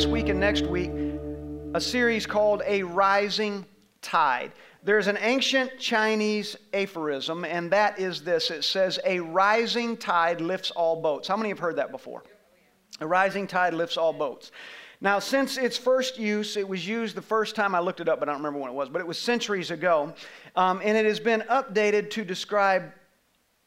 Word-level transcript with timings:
this 0.00 0.06
week 0.06 0.30
and 0.30 0.40
next 0.40 0.64
week 0.64 0.90
a 1.74 1.80
series 1.80 2.24
called 2.24 2.62
A 2.64 2.82
Rising 2.84 3.66
Tide. 4.00 4.50
There's 4.82 5.08
an 5.08 5.18
ancient 5.20 5.78
Chinese 5.78 6.56
aphorism, 6.72 7.44
and 7.44 7.70
that 7.70 7.98
is 7.98 8.22
this 8.22 8.50
it 8.50 8.64
says, 8.64 8.98
A 9.04 9.20
rising 9.20 9.98
tide 9.98 10.40
lifts 10.40 10.70
all 10.70 11.02
boats. 11.02 11.28
How 11.28 11.36
many 11.36 11.50
have 11.50 11.58
heard 11.58 11.76
that 11.76 11.90
before? 11.90 12.22
A 13.02 13.06
rising 13.06 13.46
tide 13.46 13.74
lifts 13.74 13.98
all 13.98 14.14
boats. 14.14 14.52
Now, 15.02 15.18
since 15.18 15.58
its 15.58 15.76
first 15.76 16.18
use, 16.18 16.56
it 16.56 16.66
was 16.66 16.88
used 16.88 17.14
the 17.14 17.20
first 17.20 17.54
time 17.54 17.74
I 17.74 17.80
looked 17.80 18.00
it 18.00 18.08
up, 18.08 18.20
but 18.20 18.28
I 18.30 18.32
don't 18.32 18.40
remember 18.40 18.60
when 18.60 18.70
it 18.70 18.74
was, 18.74 18.88
but 18.88 19.02
it 19.02 19.06
was 19.06 19.18
centuries 19.18 19.70
ago. 19.70 20.14
Um, 20.56 20.80
and 20.82 20.96
it 20.96 21.04
has 21.04 21.20
been 21.20 21.42
updated 21.42 22.08
to 22.12 22.24
describe 22.24 22.90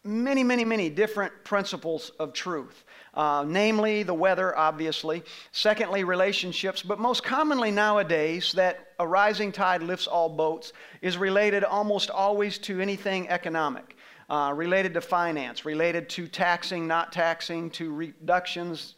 many, 0.03 0.43
many, 0.43 0.65
many 0.65 0.89
different 0.89 1.31
principles 1.43 2.11
of 2.17 2.33
truth. 2.33 2.85
Uh, 3.13 3.45
namely, 3.47 4.01
the 4.01 4.13
weather, 4.13 4.57
obviously. 4.57 5.23
Secondly, 5.51 6.03
relationships. 6.03 6.81
But 6.81 6.99
most 6.99 7.23
commonly 7.23 7.69
nowadays, 7.69 8.53
that 8.53 8.93
a 8.99 9.07
rising 9.07 9.51
tide 9.51 9.83
lifts 9.83 10.07
all 10.07 10.29
boats 10.29 10.73
is 11.01 11.15
related 11.17 11.63
almost 11.63 12.09
always 12.09 12.57
to 12.59 12.79
anything 12.79 13.29
economic, 13.29 13.95
uh, 14.31 14.51
related 14.55 14.95
to 14.95 15.01
finance, 15.01 15.63
related 15.63 16.09
to 16.09 16.27
taxing, 16.27 16.87
not 16.87 17.11
taxing, 17.11 17.69
to 17.71 17.93
reductions, 17.93 18.95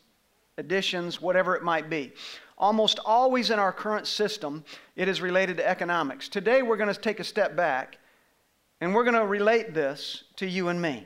additions, 0.57 1.21
whatever 1.21 1.55
it 1.55 1.63
might 1.63 1.89
be. 1.89 2.13
Almost 2.57 2.99
always 3.03 3.49
in 3.49 3.59
our 3.59 3.73
current 3.73 4.07
system, 4.07 4.63
it 4.95 5.09
is 5.09 5.19
related 5.19 5.57
to 5.57 5.67
economics. 5.67 6.29
Today, 6.29 6.61
we're 6.61 6.77
going 6.77 6.93
to 6.93 6.97
take 6.97 7.19
a 7.19 7.23
step 7.25 7.53
back 7.57 7.97
and 8.79 8.95
we're 8.95 9.03
going 9.03 9.15
to 9.15 9.25
relate 9.25 9.73
this 9.73 10.23
to 10.37 10.47
you 10.47 10.69
and 10.69 10.81
me 10.81 11.05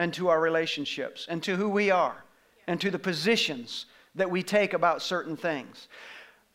and 0.00 0.12
to 0.14 0.28
our 0.28 0.40
relationships 0.40 1.26
and 1.30 1.40
to 1.44 1.54
who 1.54 1.68
we 1.68 1.92
are 1.92 2.24
and 2.72 2.80
to 2.80 2.90
the 2.90 2.98
positions 2.98 3.86
that 4.14 4.30
we 4.30 4.42
take 4.42 4.72
about 4.72 5.02
certain 5.02 5.36
things. 5.36 5.88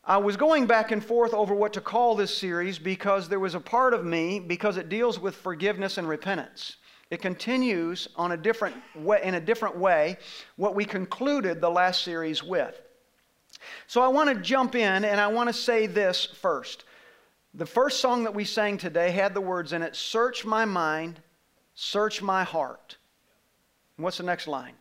I 0.04 0.16
was 0.16 0.36
going 0.36 0.66
back 0.66 0.90
and 0.90 1.04
forth 1.04 1.32
over 1.32 1.54
what 1.54 1.72
to 1.74 1.80
call 1.80 2.16
this 2.16 2.36
series 2.36 2.78
because 2.78 3.28
there 3.28 3.40
was 3.40 3.54
a 3.54 3.60
part 3.60 3.94
of 3.94 4.04
me, 4.04 4.40
because 4.40 4.76
it 4.76 4.88
deals 4.88 5.20
with 5.20 5.36
forgiveness 5.36 5.96
and 5.96 6.08
repentance. 6.08 6.76
It 7.10 7.22
continues 7.22 8.08
on 8.16 8.32
a 8.32 8.36
different 8.36 8.76
way, 8.96 9.20
in 9.22 9.34
a 9.34 9.40
different 9.40 9.76
way 9.76 10.18
what 10.56 10.74
we 10.74 10.84
concluded 10.84 11.60
the 11.60 11.70
last 11.70 12.02
series 12.02 12.42
with. 12.42 12.80
So 13.86 14.02
I 14.02 14.08
want 14.08 14.28
to 14.28 14.42
jump 14.42 14.74
in 14.74 15.04
and 15.04 15.20
I 15.20 15.28
want 15.28 15.48
to 15.48 15.52
say 15.52 15.86
this 15.86 16.24
first. 16.26 16.84
The 17.54 17.66
first 17.66 18.00
song 18.00 18.24
that 18.24 18.34
we 18.34 18.44
sang 18.44 18.76
today 18.76 19.10
had 19.10 19.34
the 19.34 19.40
words 19.40 19.72
in 19.72 19.82
it 19.82 19.94
Search 19.94 20.44
my 20.44 20.64
mind, 20.64 21.20
search 21.74 22.22
my 22.22 22.44
heart. 22.44 22.96
What's 23.96 24.18
the 24.18 24.24
next 24.24 24.48
line? 24.48 24.74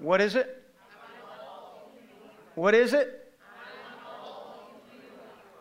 What 0.00 0.22
is 0.22 0.34
it? 0.34 0.56
What 2.54 2.74
is 2.74 2.94
it? 2.94 3.32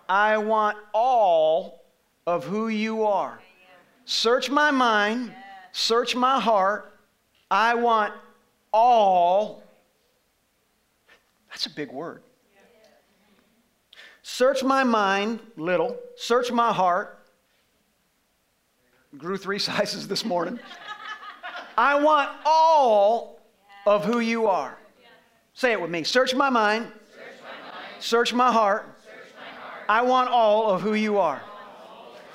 I 0.07 0.37
want 0.37 0.77
all 0.93 1.83
of 2.25 2.45
who 2.45 2.69
you 2.69 3.05
are. 3.05 3.41
Search 4.05 4.49
my 4.49 4.71
mind, 4.71 5.33
search 5.71 6.15
my 6.15 6.39
heart. 6.39 6.99
I 7.51 7.75
want 7.75 8.13
all. 8.73 9.63
That's 11.49 11.65
a 11.65 11.69
big 11.69 11.91
word. 11.91 12.23
Search 14.23 14.63
my 14.63 14.83
mind, 14.83 15.39
little. 15.57 15.97
Search 16.15 16.51
my 16.51 16.71
heart. 16.71 17.19
Grew 19.17 19.37
three 19.37 19.59
sizes 19.69 20.07
this 20.07 20.23
morning. 20.23 20.59
I 21.77 22.01
want 22.01 22.29
all 22.45 23.38
of 23.85 24.05
who 24.05 24.19
you 24.19 24.47
are. 24.47 24.77
Say 25.53 25.71
it 25.71 25.81
with 25.81 25.89
me. 25.89 26.03
Search 26.03 26.33
my 26.35 26.49
mind. 26.49 26.91
Search 27.99 28.33
my, 28.33 28.51
heart. 28.51 28.85
I 29.89 30.01
want 30.03 30.29
all 30.29 30.69
of 30.69 30.81
who 30.81 30.93
you 30.93 31.17
are. 31.17 31.41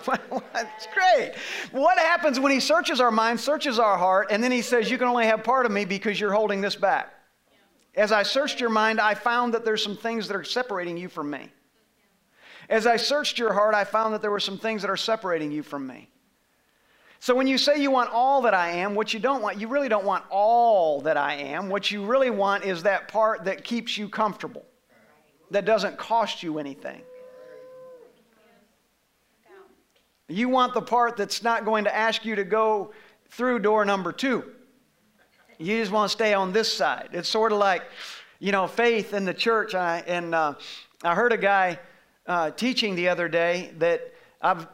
That's 0.52 0.86
great. 0.92 1.32
What 1.72 1.98
happens 1.98 2.38
when 2.38 2.52
he 2.52 2.60
searches 2.60 3.00
our 3.00 3.10
mind, 3.10 3.40
searches 3.40 3.78
our 3.78 3.96
heart, 3.96 4.28
and 4.30 4.44
then 4.44 4.52
he 4.52 4.60
says, 4.60 4.90
You 4.90 4.98
can 4.98 5.08
only 5.08 5.24
have 5.24 5.42
part 5.42 5.64
of 5.64 5.72
me 5.72 5.84
because 5.86 6.20
you're 6.20 6.32
holding 6.34 6.60
this 6.60 6.76
back? 6.76 7.14
As 7.94 8.12
I 8.12 8.24
searched 8.24 8.60
your 8.60 8.70
mind, 8.70 9.00
I 9.00 9.14
found 9.14 9.54
that 9.54 9.64
there's 9.64 9.82
some 9.82 9.96
things 9.96 10.28
that 10.28 10.36
are 10.36 10.44
separating 10.44 10.96
you 10.96 11.08
from 11.08 11.30
me. 11.30 11.50
As 12.68 12.86
I 12.86 12.96
searched 12.96 13.38
your 13.38 13.52
heart, 13.52 13.74
I 13.74 13.84
found 13.84 14.14
that 14.14 14.20
there 14.20 14.30
were 14.30 14.40
some 14.40 14.58
things 14.58 14.82
that 14.82 14.90
are 14.90 14.96
separating 14.96 15.52
you 15.52 15.62
from 15.62 15.86
me. 15.86 16.08
So 17.24 17.34
when 17.34 17.46
you 17.46 17.56
say 17.56 17.80
you 17.80 17.90
want 17.90 18.10
all 18.12 18.42
that 18.42 18.52
I 18.52 18.72
am, 18.72 18.94
what 18.94 19.14
you 19.14 19.18
don't 19.18 19.40
want, 19.40 19.58
you 19.58 19.66
really 19.66 19.88
don't 19.88 20.04
want 20.04 20.26
all 20.28 21.00
that 21.00 21.16
I 21.16 21.36
am. 21.36 21.70
What 21.70 21.90
you 21.90 22.04
really 22.04 22.28
want 22.28 22.64
is 22.64 22.82
that 22.82 23.08
part 23.08 23.46
that 23.46 23.64
keeps 23.64 23.96
you 23.96 24.10
comfortable, 24.10 24.62
that 25.50 25.64
doesn't 25.64 25.96
cost 25.96 26.42
you 26.42 26.58
anything. 26.58 27.00
You 30.28 30.50
want 30.50 30.74
the 30.74 30.82
part 30.82 31.16
that's 31.16 31.42
not 31.42 31.64
going 31.64 31.84
to 31.84 31.96
ask 31.96 32.26
you 32.26 32.36
to 32.36 32.44
go 32.44 32.92
through 33.30 33.60
door 33.60 33.86
number 33.86 34.12
two. 34.12 34.44
You 35.56 35.80
just 35.80 35.92
want 35.92 36.10
to 36.10 36.12
stay 36.12 36.34
on 36.34 36.52
this 36.52 36.70
side. 36.70 37.08
It's 37.12 37.30
sort 37.30 37.52
of 37.52 37.58
like, 37.58 37.84
you 38.38 38.52
know, 38.52 38.66
faith 38.66 39.14
in 39.14 39.24
the 39.24 39.32
church. 39.32 39.74
I, 39.74 40.04
and 40.06 40.34
uh, 40.34 40.56
I 41.02 41.14
heard 41.14 41.32
a 41.32 41.38
guy 41.38 41.78
uh, 42.26 42.50
teaching 42.50 42.94
the 42.94 43.08
other 43.08 43.28
day 43.28 43.72
that 43.78 44.12
I've, 44.42 44.68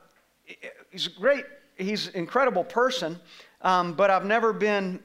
he's 0.90 1.06
great, 1.06 1.44
he's 1.80 2.08
an 2.08 2.14
incredible 2.14 2.64
person, 2.64 3.18
um, 3.62 3.94
but 3.94 4.10
I've 4.10 4.24
never 4.24 4.52
been 4.52 5.00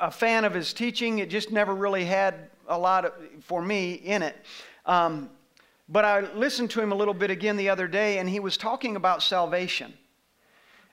a 0.00 0.10
fan 0.10 0.44
of 0.44 0.54
his 0.54 0.72
teaching. 0.72 1.18
It 1.18 1.30
just 1.30 1.50
never 1.50 1.74
really 1.74 2.04
had 2.04 2.50
a 2.68 2.78
lot 2.78 3.04
of, 3.04 3.12
for 3.42 3.62
me 3.62 3.94
in 3.94 4.22
it. 4.22 4.36
Um, 4.86 5.30
but 5.88 6.04
I 6.04 6.20
listened 6.34 6.70
to 6.70 6.80
him 6.80 6.92
a 6.92 6.94
little 6.94 7.14
bit 7.14 7.30
again 7.30 7.56
the 7.56 7.68
other 7.68 7.86
day, 7.86 8.18
and 8.18 8.28
he 8.28 8.40
was 8.40 8.56
talking 8.56 8.96
about 8.96 9.22
salvation. 9.22 9.92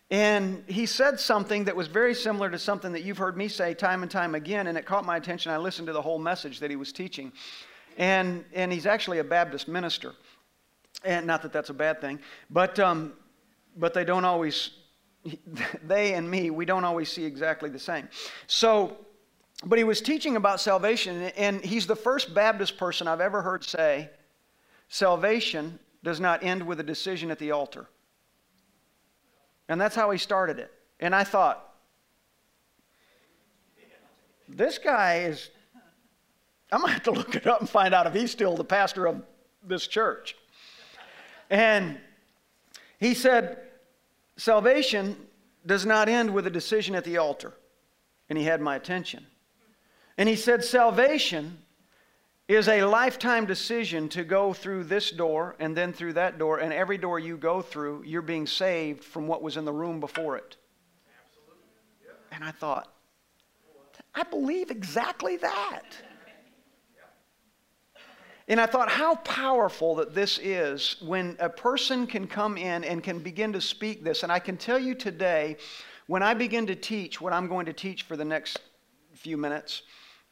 And 0.10 0.66
he 0.68 0.86
said 0.86 1.20
something 1.20 1.64
that 1.64 1.76
was 1.76 1.88
very 1.88 2.14
similar 2.14 2.50
to 2.50 2.60
something 2.60 2.92
that 2.92 3.04
you've 3.04 3.18
heard 3.18 3.38
me 3.38 3.48
say 3.48 3.74
time 3.74 4.02
and 4.02 4.12
time 4.12 4.36
again, 4.36 4.68
and 4.68 4.78
it 4.78 4.86
caught 4.86 5.06
my 5.06 5.16
attention. 5.16 5.54
I 5.54 5.58
listened 5.58 5.88
to 5.88 5.94
the 5.94 6.02
whole 6.02 6.20
message 6.20 6.60
that 6.60 6.70
he 6.70 6.76
was 6.76 6.92
teaching. 6.92 7.32
And, 7.98 8.44
and 8.54 8.72
he's 8.72 8.86
actually 8.86 9.20
a 9.20 9.24
Baptist 9.24 9.70
minister. 9.70 10.14
And 11.06 11.26
not 11.26 11.42
that 11.44 11.54
that's 11.54 11.70
a 11.70 11.74
bad 11.74 12.02
thing, 12.02 12.20
but, 12.50 12.78
um, 12.78 13.14
but 13.76 13.94
they 13.94 14.04
don't 14.04 14.26
always, 14.26 14.72
they 15.84 16.14
and 16.14 16.30
me, 16.30 16.50
we 16.50 16.66
don't 16.66 16.84
always 16.84 17.12
see 17.12 17.26
exactly 17.26 17.70
the 17.70 17.80
same. 17.80 18.08
So, 18.48 18.98
but 19.64 19.78
he 19.78 19.84
was 19.84 20.02
teaching 20.02 20.36
about 20.36 20.60
salvation, 20.60 21.32
and 21.38 21.64
he's 21.64 21.86
the 21.86 21.96
first 21.96 22.34
Baptist 22.34 22.78
person 22.78 23.08
I've 23.08 23.22
ever 23.22 23.42
heard 23.42 23.64
say, 23.64 24.10
salvation 24.90 25.80
does 26.04 26.20
not 26.20 26.44
end 26.44 26.66
with 26.66 26.80
a 26.80 26.84
decision 26.84 27.30
at 27.30 27.40
the 27.40 27.52
altar. 27.52 27.88
And 29.70 29.80
that's 29.80 29.96
how 29.96 30.10
he 30.12 30.18
started 30.18 30.60
it. 30.60 30.72
And 31.00 31.16
I 31.16 31.24
thought, 31.24 31.72
this 34.50 34.78
guy 34.78 35.20
is, 35.20 35.50
I'm 36.72 36.82
going 36.82 36.90
to 36.90 36.94
have 36.94 37.04
to 37.04 37.12
look 37.12 37.36
it 37.36 37.48
up 37.48 37.62
and 37.62 37.70
find 37.70 37.94
out 37.94 38.08
if 38.08 38.14
he's 38.14 38.32
still 38.32 38.58
the 38.58 38.64
pastor 38.64 39.08
of 39.08 39.24
this 39.64 39.88
church. 39.88 40.36
And 41.50 42.00
he 43.02 43.16
said, 43.16 43.58
Salvation 44.38 45.18
does 45.66 45.86
not 45.88 46.08
end 46.08 46.34
with 46.34 46.46
a 46.46 46.52
decision 46.52 46.94
at 46.96 47.04
the 47.04 47.18
altar. 47.18 47.54
And 48.30 48.38
he 48.38 48.46
had 48.46 48.62
my 48.62 48.76
attention. 48.76 49.26
And 50.18 50.30
he 50.30 50.36
said, 50.36 50.64
Salvation 50.64 51.58
is 52.48 52.68
a 52.68 52.84
lifetime 52.84 53.48
decision 53.48 54.08
to 54.10 54.24
go 54.24 54.54
through 54.54 54.84
this 54.84 55.10
door 55.10 55.56
and 55.60 55.76
then 55.76 55.92
through 55.92 56.14
that 56.14 56.38
door. 56.38 56.60
And 56.60 56.72
every 56.72 57.00
door 57.00 57.18
you 57.18 57.38
go 57.38 57.64
through, 57.64 58.04
you're 58.06 58.22
being 58.22 58.46
saved 58.46 59.04
from 59.04 59.28
what 59.28 59.42
was 59.42 59.58
in 59.58 59.66
the 59.66 59.74
room 59.74 60.00
before 60.00 60.38
it. 60.38 60.58
And 62.32 62.44
I 62.44 62.52
thought, 62.52 62.94
I 64.14 64.24
believe 64.24 64.70
exactly 64.70 65.38
that. 65.38 65.96
And 68.52 68.60
I 68.60 68.66
thought 68.66 68.90
how 68.90 69.16
powerful 69.16 69.96
that 69.96 70.14
this 70.14 70.38
is 70.38 70.98
when 71.00 71.38
a 71.40 71.48
person 71.48 72.06
can 72.06 72.28
come 72.28 72.58
in 72.58 72.84
and 72.84 73.02
can 73.02 73.20
begin 73.20 73.54
to 73.54 73.62
speak 73.62 74.04
this. 74.04 74.24
And 74.24 74.32
I 74.32 74.40
can 74.40 74.58
tell 74.58 74.78
you 74.78 74.94
today, 74.94 75.56
when 76.08 76.22
I 76.22 76.34
begin 76.34 76.68
to 76.68 76.76
teach 76.76 77.22
what 77.22 77.32
I'm 77.32 77.48
going 77.48 77.66
to 77.68 77.72
teach 77.72 78.04
for 78.04 78.18
the 78.18 78.26
next 78.26 78.60
few 79.14 79.38
minutes 79.38 79.84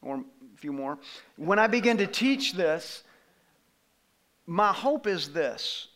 or 0.02 0.16
a 0.16 0.56
few 0.58 0.70
more, 0.70 0.98
when 1.36 1.58
I 1.58 1.66
begin 1.66 1.96
to 1.96 2.06
teach 2.06 2.52
this, 2.52 3.04
my 4.46 4.70
hope 4.70 5.06
is 5.06 5.32
this 5.32 5.88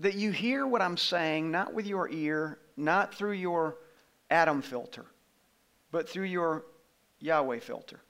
that 0.00 0.16
you 0.16 0.32
hear 0.32 0.66
what 0.66 0.82
I'm 0.82 0.96
saying, 0.96 1.52
not 1.52 1.72
with 1.72 1.86
your 1.86 2.10
ear, 2.10 2.58
not 2.76 3.14
through 3.14 3.34
your 3.34 3.76
Adam 4.28 4.60
filter, 4.60 5.06
but 5.92 6.08
through 6.08 6.24
your 6.24 6.64
Yahweh 7.20 7.60
filter. 7.60 8.00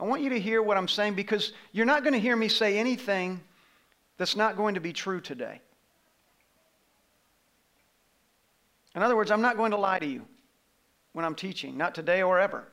I 0.00 0.04
want 0.04 0.22
you 0.22 0.30
to 0.30 0.40
hear 0.40 0.62
what 0.62 0.76
I'm 0.76 0.88
saying 0.88 1.14
because 1.14 1.52
you're 1.72 1.86
not 1.86 2.04
going 2.04 2.12
to 2.12 2.20
hear 2.20 2.36
me 2.36 2.48
say 2.48 2.78
anything 2.78 3.40
that's 4.16 4.36
not 4.36 4.56
going 4.56 4.74
to 4.74 4.80
be 4.80 4.92
true 4.92 5.20
today. 5.20 5.60
In 8.94 9.02
other 9.02 9.16
words, 9.16 9.30
I'm 9.30 9.40
not 9.40 9.56
going 9.56 9.72
to 9.72 9.76
lie 9.76 9.98
to 9.98 10.06
you 10.06 10.24
when 11.12 11.24
I'm 11.24 11.34
teaching, 11.34 11.76
not 11.76 11.94
today 11.94 12.22
or 12.22 12.38
ever. 12.38 12.68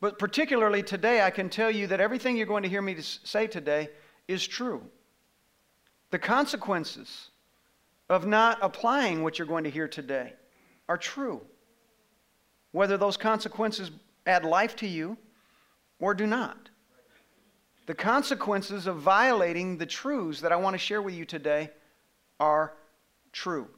But 0.00 0.18
particularly 0.18 0.82
today, 0.82 1.22
I 1.22 1.30
can 1.30 1.48
tell 1.48 1.70
you 1.70 1.86
that 1.88 2.00
everything 2.00 2.36
you're 2.36 2.46
going 2.46 2.62
to 2.62 2.68
hear 2.68 2.82
me 2.82 2.96
say 3.00 3.46
today 3.46 3.90
is 4.26 4.46
true. 4.46 4.82
The 6.10 6.18
consequences 6.18 7.30
of 8.08 8.26
not 8.26 8.58
applying 8.62 9.22
what 9.22 9.38
you're 9.38 9.46
going 9.46 9.64
to 9.64 9.70
hear 9.70 9.88
today 9.88 10.34
are 10.88 10.96
true. 10.96 11.42
Whether 12.72 12.96
those 12.96 13.16
consequences 13.16 13.90
add 14.26 14.44
life 14.44 14.76
to 14.76 14.86
you 14.86 15.16
or 16.00 16.14
do 16.14 16.26
not. 16.26 16.70
The 17.86 17.94
consequences 17.94 18.86
of 18.86 18.98
violating 18.98 19.78
the 19.78 19.86
truths 19.86 20.40
that 20.42 20.52
I 20.52 20.56
want 20.56 20.74
to 20.74 20.78
share 20.78 21.00
with 21.00 21.14
you 21.14 21.24
today 21.24 21.70
are 22.38 22.74
true. 23.32 23.68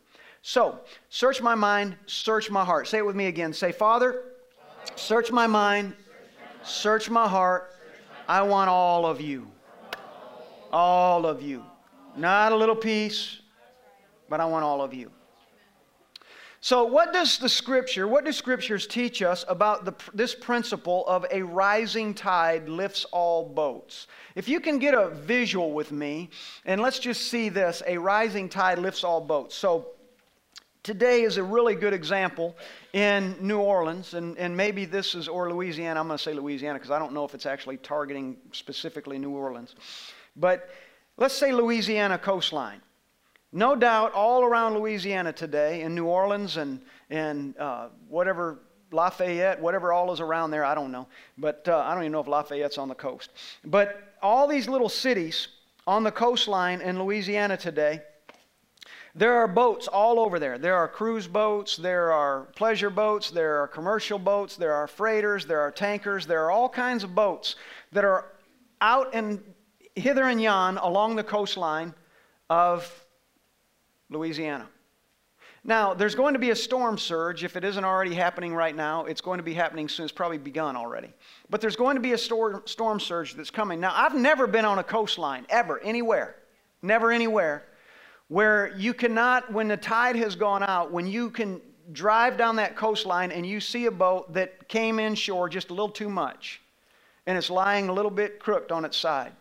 So, 0.42 0.80
search 1.10 1.40
my 1.40 1.54
mind, 1.54 1.96
search 2.06 2.50
my 2.50 2.64
heart. 2.64 2.88
Say 2.88 2.98
it 2.98 3.06
with 3.06 3.14
me 3.14 3.26
again. 3.26 3.52
Say, 3.52 3.72
Father, 3.72 4.24
search 4.96 5.30
my 5.30 5.46
mind, 5.46 5.94
search 6.62 7.10
my 7.10 7.28
heart. 7.28 7.72
I 8.26 8.42
want 8.42 8.70
all 8.70 9.06
of 9.06 9.20
you. 9.20 9.50
All 10.72 11.26
of 11.26 11.42
you. 11.42 11.64
Not 12.16 12.52
a 12.52 12.56
little 12.56 12.76
piece, 12.76 13.40
but 14.28 14.40
I 14.40 14.44
want 14.44 14.64
all 14.64 14.80
of 14.82 14.94
you. 14.94 15.10
So, 16.62 16.84
what 16.84 17.14
does 17.14 17.38
the 17.38 17.48
scripture, 17.48 18.06
what 18.06 18.26
do 18.26 18.32
scriptures 18.32 18.86
teach 18.86 19.22
us 19.22 19.46
about 19.48 19.86
the, 19.86 19.94
this 20.12 20.34
principle 20.34 21.06
of 21.06 21.24
a 21.30 21.40
rising 21.40 22.12
tide 22.12 22.68
lifts 22.68 23.06
all 23.12 23.48
boats? 23.48 24.08
If 24.34 24.46
you 24.46 24.60
can 24.60 24.78
get 24.78 24.92
a 24.92 25.08
visual 25.08 25.72
with 25.72 25.90
me, 25.90 26.28
and 26.66 26.82
let's 26.82 26.98
just 26.98 27.28
see 27.28 27.48
this 27.48 27.82
a 27.86 27.96
rising 27.96 28.50
tide 28.50 28.78
lifts 28.78 29.04
all 29.04 29.22
boats. 29.22 29.56
So, 29.56 29.92
today 30.82 31.22
is 31.22 31.38
a 31.38 31.42
really 31.42 31.74
good 31.74 31.94
example 31.94 32.54
in 32.92 33.36
New 33.40 33.60
Orleans, 33.60 34.12
and, 34.12 34.36
and 34.36 34.54
maybe 34.54 34.84
this 34.84 35.14
is, 35.14 35.28
or 35.28 35.50
Louisiana. 35.50 35.98
I'm 35.98 36.08
going 36.08 36.18
to 36.18 36.22
say 36.22 36.34
Louisiana 36.34 36.78
because 36.78 36.90
I 36.90 36.98
don't 36.98 37.14
know 37.14 37.24
if 37.24 37.34
it's 37.34 37.46
actually 37.46 37.78
targeting 37.78 38.36
specifically 38.52 39.16
New 39.16 39.30
Orleans. 39.30 39.76
But 40.36 40.68
let's 41.16 41.34
say 41.34 41.52
Louisiana 41.52 42.18
coastline. 42.18 42.82
No 43.52 43.74
doubt, 43.74 44.12
all 44.12 44.44
around 44.44 44.74
Louisiana 44.74 45.32
today, 45.32 45.82
in 45.82 45.94
New 45.94 46.06
Orleans 46.06 46.56
and, 46.56 46.80
and 47.10 47.56
uh, 47.58 47.88
whatever, 48.08 48.60
Lafayette, 48.92 49.60
whatever 49.60 49.92
all 49.92 50.12
is 50.12 50.20
around 50.20 50.52
there, 50.52 50.64
I 50.64 50.74
don't 50.74 50.92
know. 50.92 51.08
But 51.36 51.66
uh, 51.66 51.78
I 51.78 51.94
don't 51.94 52.04
even 52.04 52.12
know 52.12 52.20
if 52.20 52.28
Lafayette's 52.28 52.78
on 52.78 52.88
the 52.88 52.94
coast. 52.94 53.30
But 53.64 54.14
all 54.22 54.46
these 54.46 54.68
little 54.68 54.88
cities 54.88 55.48
on 55.86 56.04
the 56.04 56.12
coastline 56.12 56.80
in 56.80 57.02
Louisiana 57.02 57.56
today, 57.56 58.02
there 59.16 59.34
are 59.34 59.48
boats 59.48 59.88
all 59.88 60.20
over 60.20 60.38
there. 60.38 60.56
There 60.56 60.76
are 60.76 60.86
cruise 60.86 61.26
boats, 61.26 61.76
there 61.76 62.12
are 62.12 62.42
pleasure 62.54 62.90
boats, 62.90 63.32
there 63.32 63.60
are 63.60 63.66
commercial 63.66 64.20
boats, 64.20 64.56
there 64.56 64.72
are 64.72 64.86
freighters, 64.86 65.44
there 65.44 65.60
are 65.60 65.72
tankers, 65.72 66.26
there 66.26 66.44
are 66.44 66.52
all 66.52 66.68
kinds 66.68 67.02
of 67.02 67.16
boats 67.16 67.56
that 67.90 68.04
are 68.04 68.26
out 68.80 69.08
and 69.12 69.42
hither 69.96 70.24
and 70.24 70.40
yon 70.40 70.78
along 70.78 71.16
the 71.16 71.24
coastline 71.24 71.92
of 72.48 72.88
Louisiana. 74.10 74.68
Now, 75.62 75.92
there's 75.92 76.14
going 76.14 76.32
to 76.32 76.40
be 76.40 76.50
a 76.50 76.56
storm 76.56 76.96
surge. 76.96 77.44
If 77.44 77.54
it 77.54 77.64
isn't 77.64 77.84
already 77.84 78.14
happening 78.14 78.54
right 78.54 78.74
now, 78.74 79.04
it's 79.04 79.20
going 79.20 79.38
to 79.38 79.44
be 79.44 79.52
happening 79.52 79.88
soon. 79.88 80.04
It's 80.04 80.12
probably 80.12 80.38
begun 80.38 80.74
already. 80.74 81.12
But 81.50 81.60
there's 81.60 81.76
going 81.76 81.96
to 81.96 82.00
be 82.00 82.12
a 82.12 82.18
storm, 82.18 82.62
storm 82.64 82.98
surge 82.98 83.34
that's 83.34 83.50
coming. 83.50 83.78
Now, 83.78 83.92
I've 83.94 84.14
never 84.14 84.46
been 84.46 84.64
on 84.64 84.78
a 84.78 84.82
coastline, 84.82 85.46
ever, 85.50 85.78
anywhere, 85.80 86.36
never 86.80 87.12
anywhere, 87.12 87.66
where 88.28 88.74
you 88.76 88.94
cannot, 88.94 89.52
when 89.52 89.68
the 89.68 89.76
tide 89.76 90.16
has 90.16 90.34
gone 90.34 90.62
out, 90.62 90.92
when 90.92 91.06
you 91.06 91.28
can 91.28 91.60
drive 91.92 92.38
down 92.38 92.56
that 92.56 92.76
coastline 92.76 93.30
and 93.32 93.44
you 93.44 93.60
see 93.60 93.86
a 93.86 93.90
boat 93.90 94.32
that 94.32 94.68
came 94.68 94.98
inshore 94.98 95.48
just 95.48 95.70
a 95.70 95.74
little 95.74 95.88
too 95.88 96.08
much 96.08 96.62
and 97.26 97.36
it's 97.36 97.50
lying 97.50 97.88
a 97.88 97.92
little 97.92 98.10
bit 98.10 98.38
crooked 98.38 98.72
on 98.72 98.84
its 98.84 98.96
side. 98.96 99.32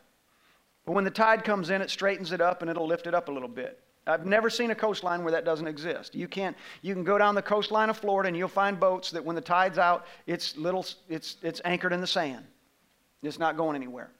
But 0.85 0.93
when 0.93 1.03
the 1.03 1.11
tide 1.11 1.43
comes 1.43 1.69
in, 1.69 1.81
it 1.81 1.89
straightens 1.89 2.31
it 2.31 2.41
up 2.41 2.61
and 2.61 2.69
it'll 2.69 2.87
lift 2.87 3.07
it 3.07 3.13
up 3.13 3.29
a 3.29 3.31
little 3.31 3.49
bit. 3.49 3.79
I've 4.07 4.25
never 4.25 4.49
seen 4.49 4.71
a 4.71 4.75
coastline 4.75 5.23
where 5.23 5.31
that 5.31 5.45
doesn't 5.45 5.67
exist. 5.67 6.15
You 6.15 6.27
can't. 6.27 6.57
You 6.81 6.93
can 6.93 7.03
go 7.03 7.17
down 7.17 7.35
the 7.35 7.41
coastline 7.41 7.89
of 7.89 7.97
Florida 7.97 8.27
and 8.27 8.35
you'll 8.37 8.47
find 8.47 8.79
boats 8.79 9.11
that 9.11 9.23
when 9.23 9.35
the 9.35 9.41
tide's 9.41 9.77
out, 9.77 10.07
it's 10.25 10.57
little. 10.57 10.85
It's 11.07 11.37
it's 11.41 11.61
anchored 11.65 11.93
in 11.93 12.01
the 12.01 12.07
sand. 12.07 12.45
It's 13.21 13.39
not 13.39 13.57
going 13.57 13.75
anywhere. 13.75 14.11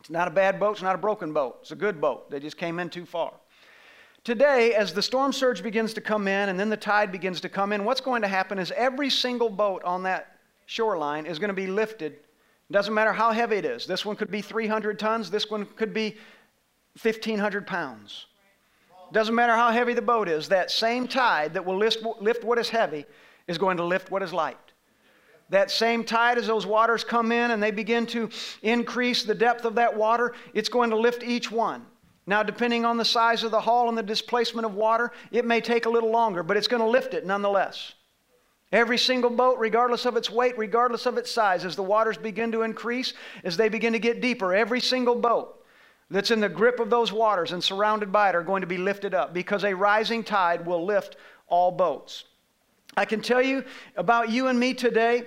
It's 0.00 0.10
not 0.10 0.28
a 0.28 0.30
bad 0.30 0.58
boat. 0.58 0.72
It's 0.72 0.82
not 0.82 0.94
a 0.94 0.98
broken 0.98 1.32
boat. 1.32 1.58
It's 1.60 1.72
a 1.72 1.76
good 1.76 2.00
boat. 2.00 2.30
They 2.30 2.40
just 2.40 2.56
came 2.56 2.78
in 2.78 2.90
too 2.90 3.06
far. 3.06 3.34
Today, 4.24 4.74
as 4.74 4.94
the 4.94 5.02
storm 5.02 5.32
surge 5.32 5.62
begins 5.64 5.92
to 5.94 6.00
come 6.00 6.28
in 6.28 6.48
and 6.48 6.58
then 6.58 6.68
the 6.68 6.76
tide 6.76 7.10
begins 7.10 7.40
to 7.40 7.48
come 7.48 7.72
in, 7.72 7.84
what's 7.84 8.00
going 8.00 8.22
to 8.22 8.28
happen 8.28 8.58
is 8.58 8.72
every 8.72 9.10
single 9.10 9.50
boat 9.50 9.82
on 9.82 10.04
that 10.04 10.38
shoreline 10.66 11.26
is 11.26 11.40
going 11.40 11.48
to 11.48 11.54
be 11.54 11.66
lifted. 11.66 12.12
It 12.12 12.72
doesn't 12.72 12.94
matter 12.94 13.12
how 13.12 13.32
heavy 13.32 13.56
it 13.56 13.64
is. 13.64 13.84
This 13.84 14.04
one 14.04 14.14
could 14.14 14.30
be 14.30 14.40
300 14.40 14.98
tons. 14.98 15.30
This 15.30 15.50
one 15.50 15.66
could 15.76 15.92
be 15.92 16.16
1,500 17.00 17.66
pounds. 17.66 18.26
Doesn't 19.12 19.34
matter 19.34 19.54
how 19.54 19.70
heavy 19.70 19.92
the 19.92 20.02
boat 20.02 20.28
is, 20.28 20.48
that 20.48 20.70
same 20.70 21.06
tide 21.06 21.54
that 21.54 21.64
will 21.64 21.76
lift, 21.76 22.02
lift 22.20 22.44
what 22.44 22.58
is 22.58 22.70
heavy 22.70 23.04
is 23.46 23.58
going 23.58 23.76
to 23.76 23.84
lift 23.84 24.10
what 24.10 24.22
is 24.22 24.32
light. 24.32 24.56
That 25.50 25.70
same 25.70 26.02
tide, 26.02 26.38
as 26.38 26.46
those 26.46 26.64
waters 26.64 27.04
come 27.04 27.30
in 27.30 27.50
and 27.50 27.62
they 27.62 27.72
begin 27.72 28.06
to 28.06 28.30
increase 28.62 29.22
the 29.22 29.34
depth 29.34 29.66
of 29.66 29.74
that 29.74 29.94
water, 29.94 30.32
it's 30.54 30.70
going 30.70 30.88
to 30.90 30.96
lift 30.96 31.22
each 31.22 31.50
one. 31.50 31.84
Now, 32.26 32.42
depending 32.42 32.86
on 32.86 32.96
the 32.96 33.04
size 33.04 33.42
of 33.42 33.50
the 33.50 33.60
hull 33.60 33.90
and 33.90 33.98
the 33.98 34.02
displacement 34.02 34.64
of 34.64 34.74
water, 34.74 35.12
it 35.30 35.44
may 35.44 35.60
take 35.60 35.84
a 35.84 35.90
little 35.90 36.10
longer, 36.10 36.42
but 36.42 36.56
it's 36.56 36.68
going 36.68 36.80
to 36.80 36.88
lift 36.88 37.12
it 37.12 37.26
nonetheless. 37.26 37.92
Every 38.70 38.96
single 38.96 39.28
boat, 39.28 39.58
regardless 39.58 40.06
of 40.06 40.16
its 40.16 40.30
weight, 40.30 40.56
regardless 40.56 41.04
of 41.04 41.18
its 41.18 41.30
size, 41.30 41.66
as 41.66 41.76
the 41.76 41.82
waters 41.82 42.16
begin 42.16 42.50
to 42.52 42.62
increase, 42.62 43.12
as 43.44 43.58
they 43.58 43.68
begin 43.68 43.92
to 43.92 43.98
get 43.98 44.22
deeper, 44.22 44.54
every 44.54 44.80
single 44.80 45.16
boat 45.16 45.61
that's 46.12 46.30
in 46.30 46.40
the 46.40 46.48
grip 46.48 46.78
of 46.78 46.90
those 46.90 47.12
waters 47.12 47.52
and 47.52 47.64
surrounded 47.64 48.12
by 48.12 48.28
it 48.28 48.34
are 48.34 48.42
going 48.42 48.60
to 48.60 48.66
be 48.66 48.76
lifted 48.76 49.14
up 49.14 49.32
because 49.32 49.64
a 49.64 49.74
rising 49.74 50.22
tide 50.22 50.66
will 50.66 50.84
lift 50.84 51.16
all 51.48 51.70
boats. 51.70 52.24
I 52.96 53.06
can 53.06 53.22
tell 53.22 53.40
you 53.40 53.64
about 53.96 54.28
you 54.28 54.48
and 54.48 54.60
me 54.60 54.74
today. 54.74 55.26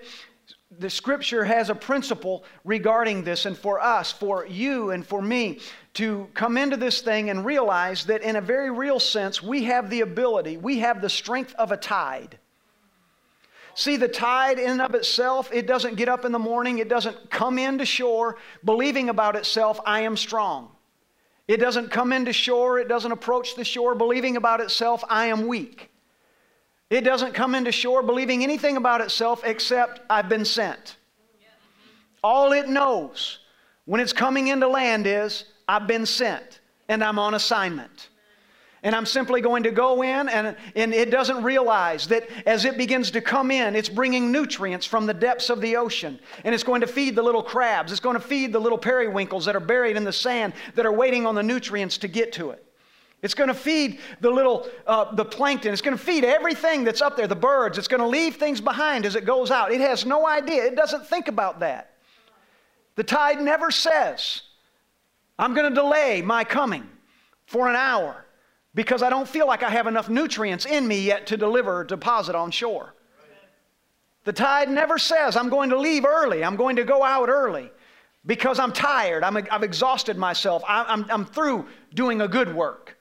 The 0.77 0.89
scripture 0.89 1.43
has 1.43 1.69
a 1.69 1.75
principle 1.75 2.43
regarding 2.63 3.23
this, 3.23 3.45
and 3.45 3.57
for 3.57 3.79
us, 3.79 4.11
for 4.11 4.45
you 4.45 4.91
and 4.91 5.05
for 5.05 5.21
me, 5.21 5.59
to 5.95 6.27
come 6.33 6.57
into 6.57 6.77
this 6.77 7.01
thing 7.01 7.29
and 7.29 7.45
realize 7.45 8.05
that 8.05 8.21
in 8.21 8.35
a 8.35 8.41
very 8.41 8.69
real 8.69 8.99
sense, 8.99 9.41
we 9.41 9.63
have 9.63 9.89
the 9.89 10.01
ability, 10.01 10.57
we 10.57 10.79
have 10.79 11.01
the 11.01 11.09
strength 11.09 11.55
of 11.57 11.71
a 11.71 11.77
tide. 11.77 12.38
See, 13.74 13.98
the 13.98 14.07
tide 14.07 14.60
in 14.60 14.71
and 14.71 14.81
of 14.81 14.95
itself, 14.95 15.50
it 15.51 15.65
doesn't 15.65 15.95
get 15.95 16.10
up 16.10 16.25
in 16.25 16.31
the 16.31 16.39
morning, 16.39 16.77
it 16.77 16.89
doesn't 16.89 17.29
come 17.29 17.57
into 17.57 17.86
shore 17.86 18.38
believing 18.63 19.10
about 19.10 19.36
itself, 19.36 19.79
I 19.86 20.01
am 20.01 20.17
strong. 20.17 20.75
It 21.47 21.57
doesn't 21.57 21.91
come 21.91 22.11
into 22.11 22.33
shore, 22.33 22.79
it 22.79 22.87
doesn't 22.87 23.11
approach 23.11 23.55
the 23.55 23.63
shore 23.63 23.93
believing 23.95 24.35
about 24.35 24.61
itself, 24.61 25.03
I 25.09 25.27
am 25.27 25.47
weak. 25.47 25.91
It 26.89 27.01
doesn't 27.01 27.33
come 27.33 27.55
into 27.55 27.71
shore 27.71 28.01
believing 28.03 28.43
anything 28.43 28.77
about 28.77 29.01
itself 29.01 29.43
except 29.43 30.01
I've 30.09 30.29
been 30.29 30.45
sent. 30.45 30.97
All 32.23 32.51
it 32.51 32.67
knows 32.67 33.39
when 33.85 34.01
it's 34.01 34.13
coming 34.13 34.47
into 34.47 34.67
land 34.67 35.05
is 35.05 35.45
I've 35.67 35.87
been 35.87 36.05
sent 36.05 36.59
and 36.89 37.03
I'm 37.03 37.19
on 37.19 37.33
assignment 37.33 38.09
and 38.86 38.96
I'm 38.96 39.08
simply 39.08 39.42
going 39.42 39.63
to 39.63 39.72
go 39.72 40.04
in, 40.04 40.30
and, 40.30 40.56
and 40.75 40.94
it 40.94 41.10
doesn't 41.10 41.42
realize 41.42 42.08
that 42.10 42.30
as 42.46 42.65
it 42.65 42.77
begins 42.77 43.10
to 43.12 43.20
come 43.20 43.50
in, 43.50 43.75
it's 43.75 43.89
bringing 43.89 44.32
nutrients 44.32 44.86
from 44.86 45.08
the 45.08 45.13
depths 45.13 45.50
of 45.50 45.60
the 45.60 45.75
ocean. 45.75 46.20
And 46.44 46.54
it's 46.54 46.63
going 46.63 46.82
to 46.82 46.88
feed 46.88 47.15
the 47.15 47.24
little 47.24 47.42
crabs, 47.42 47.92
it's 47.92 48.00
going 48.00 48.15
to 48.15 48.22
feed 48.22 48.54
the 48.54 48.60
little 48.60 48.77
periwinkles 48.77 49.46
that 49.46 49.56
are 49.56 49.60
buried 49.60 49.98
in 49.98 50.04
the 50.04 50.13
sand 50.13 50.54
that 50.75 50.86
are 50.86 50.92
waiting 50.92 51.25
on 51.25 51.34
the 51.34 51.42
nutrients 51.42 51.98
to 51.98 52.08
get 52.08 52.32
to 52.34 52.51
it. 52.51 52.63
It's 53.24 53.34
going 53.34 53.48
to 53.48 53.56
feed 53.56 54.01
the 54.22 54.30
little, 54.30 54.70
uh, 54.86 55.15
the 55.15 55.25
plankton. 55.25 55.74
It's 55.74 55.82
going 55.82 55.98
to 55.98 56.04
feed 56.04 56.24
everything 56.24 56.84
that's 56.84 57.01
up 57.01 57.18
there, 57.18 57.25
the 57.25 57.36
birds. 57.36 57.80
It's 57.80 57.88
going 57.88 58.01
to 58.01 58.08
leave 58.08 58.36
things 58.36 58.62
behind 58.62 59.08
as 59.08 59.15
it 59.15 59.25
goes 59.25 59.50
out. 59.50 59.72
It 59.72 59.82
has 59.82 60.06
no 60.06 60.27
idea. 60.27 60.63
It 60.63 60.75
doesn't 60.75 61.08
think 61.08 61.27
about 61.27 61.60
that. 61.62 61.96
The 62.98 63.04
tide 63.04 63.42
never 63.42 63.72
says, 63.72 64.44
I'm 65.39 65.56
going 65.56 65.74
to 65.74 65.75
delay 65.75 66.22
my 66.22 66.44
coming 66.44 66.88
for 67.48 67.68
an 67.68 67.75
hour 67.75 68.25
because 68.75 69.01
I 69.01 69.10
don't 69.10 69.27
feel 69.27 69.48
like 69.48 69.63
I 69.63 69.70
have 69.70 69.88
enough 69.88 70.10
nutrients 70.10 70.65
in 70.65 70.88
me 70.88 71.00
yet 71.00 71.27
to 71.27 71.38
deliver 71.38 71.82
a 71.82 71.88
deposit 71.88 72.36
on 72.36 72.51
shore. 72.51 72.94
The 74.25 74.34
tide 74.34 74.70
never 74.70 74.98
says, 74.98 75.36
I'm 75.36 75.50
going 75.50 75.70
to 75.70 75.77
leave 75.77 76.05
early, 76.05 76.44
I'm 76.44 76.55
going 76.55 76.75
to 76.75 76.84
go 76.84 77.03
out 77.03 77.29
early 77.29 77.72
because 78.25 78.60
I'm 78.60 78.74
tired, 78.74 79.24
i 79.24 79.32
have 79.51 79.63
exhausted 79.63 80.17
myself, 80.17 80.63
I'm, 80.67 81.05
I'm 81.10 81.25
through 81.25 81.67
doing 81.94 82.22
a 82.22 82.27
good 82.27 82.53
work. 82.53 82.98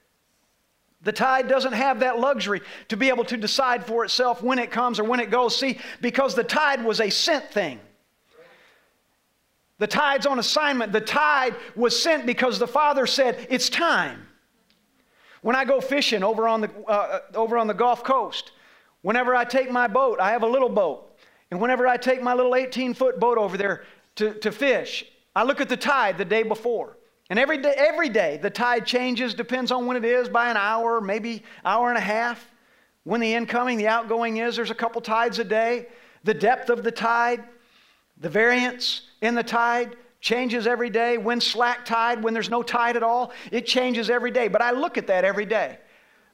The 1.02 1.12
tide 1.12 1.49
doesn't 1.49 1.73
have 1.73 2.00
that 2.00 2.19
luxury 2.19 2.62
to 2.88 2.97
be 2.97 3.09
able 3.09 3.25
to 3.26 3.37
decide 3.37 3.85
for 3.87 4.04
itself 4.04 4.43
when 4.43 4.59
it 4.59 4.71
comes 4.71 4.99
or 4.99 5.04
when 5.04 5.21
it 5.21 5.31
goes. 5.31 5.57
See, 5.57 5.78
because 6.00 6.35
the 6.35 6.45
tide 6.45 6.83
was 6.83 7.00
a 7.00 7.11
sent 7.11 7.50
thing. 7.50 7.78
The 9.78 9.87
tide's 9.87 10.25
on 10.25 10.38
assignment. 10.38 10.93
The 10.93 11.00
tide 11.00 11.57
was 11.75 12.00
sent 12.00 12.25
because 12.25 12.59
the 12.59 12.66
Father 12.66 13.07
said, 13.07 13.47
It's 13.50 13.69
time. 13.69 14.26
When 15.44 15.54
I 15.54 15.66
go 15.66 15.78
fishing 15.78 16.22
over 16.22 16.48
on 16.48 16.62
the, 16.62 16.70
uh, 16.88 16.90
uh, 16.90 17.20
over 17.34 17.58
on 17.58 17.66
the 17.66 17.74
Gulf 17.74 18.02
Coast, 18.02 18.52
whenever 19.02 19.34
I 19.34 19.44
take 19.44 19.70
my 19.70 19.86
boat, 19.86 20.18
I 20.18 20.30
have 20.30 20.42
a 20.42 20.46
little 20.46 20.70
boat. 20.70 21.18
And 21.50 21.60
whenever 21.60 21.86
I 21.86 21.98
take 21.98 22.22
my 22.22 22.32
little 22.32 22.54
18 22.54 22.94
foot 22.94 23.20
boat 23.20 23.36
over 23.36 23.58
there 23.58 23.84
to, 24.16 24.32
to 24.38 24.50
fish, 24.50 25.04
I 25.36 25.42
look 25.42 25.60
at 25.60 25.68
the 25.68 25.76
tide 25.76 26.16
the 26.16 26.24
day 26.24 26.44
before. 26.44 26.96
And 27.28 27.38
every 27.38 27.58
day, 27.58 27.74
every 27.76 28.08
day, 28.08 28.38
the 28.40 28.48
tide 28.48 28.86
changes, 28.86 29.34
depends 29.34 29.70
on 29.70 29.84
when 29.84 29.98
it 29.98 30.04
is, 30.06 30.30
by 30.30 30.48
an 30.48 30.56
hour, 30.56 31.02
maybe 31.02 31.42
hour 31.62 31.90
and 31.90 31.98
a 31.98 32.00
half. 32.00 32.50
When 33.02 33.20
the 33.20 33.34
incoming, 33.34 33.76
the 33.76 33.88
outgoing 33.88 34.38
is, 34.38 34.56
there's 34.56 34.70
a 34.70 34.74
couple 34.74 35.02
tides 35.02 35.38
a 35.40 35.44
day. 35.44 35.88
The 36.22 36.32
depth 36.32 36.70
of 36.70 36.82
the 36.82 36.90
tide, 36.90 37.44
the 38.16 38.30
variance 38.30 39.10
in 39.20 39.34
the 39.34 39.42
tide 39.42 39.94
changes 40.25 40.66
every 40.66 40.88
day. 40.88 41.19
When 41.19 41.38
slack 41.38 41.85
tide, 41.85 42.23
when 42.23 42.33
there's 42.33 42.49
no 42.49 42.62
tide 42.62 42.97
at 42.97 43.02
all, 43.02 43.31
it 43.52 43.66
changes 43.66 44.09
every 44.09 44.31
day. 44.31 44.49
But 44.49 44.62
I 44.62 44.71
look 44.71 44.97
at 44.97 45.07
that 45.09 45.23
every 45.23 45.45
day 45.45 45.78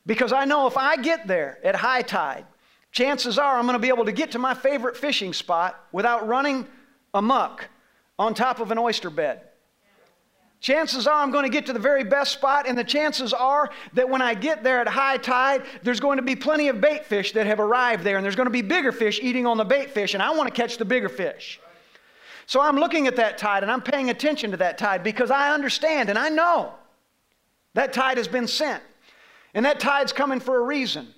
because 0.07 0.33
I 0.33 0.45
know 0.45 0.69
if 0.69 0.77
I 0.77 0.97
get 0.97 1.27
there 1.27 1.59
at 1.65 1.75
high 1.75 2.03
tide, 2.03 2.47
chances 2.93 3.37
are 3.37 3.59
I'm 3.59 3.65
going 3.65 3.75
to 3.75 3.81
be 3.81 3.89
able 3.89 4.05
to 4.05 4.13
get 4.13 4.31
to 4.31 4.39
my 4.39 4.55
favorite 4.55 4.97
fishing 4.97 5.33
spot 5.33 5.85
without 5.91 6.29
running 6.29 6.69
amuck 7.15 7.69
on 8.17 8.33
top 8.33 8.61
of 8.61 8.71
an 8.71 8.79
oyster 8.79 9.11
bed. 9.11 9.41
Chances 10.61 11.09
are 11.09 11.21
I'm 11.21 11.33
going 11.33 11.45
to 11.45 11.51
get 11.51 11.67
to 11.67 11.73
the 11.73 11.81
very 11.81 12.05
best 12.05 12.33
spot, 12.33 12.69
and 12.69 12.79
the 12.79 12.85
chances 12.85 13.33
are 13.33 13.71
that 13.95 14.09
when 14.09 14.23
I 14.23 14.35
get 14.35 14.63
there 14.63 14.81
at 14.81 14.87
high 14.87 15.17
tide, 15.17 15.65
there's 15.83 16.01
going 16.01 16.19
to 16.19 16.23
be 16.23 16.37
plenty 16.37 16.69
of 16.69 16.81
bait 16.81 17.07
fish 17.07 17.33
that 17.33 17.47
have 17.47 17.59
arrived 17.59 18.05
there, 18.05 18.19
and 18.19 18.25
there's 18.25 18.37
going 18.37 18.47
to 18.47 18.53
be 18.53 18.63
bigger 18.63 18.93
fish 18.93 19.19
eating 19.21 19.47
on 19.47 19.57
the 19.57 19.65
bait 19.65 19.91
fish, 19.91 20.15
and 20.15 20.23
I 20.23 20.31
want 20.31 20.49
to 20.49 20.55
catch 20.55 20.77
the 20.77 20.85
bigger 20.85 21.09
fish. 21.09 21.59
So 22.51 22.61
I'm 22.61 22.75
looking 22.75 23.07
at 23.07 23.15
that 23.15 23.39
tide 23.39 23.63
and 23.63 23.71
I'm 23.71 23.81
paying 23.81 24.11
attention 24.11 24.51
to 24.51 24.57
that 24.57 24.77
tide 24.77 25.05
because 25.05 25.31
I 25.31 25.55
understand 25.55 26.09
and 26.09 26.19
I 26.19 26.31
know 26.31 26.75
that 27.75 27.93
tide 27.93 28.17
has 28.17 28.27
been 28.27 28.49
sent. 28.49 28.83
And 29.55 29.65
that 29.65 29.79
tide's 29.79 30.13
coming 30.13 30.41
for 30.41 30.57
a 30.57 30.65
reason. 30.65 31.15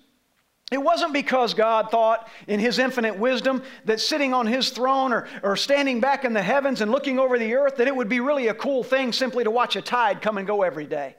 It 0.71 0.77
wasn't 0.77 1.15
because 1.15 1.55
God 1.55 1.91
thought 1.91 2.29
in 2.49 2.61
His 2.61 2.79
infinite 2.79 3.19
wisdom 3.19 3.62
that 3.87 3.99
sitting 3.99 4.35
on 4.35 4.47
His 4.47 4.69
throne 4.69 5.11
or, 5.11 5.27
or 5.43 5.57
standing 5.57 6.01
back 6.01 6.27
in 6.27 6.35
the 6.35 6.43
heavens 6.43 6.83
and 6.83 6.91
looking 6.91 7.19
over 7.19 7.39
the 7.39 7.55
earth, 7.55 7.77
that 7.77 7.89
it 7.89 7.97
would 7.97 8.11
be 8.11 8.21
really 8.21 8.49
a 8.49 8.55
cool 8.55 8.85
thing 8.85 9.11
simply 9.11 9.43
to 9.43 9.51
watch 9.51 9.75
a 9.75 9.81
tide 9.81 10.21
come 10.21 10.37
and 10.37 10.47
go 10.47 10.61
every 10.61 10.85
day. 10.85 11.17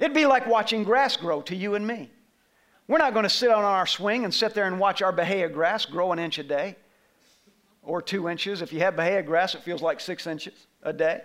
It'd 0.00 0.16
be 0.16 0.26
like 0.26 0.48
watching 0.48 0.82
grass 0.82 1.16
grow 1.16 1.42
to 1.42 1.54
you 1.54 1.76
and 1.76 1.86
me. 1.86 2.10
We're 2.88 2.98
not 2.98 3.12
going 3.12 3.22
to 3.22 3.30
sit 3.30 3.52
on 3.52 3.62
our 3.62 3.86
swing 3.86 4.24
and 4.24 4.34
sit 4.34 4.52
there 4.52 4.66
and 4.66 4.80
watch 4.80 5.00
our 5.00 5.12
Bahia 5.12 5.48
grass 5.48 5.86
grow 5.86 6.10
an 6.10 6.18
inch 6.18 6.40
a 6.40 6.42
day 6.42 6.74
or 7.84 8.02
two 8.02 8.28
inches. 8.28 8.62
If 8.62 8.72
you 8.72 8.80
have 8.80 8.96
Bahia 8.96 9.22
grass, 9.22 9.54
it 9.54 9.62
feels 9.62 9.82
like 9.82 10.00
six 10.00 10.26
inches 10.26 10.66
a 10.82 10.92
day. 10.92 11.20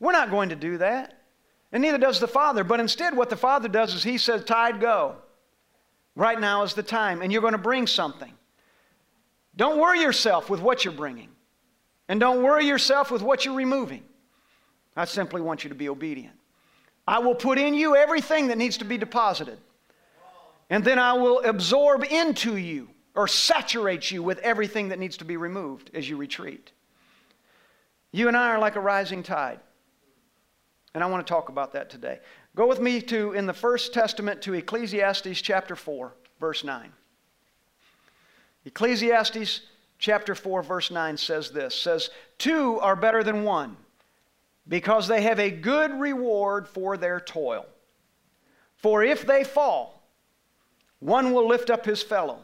We're 0.00 0.12
not 0.12 0.30
going 0.30 0.48
to 0.50 0.56
do 0.56 0.78
that. 0.78 1.20
And 1.72 1.82
neither 1.82 1.98
does 1.98 2.20
the 2.20 2.28
Father. 2.28 2.62
But 2.62 2.80
instead, 2.80 3.16
what 3.16 3.30
the 3.30 3.36
Father 3.36 3.68
does 3.68 3.94
is 3.94 4.04
He 4.04 4.18
says, 4.18 4.44
Tide, 4.44 4.80
go. 4.80 5.16
Right 6.16 6.38
now 6.38 6.62
is 6.62 6.74
the 6.74 6.82
time, 6.82 7.22
and 7.22 7.32
you're 7.32 7.42
going 7.42 7.52
to 7.52 7.58
bring 7.58 7.86
something. 7.86 8.32
Don't 9.56 9.80
worry 9.80 10.00
yourself 10.00 10.48
with 10.48 10.60
what 10.60 10.84
you're 10.84 10.94
bringing, 10.94 11.28
and 12.08 12.20
don't 12.20 12.42
worry 12.42 12.66
yourself 12.66 13.10
with 13.10 13.22
what 13.22 13.44
you're 13.44 13.54
removing. 13.54 14.02
I 14.96 15.06
simply 15.06 15.40
want 15.40 15.64
you 15.64 15.70
to 15.70 15.74
be 15.74 15.88
obedient. 15.88 16.36
I 17.06 17.18
will 17.18 17.34
put 17.34 17.58
in 17.58 17.74
you 17.74 17.96
everything 17.96 18.48
that 18.48 18.58
needs 18.58 18.78
to 18.78 18.84
be 18.84 18.96
deposited, 18.96 19.58
and 20.70 20.84
then 20.84 20.98
I 20.98 21.14
will 21.14 21.40
absorb 21.40 22.04
into 22.04 22.56
you 22.56 22.88
or 23.14 23.28
saturates 23.28 24.10
you 24.10 24.22
with 24.22 24.38
everything 24.38 24.88
that 24.88 24.98
needs 24.98 25.16
to 25.18 25.24
be 25.24 25.36
removed 25.36 25.90
as 25.94 26.08
you 26.08 26.16
retreat. 26.16 26.72
You 28.12 28.28
and 28.28 28.36
I 28.36 28.48
are 28.48 28.58
like 28.58 28.76
a 28.76 28.80
rising 28.80 29.22
tide. 29.22 29.60
And 30.94 31.02
I 31.02 31.06
want 31.06 31.26
to 31.26 31.30
talk 31.30 31.48
about 31.48 31.72
that 31.72 31.90
today. 31.90 32.20
Go 32.54 32.68
with 32.68 32.80
me 32.80 33.00
to 33.02 33.32
in 33.32 33.46
the 33.46 33.52
First 33.52 33.92
Testament 33.92 34.42
to 34.42 34.54
Ecclesiastes 34.54 35.40
chapter 35.40 35.74
4, 35.74 36.12
verse 36.38 36.62
9. 36.62 36.92
Ecclesiastes 38.64 39.62
chapter 39.98 40.34
4 40.34 40.62
verse 40.62 40.90
9 40.90 41.16
says 41.16 41.50
this 41.50 41.74
says 41.74 42.10
two 42.38 42.78
are 42.80 42.96
better 42.96 43.22
than 43.22 43.44
one 43.44 43.76
because 44.68 45.08
they 45.08 45.22
have 45.22 45.38
a 45.38 45.50
good 45.50 45.92
reward 45.92 46.66
for 46.66 46.96
their 46.96 47.20
toil. 47.20 47.66
For 48.76 49.02
if 49.02 49.26
they 49.26 49.44
fall, 49.44 50.02
one 51.00 51.32
will 51.32 51.46
lift 51.46 51.70
up 51.70 51.84
his 51.84 52.02
fellow. 52.02 52.40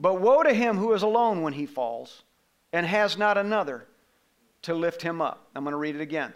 But 0.00 0.20
woe 0.20 0.42
to 0.42 0.52
him 0.52 0.78
who 0.78 0.92
is 0.94 1.02
alone 1.02 1.42
when 1.42 1.52
he 1.52 1.66
falls 1.66 2.24
and 2.72 2.84
has 2.84 3.16
not 3.16 3.38
another 3.38 3.86
to 4.62 4.74
lift 4.74 5.02
him 5.02 5.20
up. 5.20 5.46
I'm 5.54 5.62
going 5.62 5.72
to 5.72 5.78
read 5.78 5.94
it 5.94 6.00
again 6.00 6.32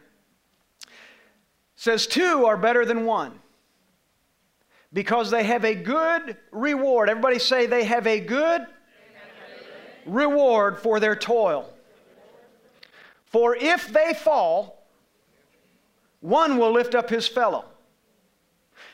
says 1.76 2.06
two 2.06 2.46
are 2.46 2.56
better 2.56 2.84
than 2.84 3.04
one 3.04 3.38
because 4.92 5.30
they 5.30 5.44
have 5.44 5.64
a 5.64 5.74
good 5.74 6.36
reward. 6.50 7.10
Everybody 7.10 7.38
say 7.38 7.66
they 7.66 7.84
have 7.84 8.06
a 8.06 8.20
good 8.20 8.66
reward 10.06 10.78
for 10.78 11.00
their 11.00 11.16
toil. 11.16 11.68
For 13.26 13.56
if 13.56 13.88
they 13.88 14.14
fall, 14.14 14.86
one 16.20 16.56
will 16.56 16.72
lift 16.72 16.94
up 16.94 17.10
his 17.10 17.26
fellow. 17.26 17.64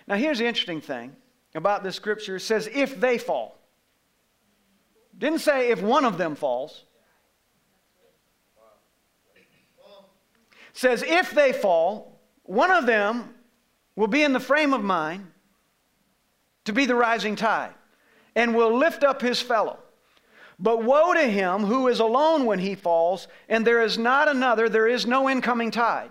Now, 0.06 0.16
here's 0.16 0.38
the 0.38 0.46
interesting 0.46 0.80
thing 0.80 1.14
about 1.54 1.84
this 1.84 1.94
scripture 1.94 2.36
it 2.36 2.40
says, 2.40 2.68
if 2.72 2.98
they 2.98 3.18
fall. 3.18 3.59
Didn't 5.20 5.40
say 5.40 5.70
if 5.70 5.82
one 5.82 6.06
of 6.06 6.16
them 6.16 6.34
falls. 6.34 6.84
Says 10.72 11.04
if 11.06 11.32
they 11.32 11.52
fall, 11.52 12.18
one 12.44 12.70
of 12.70 12.86
them 12.86 13.34
will 13.96 14.06
be 14.06 14.22
in 14.22 14.32
the 14.32 14.40
frame 14.40 14.72
of 14.72 14.82
mind 14.82 15.30
to 16.64 16.72
be 16.72 16.86
the 16.86 16.94
rising 16.94 17.36
tide 17.36 17.74
and 18.34 18.54
will 18.54 18.74
lift 18.74 19.04
up 19.04 19.20
his 19.20 19.42
fellow. 19.42 19.78
But 20.58 20.84
woe 20.84 21.12
to 21.12 21.24
him 21.24 21.64
who 21.64 21.88
is 21.88 22.00
alone 22.00 22.46
when 22.46 22.58
he 22.58 22.74
falls, 22.74 23.28
and 23.48 23.66
there 23.66 23.82
is 23.82 23.98
not 23.98 24.26
another, 24.28 24.70
there 24.70 24.88
is 24.88 25.06
no 25.06 25.28
incoming 25.28 25.70
tide. 25.70 26.10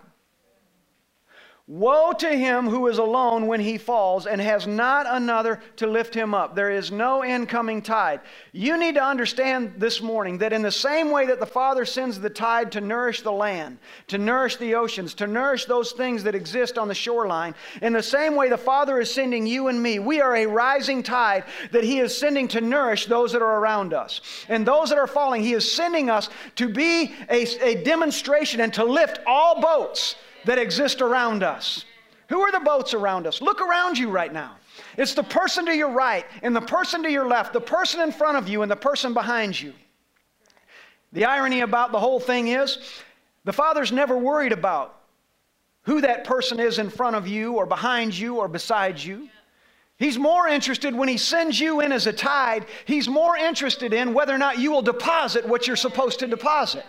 Woe 1.70 2.14
to 2.14 2.36
him 2.36 2.68
who 2.68 2.88
is 2.88 2.98
alone 2.98 3.46
when 3.46 3.60
he 3.60 3.78
falls 3.78 4.26
and 4.26 4.42
has 4.42 4.66
not 4.66 5.06
another 5.08 5.62
to 5.76 5.86
lift 5.86 6.16
him 6.16 6.34
up. 6.34 6.56
There 6.56 6.72
is 6.72 6.92
no 6.92 7.24
incoming 7.24 7.84
tide. 7.84 8.22
You 8.52 8.76
need 8.76 8.96
to 8.96 9.04
understand 9.04 9.76
this 9.78 10.02
morning 10.02 10.40
that 10.40 10.52
in 10.52 10.64
the 10.64 10.72
same 10.72 11.12
way 11.12 11.28
that 11.28 11.40
the 11.40 11.46
Father 11.46 11.86
sends 11.86 12.20
the 12.20 12.30
tide 12.32 12.72
to 12.72 12.82
nourish 12.82 13.22
the 13.22 13.32
land, 13.32 13.78
to 14.08 14.18
nourish 14.18 14.56
the 14.56 14.74
oceans, 14.74 15.14
to 15.14 15.28
nourish 15.28 15.66
those 15.66 15.92
things 15.92 16.24
that 16.24 16.34
exist 16.34 16.80
on 16.80 16.88
the 16.88 16.96
shoreline, 16.96 17.54
in 17.84 17.94
the 17.94 18.02
same 18.02 18.36
way 18.36 18.50
the 18.50 18.58
Father 18.58 19.00
is 19.00 19.14
sending 19.14 19.46
you 19.46 19.68
and 19.68 19.84
me, 19.84 20.00
we 20.00 20.22
are 20.22 20.38
a 20.38 20.48
rising 20.48 21.04
tide 21.04 21.44
that 21.72 21.84
he 21.84 22.00
is 22.00 22.18
sending 22.18 22.48
to 22.48 22.62
nourish 22.62 23.06
those 23.06 23.32
that 23.34 23.44
are 23.44 23.60
around 23.60 23.94
us. 23.94 24.22
And 24.50 24.66
those 24.66 24.90
that 24.90 24.98
are 24.98 25.06
falling, 25.06 25.44
he 25.44 25.54
is 25.54 25.72
sending 25.72 26.10
us 26.10 26.30
to 26.56 26.68
be 26.68 27.14
a, 27.30 27.46
a 27.64 27.84
demonstration 27.84 28.60
and 28.60 28.74
to 28.74 28.84
lift 28.84 29.20
all 29.28 29.62
boats 29.62 30.16
that 30.46 30.58
exist 30.58 31.02
around 31.02 31.44
us. 31.44 31.86
Who 32.30 32.42
are 32.42 32.52
the 32.52 32.60
boats 32.60 32.94
around 32.94 33.26
us? 33.26 33.42
Look 33.42 33.60
around 33.60 33.98
you 33.98 34.10
right 34.10 34.32
now. 34.32 34.56
It's 34.98 35.14
the 35.14 35.24
person 35.24 35.66
to 35.66 35.76
your 35.76 35.90
right 35.90 36.26
and 36.44 36.56
the 36.56 36.62
person 36.62 37.02
to 37.04 37.12
your 37.12 37.28
left, 37.28 37.54
the 37.54 37.62
person 37.62 38.02
in 38.02 38.12
front 38.12 38.38
of 38.38 38.48
you 38.48 38.62
and 38.62 38.72
the 38.72 38.76
person 38.76 39.14
behind 39.14 39.60
you. 39.60 39.74
The 41.12 41.26
irony 41.26 41.62
about 41.62 41.92
the 41.92 42.00
whole 42.00 42.20
thing 42.20 42.50
is 42.50 42.78
the 43.46 43.54
Father's 43.54 43.92
never 43.92 44.18
worried 44.18 44.52
about 44.52 45.00
who 45.84 46.02
that 46.02 46.24
person 46.24 46.60
is 46.60 46.78
in 46.78 46.90
front 46.90 47.16
of 47.16 47.28
you 47.28 47.54
or 47.54 47.66
behind 47.66 48.16
you 48.16 48.36
or 48.36 48.48
beside 48.48 49.00
you. 49.00 49.28
He's 49.98 50.18
more 50.18 50.48
interested 50.48 50.96
when 50.96 51.10
he 51.10 51.18
sends 51.18 51.60
you 51.60 51.82
in 51.82 51.92
as 51.92 52.06
a 52.08 52.14
tide, 52.14 52.68
he's 52.86 53.08
more 53.08 53.36
interested 53.36 53.92
in 53.92 54.14
whether 54.14 54.34
or 54.34 54.38
not 54.38 54.60
you 54.60 54.72
will 54.72 54.82
deposit 54.82 55.48
what 55.48 55.68
you're 55.68 55.76
supposed 55.76 56.20
to 56.20 56.28
deposit. 56.28 56.86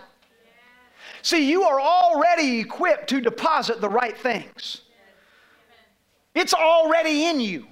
See, 1.21 1.49
you 1.49 1.63
are 1.63 1.79
already 1.79 2.59
equipped 2.59 3.09
to 3.09 3.21
deposit 3.21 3.81
the 3.81 3.89
right 3.89 4.17
things. 4.17 4.81
It's 6.33 6.53
already 6.53 7.25
in 7.25 7.39
you. 7.39 7.67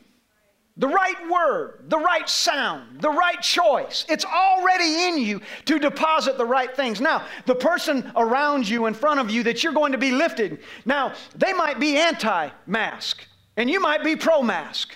The 0.77 0.87
right 0.87 1.29
word, 1.29 1.85
the 1.89 1.97
right 1.97 2.27
sound, 2.29 3.01
the 3.01 3.09
right 3.09 3.41
choice. 3.41 4.05
It's 4.07 4.23
already 4.23 5.07
in 5.07 5.17
you 5.17 5.41
to 5.65 5.77
deposit 5.77 6.37
the 6.37 6.45
right 6.45 6.73
things. 6.73 7.01
Now, 7.01 7.25
the 7.45 7.55
person 7.55 8.09
around 8.15 8.67
you, 8.67 8.85
in 8.85 8.93
front 8.93 9.19
of 9.19 9.29
you, 9.29 9.43
that 9.43 9.61
you're 9.61 9.73
going 9.73 9.91
to 9.91 9.97
be 9.97 10.11
lifted, 10.11 10.59
now, 10.85 11.13
they 11.35 11.51
might 11.51 11.81
be 11.81 11.97
anti 11.97 12.49
mask 12.65 13.25
and 13.57 13.69
you 13.69 13.81
might 13.81 14.05
be 14.05 14.15
pro 14.15 14.41
mask, 14.41 14.95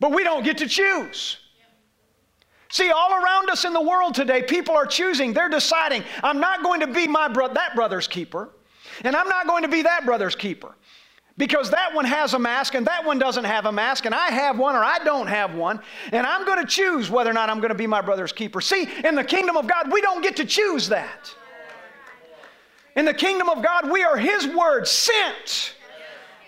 but 0.00 0.12
we 0.12 0.24
don't 0.24 0.44
get 0.44 0.56
to 0.58 0.66
choose. 0.66 1.36
See, 2.68 2.90
all 2.90 3.12
around 3.14 3.48
us 3.50 3.64
in 3.64 3.72
the 3.72 3.80
world 3.80 4.14
today, 4.14 4.42
people 4.42 4.74
are 4.74 4.86
choosing. 4.86 5.32
They're 5.32 5.48
deciding, 5.48 6.02
I'm 6.22 6.40
not 6.40 6.62
going 6.62 6.80
to 6.80 6.86
be 6.86 7.06
my 7.06 7.28
bro- 7.28 7.52
that 7.52 7.74
brother's 7.74 8.08
keeper, 8.08 8.50
and 9.04 9.14
I'm 9.14 9.28
not 9.28 9.46
going 9.46 9.62
to 9.62 9.68
be 9.68 9.82
that 9.82 10.04
brother's 10.04 10.34
keeper. 10.34 10.74
Because 11.38 11.70
that 11.70 11.94
one 11.94 12.06
has 12.06 12.32
a 12.32 12.38
mask 12.38 12.74
and 12.74 12.86
that 12.86 13.04
one 13.04 13.18
doesn't 13.18 13.44
have 13.44 13.66
a 13.66 13.72
mask, 13.72 14.06
and 14.06 14.14
I 14.14 14.30
have 14.30 14.58
one 14.58 14.74
or 14.74 14.82
I 14.82 14.98
don't 15.00 15.26
have 15.26 15.54
one, 15.54 15.80
and 16.10 16.26
I'm 16.26 16.46
going 16.46 16.58
to 16.58 16.66
choose 16.66 17.10
whether 17.10 17.30
or 17.30 17.34
not 17.34 17.50
I'm 17.50 17.58
going 17.58 17.68
to 17.68 17.74
be 17.74 17.86
my 17.86 18.00
brother's 18.00 18.32
keeper. 18.32 18.62
See, 18.62 18.88
in 19.04 19.14
the 19.14 19.24
kingdom 19.24 19.56
of 19.56 19.66
God, 19.66 19.92
we 19.92 20.00
don't 20.00 20.22
get 20.22 20.34
to 20.36 20.46
choose 20.46 20.88
that. 20.88 21.32
In 22.96 23.04
the 23.04 23.12
kingdom 23.12 23.50
of 23.50 23.62
God, 23.62 23.90
we 23.90 24.02
are 24.02 24.16
His 24.16 24.46
word 24.46 24.88
sent 24.88 25.74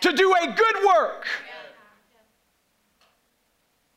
to 0.00 0.12
do 0.12 0.34
a 0.34 0.46
good 0.46 0.76
work. 0.87 1.26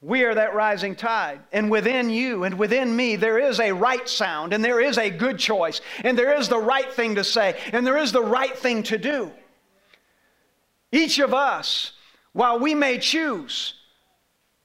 We 0.02 0.24
are 0.24 0.34
that 0.34 0.56
rising 0.56 0.96
tide. 0.96 1.42
And 1.52 1.70
within 1.70 2.10
you 2.10 2.44
and 2.44 2.58
within 2.58 2.96
me, 2.96 3.16
there 3.16 3.38
is 3.38 3.60
a 3.60 3.72
right 3.72 4.10
sound, 4.10 4.52
and 4.52 4.66
there 4.66 4.82
is 4.82 4.98
a 4.98 5.12
good 5.12 5.38
choice, 5.38 5.80
and 6.04 6.18
there 6.18 6.36
is 6.36 6.50
the 6.50 6.58
right 6.58 6.92
thing 6.92 7.16
to 7.16 7.24
say, 7.24 7.60
and 7.72 7.86
there 7.86 7.98
is 7.98 8.12
the 8.12 8.24
right 8.24 8.58
thing 8.58 8.82
to 8.84 8.98
do. 8.98 9.32
Each 10.92 11.20
of 11.20 11.34
us, 11.34 11.92
while 12.34 12.60
we 12.60 12.74
may 12.74 12.98
choose, 12.98 13.76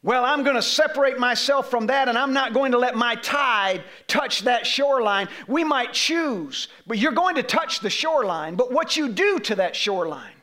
well, 0.03 0.25
I'm 0.25 0.43
going 0.45 0.57
to 0.57 0.63
separate 0.63 1.19
myself 1.19 1.69
from 1.69 1.89
that 1.89 2.09
and 2.09 2.17
I'm 2.17 2.33
not 2.33 2.55
going 2.55 2.71
to 2.73 2.79
let 2.79 2.95
my 2.95 3.17
tide 3.17 3.83
touch 4.07 4.43
that 4.43 4.65
shoreline. 4.65 5.29
We 5.49 5.65
might 5.65 5.93
choose, 5.93 6.69
but 6.87 6.99
you're 6.99 7.11
going 7.11 7.35
to 7.35 7.43
touch 7.43 7.81
the 7.81 7.91
shoreline. 7.91 8.55
But 8.55 8.71
what 8.71 8.97
you 8.97 9.09
do 9.09 9.41
to 9.41 9.57
that 9.57 9.75
shoreline 9.75 10.37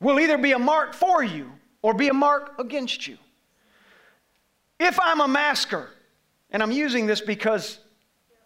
will 0.00 0.20
either 0.20 0.36
be 0.36 0.52
a 0.52 0.58
mark 0.58 0.92
for 0.92 1.22
you 1.22 1.50
or 1.88 1.94
be 1.94 2.08
a 2.08 2.12
mark 2.12 2.52
against 2.58 3.06
you. 3.06 3.16
If 4.78 5.00
I'm 5.00 5.22
a 5.22 5.26
masker, 5.26 5.88
and 6.50 6.62
I'm 6.62 6.70
using 6.70 7.06
this 7.06 7.22
because 7.22 7.78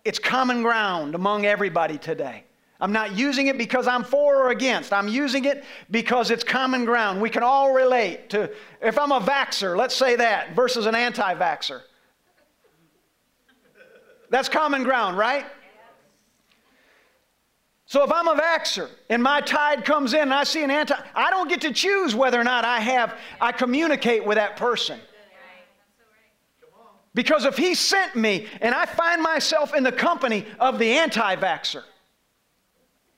it's 0.05 0.21
common 0.21 0.63
ground 0.63 1.17
among 1.17 1.45
everybody 1.45 1.99
today. 1.99 2.45
I'm 2.81 2.93
not 2.93 3.19
using 3.19 3.49
it 3.49 3.59
because 3.59 3.89
I'm 3.89 4.05
for 4.05 4.45
or 4.45 4.51
against. 4.51 4.93
I'm 4.93 5.09
using 5.09 5.45
it 5.47 5.65
because 5.91 6.31
it's 6.31 6.45
common 6.45 6.85
ground. 6.85 7.21
We 7.21 7.31
can 7.31 7.43
all 7.43 7.75
relate 7.75 8.31
to, 8.31 8.49
if 8.81 8.97
I'm 8.97 9.11
a 9.11 9.19
vaxxer, 9.19 9.77
let's 9.77 9.97
say 9.97 10.15
that, 10.15 10.55
versus 10.55 10.87
an 10.87 10.95
anti 10.95 11.35
vaxxer. 11.35 11.81
That's 14.31 14.49
common 14.49 14.85
ground, 14.85 15.19
right? 15.19 15.47
So 17.93 18.03
if 18.03 18.11
I'm 18.11 18.27
a 18.27 18.35
vaxxer 18.35 18.89
and 19.11 19.23
my 19.23 19.43
tide 19.43 19.85
comes 19.85 20.15
in 20.15 20.23
and 20.23 20.33
I 20.33 20.45
see 20.45 20.65
an 20.65 20.71
anti, 20.71 20.95
I 21.15 21.29
don't 21.29 21.47
get 21.47 21.61
to 21.61 21.75
choose 21.75 22.15
whether 22.15 22.41
or 22.41 22.43
not 22.43 22.65
I 22.65 22.81
have, 22.81 23.19
I 23.39 23.53
communicate 23.53 24.25
with 24.25 24.37
that 24.37 24.57
person. 24.57 24.99
Because 27.13 27.45
if 27.45 27.59
he 27.59 27.75
sent 27.75 28.17
me 28.17 28.47
and 28.63 28.75
I 28.75 28.87
find 28.87 29.21
myself 29.21 29.75
in 29.75 29.83
the 29.83 29.93
company 29.93 30.47
of 30.59 30.79
the 30.79 30.91
anti 30.91 31.37
vaxxer, 31.37 31.83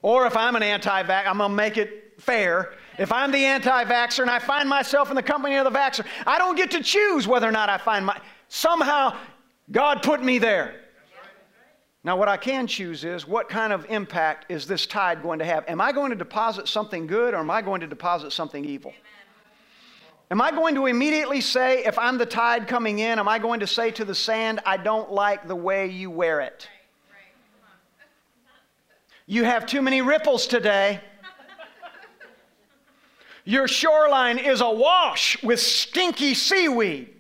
or 0.03 0.27
if 0.27 0.37
I'm 0.37 0.57
an 0.57 0.65
anti 0.65 1.05
vax, 1.05 1.29
I'm 1.29 1.39
going 1.39 1.51
to 1.51 1.55
make 1.57 1.77
it 1.77 2.15
fair. 2.19 2.75
If 2.99 3.13
I'm 3.13 3.31
the 3.31 3.45
anti 3.45 3.85
vaxxer 3.85 4.23
and 4.23 4.31
I 4.31 4.41
find 4.41 4.69
myself 4.69 5.09
in 5.09 5.15
the 5.15 5.23
company 5.23 5.55
of 5.55 5.73
the 5.73 5.79
vaxxer, 5.79 6.05
I 6.27 6.37
don't 6.37 6.57
get 6.57 6.73
to 6.73 6.83
choose 6.83 7.29
whether 7.29 7.49
or 7.49 7.53
not 7.53 7.69
I 7.69 7.79
find 7.79 8.05
my. 8.05 8.21
Somehow, 8.49 9.17
God 9.71 10.03
put 10.03 10.21
me 10.21 10.39
there. 10.39 10.81
Now, 12.05 12.19
what 12.19 12.29
I 12.29 12.37
can 12.37 12.67
choose 12.67 13.03
is 13.03 13.27
what 13.27 13.49
kind 13.49 13.73
of 13.73 13.87
impact 13.89 14.51
is 14.51 14.67
this 14.67 14.87
tide 14.87 15.23
going 15.23 15.39
to 15.39 15.45
have? 15.47 15.65
Am 15.69 15.81
I 15.81 15.91
going 15.91 16.11
to 16.11 16.17
deposit 16.17 16.69
something 16.69 17.07
good 17.07 17.33
or 17.33 17.39
am 17.39 17.51
I 17.51 17.63
going 17.63 17.81
to 17.81 17.87
deposit 17.87 18.31
something 18.31 18.63
evil? 18.63 18.93
Am 20.31 20.41
I 20.41 20.51
going 20.51 20.75
to 20.75 20.85
immediately 20.85 21.41
say, 21.41 21.83
if 21.85 21.99
I'm 21.99 22.19
the 22.19 22.27
tide 22.27 22.69
coming 22.69 22.99
in, 22.99 23.19
am 23.19 23.27
I 23.27 23.39
going 23.39 23.61
to 23.61 23.67
say 23.67 23.91
to 23.93 24.05
the 24.05 24.15
sand, 24.15 24.61
I 24.67 24.77
don't 24.77 25.13
like 25.13 25.49
the 25.49 25.57
way 25.57 25.89
you 25.89 26.11
wear 26.11 26.43
it? 26.43 26.69
You 29.27 29.45
have 29.45 29.65
too 29.65 29.81
many 29.81 30.03
ripples 30.03 30.47
today. 30.47 31.01
Your 33.47 33.67
shoreline 33.67 34.39
is 34.39 34.61
awash 34.61 35.43
with 35.43 35.61
stinky 35.61 36.35
seaweed. 36.35 37.15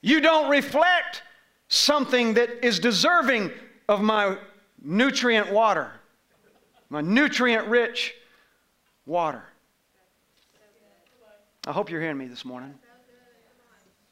You 0.00 0.20
don't 0.20 0.50
reflect 0.50 1.22
something 1.70 2.34
that 2.34 2.64
is 2.66 2.78
deserving 2.78 3.50
of 3.88 4.02
my 4.02 4.36
nutrient 4.82 5.50
water, 5.50 5.90
my 6.90 7.00
nutrient 7.00 7.66
rich 7.68 8.12
water. 9.06 9.42
I 11.66 11.72
hope 11.72 11.90
you're 11.90 12.00
hearing 12.00 12.18
me 12.18 12.26
this 12.26 12.44
morning. 12.44 12.74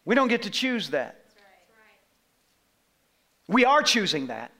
We 0.04 0.14
don't 0.14 0.28
get 0.28 0.42
to 0.42 0.50
choose 0.50 0.90
that. 0.90 1.24
We 3.48 3.64
are 3.64 3.82
choosing 3.82 4.28
that. 4.28 4.52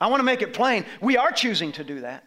I 0.00 0.06
want 0.08 0.20
to 0.20 0.24
make 0.24 0.42
it 0.42 0.54
plain. 0.54 0.84
We 1.00 1.16
are 1.16 1.30
choosing 1.30 1.72
to 1.72 1.84
do 1.84 2.00
that. 2.00 2.24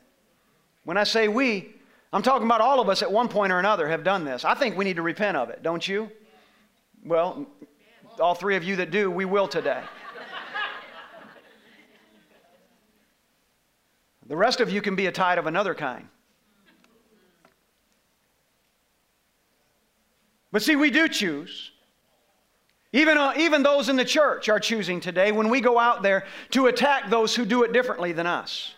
When 0.84 0.98
I 0.98 1.04
say 1.04 1.28
we, 1.28 1.74
I'm 2.12 2.22
talking 2.22 2.46
about 2.46 2.62
all 2.62 2.80
of 2.80 2.90
us 2.90 3.02
at 3.02 3.12
one 3.12 3.28
point 3.28 3.52
or 3.52 3.60
another 3.60 3.88
have 3.88 4.04
done 4.04 4.26
this. 4.26 4.44
I 4.46 4.54
think 4.54 4.78
we 4.78 4.86
need 4.86 4.98
to 4.98 5.02
repent 5.02 5.38
of 5.38 5.50
it, 5.50 5.64
don't 5.64 5.88
you? 5.88 6.12
Well, 7.06 7.48
all 8.20 8.36
three 8.36 8.56
of 8.56 8.64
you 8.64 8.76
that 8.78 8.92
do, 8.92 9.10
we 9.10 9.26
will 9.26 9.48
today. 9.48 9.82
The 14.28 14.38
rest 14.38 14.60
of 14.60 14.70
you 14.70 14.82
can 14.82 14.96
be 14.96 15.08
a 15.08 15.12
tide 15.12 15.40
of 15.40 15.48
another 15.48 15.74
kind. 15.74 16.08
But 20.52 20.62
see, 20.62 20.76
we 20.76 20.92
do 20.92 21.08
choose. 21.08 21.72
Even, 22.92 23.18
uh, 23.18 23.34
even 23.38 23.62
those 23.62 23.90
in 23.90 23.96
the 23.96 24.06
church 24.06 24.50
are 24.50 24.60
choosing 24.60 25.00
today 25.00 25.32
when 25.32 25.50
we 25.50 25.62
go 25.62 25.78
out 25.78 26.02
there 26.02 26.26
to 26.52 26.68
attack 26.68 27.10
those 27.10 27.36
who 27.36 27.46
do 27.46 27.64
it 27.64 27.72
differently 27.72 28.12
than 28.12 28.26
us, 28.26 28.74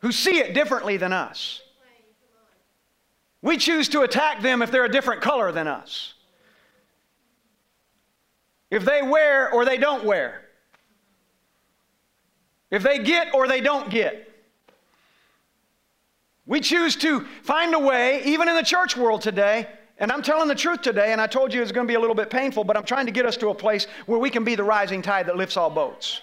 who 0.00 0.12
see 0.12 0.38
it 0.38 0.54
differently 0.54 0.96
than 0.96 1.12
us. 1.12 1.60
We 3.40 3.56
choose 3.56 3.88
to 3.88 4.02
attack 4.02 4.42
them 4.42 4.62
if 4.62 4.70
they're 4.70 4.84
a 4.84 4.92
different 4.92 5.22
color 5.22 5.50
than 5.50 5.66
us, 5.66 6.14
if 8.72 8.86
they 8.86 9.02
wear 9.02 9.52
or 9.52 9.66
they 9.66 9.76
don't 9.76 10.02
wear, 10.02 10.40
if 12.70 12.82
they 12.82 12.98
get 12.98 13.34
or 13.34 13.46
they 13.46 13.60
don't 13.60 13.90
get. 13.90 14.30
We 16.46 16.58
choose 16.60 16.96
to 16.96 17.20
find 17.42 17.74
a 17.74 17.78
way, 17.78 18.24
even 18.24 18.48
in 18.48 18.56
the 18.56 18.62
church 18.62 18.96
world 18.96 19.20
today, 19.20 19.68
and 19.98 20.10
I'm 20.10 20.22
telling 20.22 20.48
the 20.48 20.54
truth 20.54 20.80
today, 20.80 21.12
and 21.12 21.20
I 21.20 21.26
told 21.26 21.52
you 21.52 21.60
it's 21.60 21.70
going 21.70 21.86
to 21.86 21.90
be 21.90 21.96
a 21.96 22.00
little 22.00 22.14
bit 22.14 22.30
painful, 22.30 22.64
but 22.64 22.78
I'm 22.78 22.84
trying 22.84 23.04
to 23.04 23.12
get 23.12 23.26
us 23.26 23.36
to 23.36 23.50
a 23.50 23.54
place 23.54 23.86
where 24.06 24.18
we 24.18 24.30
can 24.30 24.42
be 24.42 24.54
the 24.54 24.64
rising 24.64 25.02
tide 25.02 25.26
that 25.26 25.36
lifts 25.36 25.58
all 25.58 25.68
boats. 25.68 26.22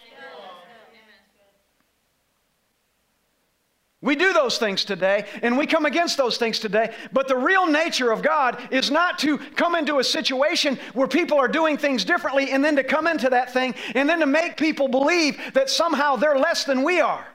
We 4.01 4.15
do 4.15 4.31
those 4.31 4.57
things 4.57 4.85
today, 4.85 5.25
and 5.41 5.57
we 5.57 5.67
come 5.67 5.85
against 5.85 6.15
those 6.15 6.37
things 6.37 6.57
today. 6.59 6.93
But 7.11 7.27
the 7.27 7.35
real 7.35 7.67
nature 7.67 8.11
of 8.11 8.21
God 8.21 8.57
is 8.71 8.89
not 8.89 9.19
to 9.19 9.37
come 9.37 9.75
into 9.75 9.99
a 9.99 10.03
situation 10.05 10.79
where 10.93 11.07
people 11.07 11.37
are 11.37 11.49
doing 11.49 11.77
things 11.77 12.05
differently 12.05 12.51
and 12.51 12.63
then 12.63 12.77
to 12.77 12.83
come 12.83 13.07
into 13.07 13.29
that 13.29 13.51
thing 13.51 13.75
and 13.95 14.07
then 14.07 14.21
to 14.21 14.25
make 14.25 14.55
people 14.55 14.87
believe 14.87 15.37
that 15.53 15.69
somehow 15.69 16.15
they're 16.15 16.39
less 16.39 16.63
than 16.63 16.83
we 16.83 17.01
are 17.01 17.27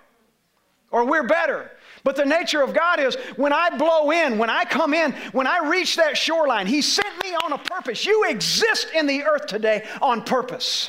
or 0.90 1.04
we're 1.04 1.26
better. 1.26 1.70
But 2.02 2.16
the 2.16 2.24
nature 2.24 2.62
of 2.62 2.72
God 2.72 2.98
is 2.98 3.16
when 3.36 3.52
I 3.52 3.76
blow 3.76 4.10
in, 4.10 4.38
when 4.38 4.50
I 4.50 4.64
come 4.64 4.94
in, 4.94 5.12
when 5.32 5.46
I 5.46 5.68
reach 5.68 5.96
that 5.96 6.16
shoreline, 6.16 6.66
He 6.66 6.80
sent 6.80 7.22
me 7.22 7.34
on 7.34 7.52
a 7.52 7.58
purpose. 7.58 8.06
You 8.06 8.24
exist 8.24 8.88
in 8.94 9.06
the 9.06 9.24
earth 9.24 9.46
today 9.46 9.86
on 10.00 10.22
purpose. 10.22 10.88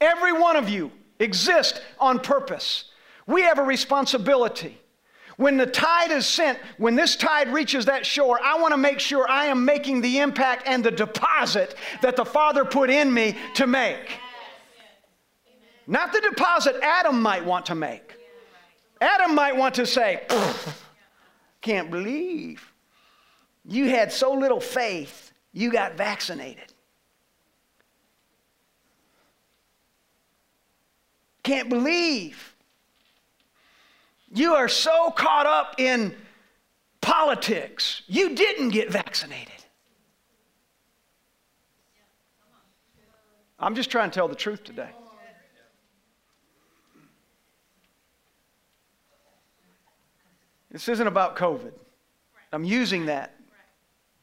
Every 0.00 0.32
one 0.32 0.54
of 0.54 0.68
you 0.68 0.92
exist 1.18 1.82
on 1.98 2.20
purpose. 2.20 2.90
We 3.26 3.42
have 3.42 3.58
a 3.58 3.62
responsibility. 3.62 4.80
When 5.36 5.58
the 5.58 5.66
tide 5.66 6.10
is 6.10 6.26
sent, 6.26 6.58
when 6.78 6.94
this 6.94 7.14
tide 7.14 7.52
reaches 7.52 7.84
that 7.86 8.06
shore, 8.06 8.40
I 8.42 8.58
want 8.58 8.72
to 8.72 8.78
make 8.78 9.00
sure 9.00 9.28
I 9.28 9.46
am 9.46 9.64
making 9.64 10.00
the 10.00 10.20
impact 10.20 10.62
and 10.66 10.82
the 10.82 10.90
deposit 10.90 11.74
that 12.00 12.16
the 12.16 12.24
Father 12.24 12.64
put 12.64 12.88
in 12.88 13.12
me 13.12 13.36
to 13.54 13.66
make. 13.66 14.18
Not 15.86 16.12
the 16.12 16.20
deposit 16.20 16.76
Adam 16.82 17.20
might 17.20 17.44
want 17.44 17.66
to 17.66 17.74
make. 17.74 18.14
Adam 19.00 19.34
might 19.34 19.54
want 19.54 19.74
to 19.74 19.86
say, 19.86 20.26
Can't 21.60 21.90
believe 21.90 22.72
you 23.68 23.88
had 23.88 24.12
so 24.12 24.32
little 24.32 24.60
faith, 24.60 25.32
you 25.52 25.70
got 25.70 25.96
vaccinated. 25.96 26.72
Can't 31.42 31.68
believe 31.68 32.55
you 34.36 34.54
are 34.54 34.68
so 34.68 35.10
caught 35.10 35.46
up 35.46 35.76
in 35.78 36.14
politics, 37.00 38.02
you 38.06 38.34
didn't 38.34 38.70
get 38.70 38.90
vaccinated. 38.90 39.52
I'm 43.58 43.74
just 43.74 43.90
trying 43.90 44.10
to 44.10 44.14
tell 44.14 44.28
the 44.28 44.34
truth 44.34 44.64
today. 44.64 44.90
This 50.70 50.88
isn't 50.88 51.06
about 51.06 51.36
COVID. 51.36 51.72
I'm 52.52 52.64
using 52.64 53.06
that. 53.06 53.34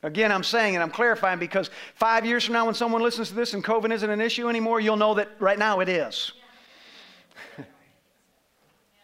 Again, 0.04 0.32
I'm 0.32 0.43
saying 0.43 0.76
and 0.76 0.84
I'm 0.84 0.91
clarifying 0.91 1.39
because 1.39 1.71
five 1.95 2.26
years 2.26 2.43
from 2.43 2.54
now, 2.54 2.65
when 2.65 2.76
someone 2.76 3.02
listens 3.02 3.30
to 3.30 3.36
this 3.36 3.54
and 3.54 3.63
COVID 3.63 3.91
isn't 3.91 4.10
an 4.10 4.21
issue 4.21 4.49
anymore, 4.49 4.80
you'll 4.80 4.97
know 4.97 5.13
that 5.15 5.30
right 5.39 5.58
now 5.58 5.80
it 5.80 5.89
is. 5.89 6.34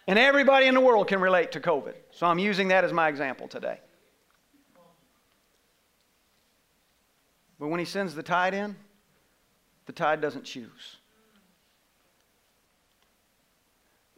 And 0.09 0.17
everybody 0.17 0.65
in 0.65 0.73
the 0.73 0.81
world 0.81 1.07
can 1.07 1.21
relate 1.21 1.51
to 1.51 1.59
COVID. 1.59 1.93
So 2.09 2.25
I'm 2.25 2.39
using 2.39 2.69
that 2.69 2.83
as 2.83 2.91
my 2.91 3.09
example 3.09 3.47
today. 3.47 3.79
But 7.59 7.67
when 7.67 7.79
he 7.79 7.85
sends 7.85 8.15
the 8.15 8.23
tide 8.23 8.55
in, 8.55 8.75
the 9.85 9.93
tide 9.93 10.19
doesn't 10.19 10.45
choose. 10.45 10.97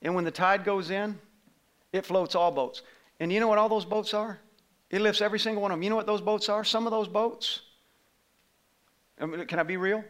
And 0.02 0.16
when 0.16 0.24
the 0.24 0.32
tide 0.32 0.64
goes 0.64 0.92
in, 0.92 1.20
it 1.92 2.06
floats 2.06 2.36
all 2.36 2.52
boats. 2.52 2.84
And 3.20 3.30
you 3.30 3.42
know 3.42 3.50
what 3.50 3.58
all 3.58 3.68
those 3.68 3.84
boats 3.84 4.14
are? 4.14 4.40
It 4.92 5.02
lifts 5.02 5.20
every 5.20 5.40
single 5.40 5.62
one 5.62 5.72
of 5.72 5.76
them. 5.76 5.84
You 5.84 5.90
know 5.90 5.98
what 5.98 6.08
those 6.08 6.22
boats 6.22 6.48
are? 6.48 6.64
Some 6.64 6.88
of 6.88 6.92
those 6.92 7.10
boats. 7.10 7.64
Can 9.20 9.60
I 9.60 9.64
be 9.64 9.76
real? 9.76 10.06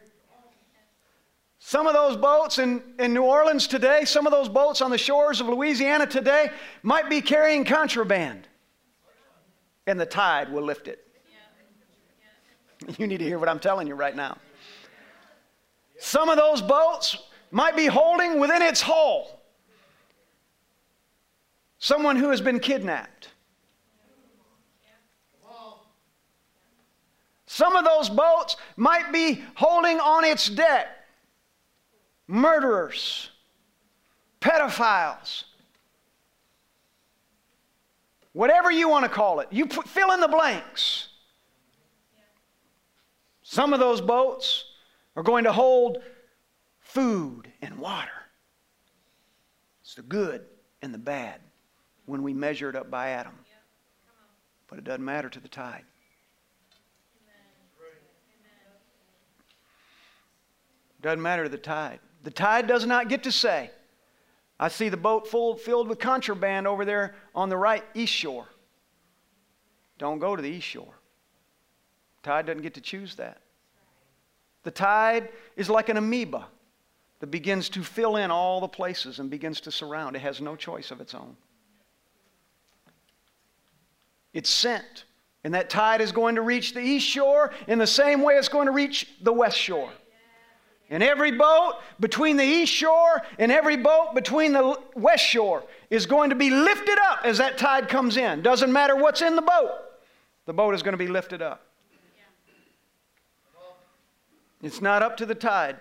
Some 1.64 1.86
of 1.86 1.94
those 1.94 2.18
boats 2.18 2.58
in, 2.58 2.82
in 2.98 3.14
New 3.14 3.22
Orleans 3.22 3.68
today, 3.68 4.04
some 4.04 4.26
of 4.26 4.32
those 4.32 4.50
boats 4.50 4.82
on 4.82 4.90
the 4.90 4.98
shores 4.98 5.40
of 5.40 5.48
Louisiana 5.48 6.08
today 6.08 6.50
might 6.82 7.08
be 7.08 7.22
carrying 7.22 7.66
contraband. 7.66 8.48
And 9.86 10.00
the 10.00 10.06
tide 10.08 10.52
will 10.52 10.64
lift 10.64 10.88
it. 10.88 11.08
You 12.98 13.06
need 13.06 13.20
to 13.20 13.26
hear 13.26 13.38
what 13.38 13.48
I'm 13.48 13.60
telling 13.60 13.88
you 13.88 13.94
right 13.94 14.16
now. 14.16 14.40
Some 16.00 16.30
of 16.30 16.38
those 16.38 16.64
boats 16.64 17.16
might 17.52 17.76
be 17.76 17.86
holding 17.86 18.40
within 18.40 18.64
its 18.64 18.82
hull 18.82 19.40
someone 21.78 22.16
who 22.16 22.32
has 22.32 22.42
been 22.42 22.60
kidnapped. 22.60 23.30
Some 27.46 27.76
of 27.76 27.86
those 27.86 28.10
boats 28.10 28.58
might 28.78 29.14
be 29.14 29.44
holding 29.54 30.00
on 30.00 30.26
its 30.26 30.50
deck 30.50 30.88
murderers, 32.32 33.30
pedophiles, 34.40 35.44
whatever 38.32 38.72
you 38.72 38.88
want 38.88 39.04
to 39.04 39.10
call 39.10 39.42
it. 39.42 39.50
You 39.52 39.66
put, 39.66 39.88
fill 39.88 40.12
in 40.14 40.22
the 40.22 40.30
blanks. 40.30 41.10
Some 43.44 43.74
of 43.74 43.80
those 43.80 44.00
boats 44.00 44.64
are 45.18 45.24
going 45.24 45.44
to 45.44 45.52
hold 45.52 45.98
food 46.80 47.52
and 47.62 47.78
water. 47.78 48.10
It's 49.82 49.96
the 49.96 50.02
good 50.02 50.46
and 50.82 50.94
the 50.94 51.00
bad 51.00 51.42
when 52.06 52.24
we 52.24 52.34
measure 52.34 52.70
it 52.70 52.78
up 52.78 52.90
by 52.90 53.10
Adam. 53.10 53.34
But 54.70 54.78
it 54.78 54.86
doesn't 54.86 55.04
matter 55.04 55.28
to 55.28 55.40
the 55.42 55.50
tide. 55.50 55.84
Doesn't 61.02 61.22
matter 61.22 61.44
to 61.44 61.50
the 61.50 61.58
tide. 61.58 62.00
The 62.24 62.32
tide 62.32 62.68
does 62.68 62.86
not 62.86 63.10
get 63.10 63.24
to 63.24 63.32
say, 63.32 63.72
I 64.60 64.68
see 64.68 64.90
the 64.90 64.98
boat 64.98 65.28
full 65.28 65.56
filled 65.56 65.88
with 65.88 66.00
contraband 66.00 66.68
over 66.68 66.86
there 66.86 67.16
on 67.34 67.50
the 67.50 67.58
right 67.58 67.84
east 67.96 68.14
shore. 68.14 68.48
Don't 69.98 70.20
go 70.20 70.36
to 70.36 70.42
the 70.42 70.50
east 70.50 70.68
shore. 70.68 70.94
Tide 72.22 72.46
doesn't 72.46 72.62
get 72.62 72.76
to 72.76 72.82
choose 72.82 73.16
that. 73.16 73.42
The 74.64 74.72
tide 74.72 75.30
is 75.56 75.70
like 75.70 75.90
an 75.90 75.98
amoeba 75.98 76.46
that 77.20 77.28
begins 77.28 77.70
to 77.70 77.84
fill 77.84 78.18
in 78.18 78.30
all 78.30 78.62
the 78.62 78.68
places 78.68 79.20
and 79.20 79.30
begins 79.30 79.62
to 79.62 79.72
surround. 79.72 80.16
It 80.16 80.20
has 80.20 80.42
no 80.42 80.56
choice 80.56 80.92
of 80.92 81.02
its 81.02 81.16
own. 81.16 81.36
It's 84.34 84.50
sent. 84.50 85.06
And 85.44 85.54
that 85.56 85.70
tide 85.70 86.02
is 86.02 86.12
going 86.12 86.36
to 86.36 86.42
reach 86.42 86.74
the 86.74 86.82
east 86.82 87.08
shore 87.08 87.52
in 87.68 87.80
the 87.80 87.88
same 87.88 88.22
way 88.22 88.36
it's 88.36 88.48
going 88.48 88.68
to 88.68 88.72
reach 88.72 89.08
the 89.22 89.34
west 89.34 89.58
shore. 89.58 89.92
And 90.92 91.02
every 91.02 91.32
boat 91.32 91.76
between 92.02 92.36
the 92.36 92.44
east 92.44 92.72
shore 92.72 93.24
and 93.40 93.50
every 93.50 93.78
boat 93.78 94.14
between 94.14 94.52
the 94.52 94.78
west 94.94 95.26
shore 95.26 95.64
is 95.90 96.06
going 96.06 96.30
to 96.32 96.36
be 96.36 96.50
lifted 96.50 97.00
up 97.10 97.22
as 97.24 97.38
that 97.38 97.58
tide 97.58 97.88
comes 97.88 98.18
in. 98.18 98.42
Doesn't 98.42 98.72
matter 98.72 98.96
what's 98.98 99.22
in 99.22 99.38
the 99.38 99.42
boat, 99.42 99.72
the 100.46 100.54
boat 100.54 100.76
is 100.76 100.84
going 100.84 100.92
to 100.92 100.98
be 100.98 101.08
lifted 101.08 101.42
up. 101.42 101.66
It's 104.62 104.82
not 104.82 105.02
up 105.02 105.18
to 105.18 105.26
the 105.26 105.34
tide 105.34 105.78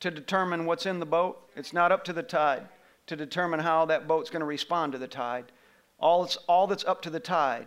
to 0.00 0.10
determine 0.10 0.66
what's 0.66 0.86
in 0.86 1.00
the 1.00 1.06
boat, 1.06 1.50
it's 1.56 1.72
not 1.72 1.90
up 1.90 2.04
to 2.04 2.12
the 2.12 2.22
tide 2.22 2.68
to 3.06 3.16
determine 3.16 3.60
how 3.60 3.86
that 3.86 4.06
boat's 4.06 4.30
going 4.30 4.40
to 4.40 4.46
respond 4.46 4.92
to 4.92 4.98
the 4.98 5.08
tide. 5.08 5.46
All, 5.98 6.30
all 6.46 6.66
that's 6.66 6.84
up 6.84 7.02
to 7.02 7.10
the 7.10 7.18
tide 7.18 7.66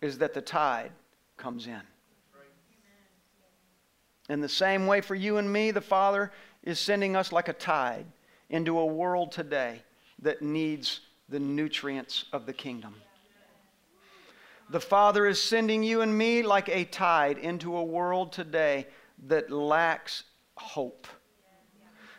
is 0.00 0.18
that 0.18 0.34
the 0.34 0.42
tide 0.42 0.90
comes 1.36 1.66
in. 1.66 1.80
In 4.30 4.40
the 4.40 4.48
same 4.48 4.86
way, 4.86 5.00
for 5.00 5.16
you 5.16 5.38
and 5.38 5.52
me, 5.52 5.72
the 5.72 5.80
Father 5.80 6.30
is 6.62 6.78
sending 6.78 7.16
us 7.16 7.32
like 7.32 7.48
a 7.48 7.52
tide 7.52 8.06
into 8.48 8.78
a 8.78 8.86
world 8.86 9.32
today 9.32 9.82
that 10.20 10.40
needs 10.40 11.00
the 11.28 11.40
nutrients 11.40 12.26
of 12.32 12.46
the 12.46 12.52
kingdom. 12.52 12.94
The 14.70 14.78
Father 14.78 15.26
is 15.26 15.42
sending 15.42 15.82
you 15.82 16.02
and 16.02 16.16
me 16.16 16.44
like 16.44 16.68
a 16.68 16.84
tide 16.84 17.38
into 17.38 17.76
a 17.76 17.82
world 17.82 18.30
today 18.30 18.86
that 19.26 19.50
lacks 19.50 20.22
hope. 20.54 21.08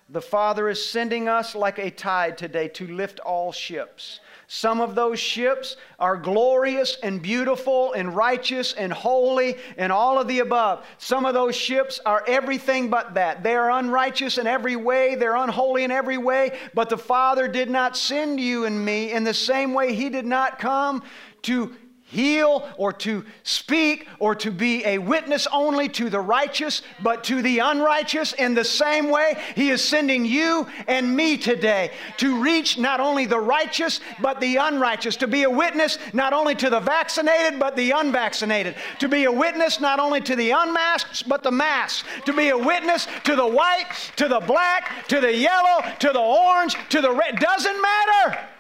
The 0.10 0.22
Father 0.22 0.68
is 0.68 0.86
sending 0.86 1.30
us 1.30 1.56
like 1.56 1.80
a 1.80 1.90
tide 1.90 2.38
today 2.38 2.68
to 2.68 2.88
lift 2.88 3.22
all 3.22 3.54
ships. 3.54 4.20
Some 4.54 4.82
of 4.82 4.96
those 4.96 5.18
ships 5.18 5.78
are 5.98 6.18
glorious 6.18 6.98
and 7.02 7.22
beautiful 7.22 7.94
and 7.94 8.14
righteous 8.14 8.74
and 8.74 8.92
holy 8.92 9.56
and 9.78 9.94
all 9.94 10.20
of 10.20 10.28
the 10.28 10.40
above. 10.40 10.86
Some 10.98 11.26
of 11.26 11.34
those 11.34 11.56
ships 11.56 12.02
are 12.06 12.22
everything 12.28 12.90
but 12.90 13.14
that. 13.14 13.44
They 13.44 13.56
are 13.56 13.72
unrighteous 13.72 14.38
in 14.38 14.48
every 14.48 14.76
way, 14.76 15.16
they're 15.16 15.38
unholy 15.38 15.86
in 15.86 15.92
every 15.92 16.18
way, 16.18 16.60
but 16.74 16.90
the 16.90 16.98
Father 16.98 17.48
did 17.48 17.70
not 17.70 17.96
send 17.96 18.42
you 18.42 18.66
and 18.66 18.84
me 18.84 19.14
in 19.14 19.24
the 19.24 19.34
same 19.34 19.74
way 19.74 19.96
He 19.96 20.10
did 20.10 20.26
not 20.26 20.60
come 20.60 21.02
to 21.44 21.74
heal 22.12 22.68
or 22.78 22.92
to 22.92 23.26
speak 23.44 24.08
or 24.20 24.36
to 24.36 24.52
be 24.52 24.86
a 24.86 24.98
witness 24.98 25.48
only 25.52 25.88
to 25.90 26.10
the 26.10 26.20
righteous, 26.20 26.82
but 27.02 27.24
to 27.24 27.42
the 27.42 27.60
unrighteous. 27.60 28.34
In 28.34 28.54
the 28.54 28.66
same 28.66 29.10
way, 29.10 29.38
He 29.56 29.70
is 29.70 29.84
sending 29.84 30.26
you 30.26 30.68
and 30.88 31.16
me 31.16 31.38
today 31.38 31.92
to 32.18 32.42
reach 32.42 32.78
not 32.78 33.00
only 33.00 33.26
the 33.26 33.40
righteous, 33.40 34.02
but 34.22 34.40
the 34.40 34.58
unrighteous, 34.58 35.16
to 35.18 35.28
be 35.28 35.44
a 35.44 35.50
witness 35.50 35.98
not 36.14 36.34
only 36.34 36.54
to 36.56 36.70
the 36.70 36.80
vaccinated, 36.80 37.60
but 37.60 37.76
the 37.76 37.92
unvaccinated, 37.92 38.76
to 39.00 39.08
be 39.08 39.24
a 39.24 39.32
witness 39.32 39.80
not 39.80 40.00
only 40.00 40.20
to 40.22 40.36
the 40.36 40.52
unmasked, 40.52 41.28
but 41.30 41.44
the 41.44 41.52
masked, 41.52 42.06
to 42.26 42.34
be 42.34 42.50
a 42.50 42.58
witness 42.58 43.08
to 43.24 43.36
the 43.36 43.48
white, 43.48 43.88
to 44.18 44.28
the 44.28 44.40
black, 44.42 45.08
to 45.08 45.22
the 45.22 45.34
yellow, 45.34 45.82
to 46.00 46.12
the 46.12 46.20
orange, 46.20 46.76
to 46.90 47.02
the 47.02 47.12
red. 47.12 47.40
Doesn't 47.40 47.82
matter. 47.82 48.51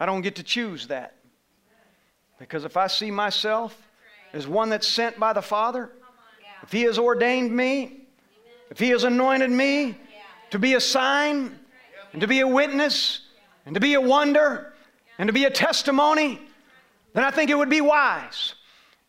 I 0.00 0.06
don't 0.06 0.22
get 0.22 0.36
to 0.36 0.42
choose 0.42 0.86
that. 0.86 1.14
Because 2.38 2.64
if 2.64 2.78
I 2.78 2.86
see 2.86 3.10
myself 3.10 3.76
as 4.32 4.48
one 4.48 4.70
that's 4.70 4.88
sent 4.88 5.20
by 5.20 5.34
the 5.34 5.42
Father, 5.42 5.90
if 6.62 6.72
He 6.72 6.82
has 6.82 6.98
ordained 6.98 7.54
me, 7.54 8.06
if 8.70 8.78
He 8.78 8.88
has 8.88 9.04
anointed 9.04 9.50
me 9.50 9.98
to 10.50 10.58
be 10.58 10.72
a 10.72 10.80
sign 10.80 11.58
and 12.12 12.22
to 12.22 12.26
be 12.26 12.40
a 12.40 12.48
witness 12.48 13.20
and 13.66 13.74
to 13.74 13.80
be 13.80 13.92
a 13.92 14.00
wonder 14.00 14.72
and 15.18 15.26
to 15.26 15.34
be 15.34 15.44
a 15.44 15.50
testimony, 15.50 16.40
then 17.12 17.24
I 17.24 17.30
think 17.30 17.50
it 17.50 17.58
would 17.58 17.68
be 17.68 17.82
wise 17.82 18.54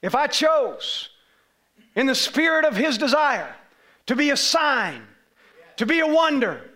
if 0.01 0.13
I 0.13 0.27
chose 0.27 1.09
in 1.95 2.05
the 2.05 2.15
spirit 2.15 2.65
of 2.65 2.75
His 2.75 2.97
desire 2.97 3.55
to 4.07 4.15
be 4.15 4.31
a 4.31 4.37
sign, 4.37 5.03
to 5.77 5.85
be 5.85 5.99
a 5.99 6.07
wonder, 6.07 6.69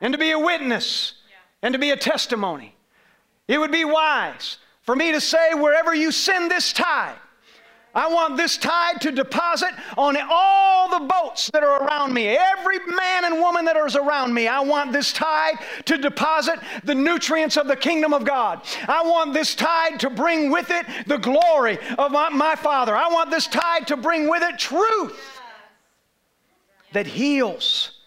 and 0.00 0.12
to 0.12 0.18
be 0.18 0.32
a 0.32 0.38
witness, 0.38 1.14
and 1.62 1.72
to 1.72 1.78
be 1.78 1.90
a 1.90 1.96
testimony. 1.96 2.74
It 3.50 3.58
would 3.58 3.72
be 3.72 3.84
wise 3.84 4.58
for 4.82 4.94
me 4.94 5.10
to 5.10 5.20
say, 5.20 5.54
wherever 5.54 5.92
you 5.92 6.12
send 6.12 6.52
this 6.52 6.72
tide, 6.72 7.16
I 7.92 8.06
want 8.06 8.36
this 8.36 8.56
tide 8.56 9.00
to 9.00 9.10
deposit 9.10 9.70
on 9.98 10.16
all 10.30 10.88
the 10.88 11.04
boats 11.06 11.50
that 11.52 11.64
are 11.64 11.84
around 11.84 12.14
me, 12.14 12.28
every 12.28 12.78
man 12.78 13.24
and 13.24 13.40
woman 13.40 13.64
that 13.64 13.76
is 13.76 13.96
around 13.96 14.32
me. 14.32 14.46
I 14.46 14.60
want 14.60 14.92
this 14.92 15.12
tide 15.12 15.54
to 15.86 15.98
deposit 15.98 16.60
the 16.84 16.94
nutrients 16.94 17.56
of 17.56 17.66
the 17.66 17.74
kingdom 17.74 18.14
of 18.14 18.24
God. 18.24 18.62
I 18.86 19.02
want 19.02 19.34
this 19.34 19.56
tide 19.56 19.98
to 19.98 20.10
bring 20.10 20.52
with 20.52 20.70
it 20.70 20.86
the 21.08 21.18
glory 21.18 21.80
of 21.98 22.12
my, 22.12 22.28
my 22.28 22.54
Father. 22.54 22.94
I 22.94 23.08
want 23.08 23.32
this 23.32 23.48
tide 23.48 23.88
to 23.88 23.96
bring 23.96 24.28
with 24.28 24.44
it 24.44 24.60
truth 24.60 25.40
that 26.92 27.08
heals, 27.08 27.98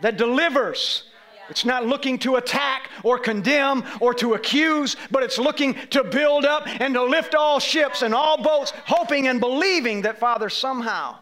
that 0.00 0.16
delivers, 0.16 1.04
it's 1.50 1.64
not 1.64 1.84
looking 1.84 2.18
to 2.20 2.36
attack 2.36 2.90
or 3.02 3.18
condemn 3.18 3.84
or 4.00 4.14
to 4.14 4.34
accuse, 4.34 4.96
but 5.10 5.22
it's 5.22 5.38
looking 5.38 5.74
to 5.90 6.04
build 6.04 6.44
up 6.44 6.62
and 6.80 6.94
to 6.94 7.02
lift 7.02 7.34
all 7.34 7.58
ships 7.58 8.02
and 8.02 8.14
all 8.14 8.40
boats, 8.40 8.72
hoping 8.86 9.26
and 9.26 9.40
believing 9.40 10.02
that, 10.02 10.18
Father, 10.18 10.48
somehow, 10.48 11.18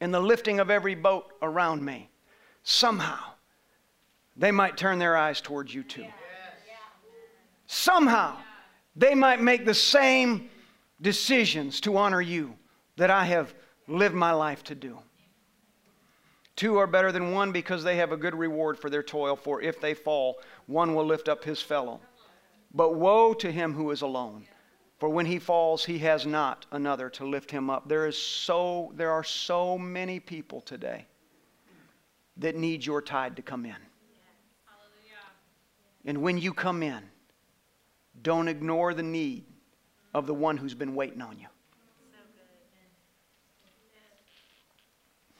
in 0.00 0.10
the 0.10 0.20
lifting 0.20 0.60
of 0.60 0.70
every 0.70 0.94
boat 0.94 1.32
around 1.40 1.82
me, 1.82 2.10
somehow, 2.62 3.18
they 4.36 4.50
might 4.50 4.76
turn 4.76 4.98
their 4.98 5.16
eyes 5.16 5.40
towards 5.40 5.74
you 5.74 5.82
too. 5.82 6.06
Somehow, 7.66 8.36
they 8.94 9.14
might 9.14 9.40
make 9.40 9.64
the 9.64 9.74
same 9.74 10.50
decisions 11.00 11.80
to 11.80 11.96
honor 11.96 12.20
you 12.20 12.54
that 12.96 13.10
I 13.10 13.24
have 13.24 13.54
lived 13.88 14.14
my 14.14 14.32
life 14.32 14.62
to 14.64 14.74
do. 14.74 14.98
Two 16.56 16.76
are 16.76 16.86
better 16.86 17.10
than 17.10 17.32
one 17.32 17.50
because 17.52 17.82
they 17.82 17.96
have 17.96 18.12
a 18.12 18.16
good 18.16 18.34
reward 18.34 18.78
for 18.78 18.88
their 18.88 19.02
toil, 19.02 19.34
for 19.34 19.60
if 19.60 19.80
they 19.80 19.94
fall, 19.94 20.38
one 20.66 20.94
will 20.94 21.04
lift 21.04 21.28
up 21.28 21.44
his 21.44 21.60
fellow. 21.60 22.00
But 22.72 22.94
woe 22.94 23.34
to 23.34 23.50
him 23.50 23.74
who 23.74 23.90
is 23.90 24.02
alone, 24.02 24.46
for 24.98 25.08
when 25.08 25.26
he 25.26 25.38
falls, 25.38 25.84
he 25.84 25.98
has 25.98 26.26
not 26.26 26.66
another 26.70 27.10
to 27.10 27.26
lift 27.26 27.50
him 27.50 27.70
up. 27.70 27.88
There, 27.88 28.06
is 28.06 28.16
so, 28.16 28.92
there 28.94 29.10
are 29.10 29.24
so 29.24 29.76
many 29.76 30.20
people 30.20 30.60
today 30.60 31.06
that 32.36 32.56
need 32.56 32.84
your 32.86 33.02
tide 33.02 33.36
to 33.36 33.42
come 33.42 33.66
in. 33.66 33.76
And 36.04 36.22
when 36.22 36.38
you 36.38 36.52
come 36.52 36.82
in, 36.82 37.02
Don't 38.22 38.48
ignore 38.48 38.94
the 38.94 39.02
need 39.02 39.44
of 40.12 40.26
the 40.26 40.34
one 40.34 40.56
who's 40.56 40.74
been 40.74 40.94
waiting 40.94 41.20
on 41.20 41.38
you. 41.38 41.46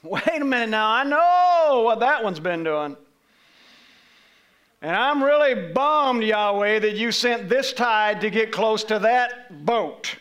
Wait 0.04 0.42
a 0.42 0.44
minute 0.44 0.68
now, 0.68 0.90
I 0.90 1.02
know 1.02 1.82
what 1.82 2.00
that 2.00 2.22
one's 2.22 2.38
been 2.38 2.62
doing. 2.62 2.94
And 4.82 4.94
I'm 4.94 5.24
really 5.24 5.72
bummed, 5.72 6.22
Yahweh, 6.22 6.80
that 6.80 6.94
you 6.94 7.10
sent 7.10 7.48
this 7.48 7.72
tide 7.72 8.20
to 8.20 8.28
get 8.28 8.52
close 8.52 8.84
to 8.84 8.98
that 8.98 9.64
boat. 9.64 10.16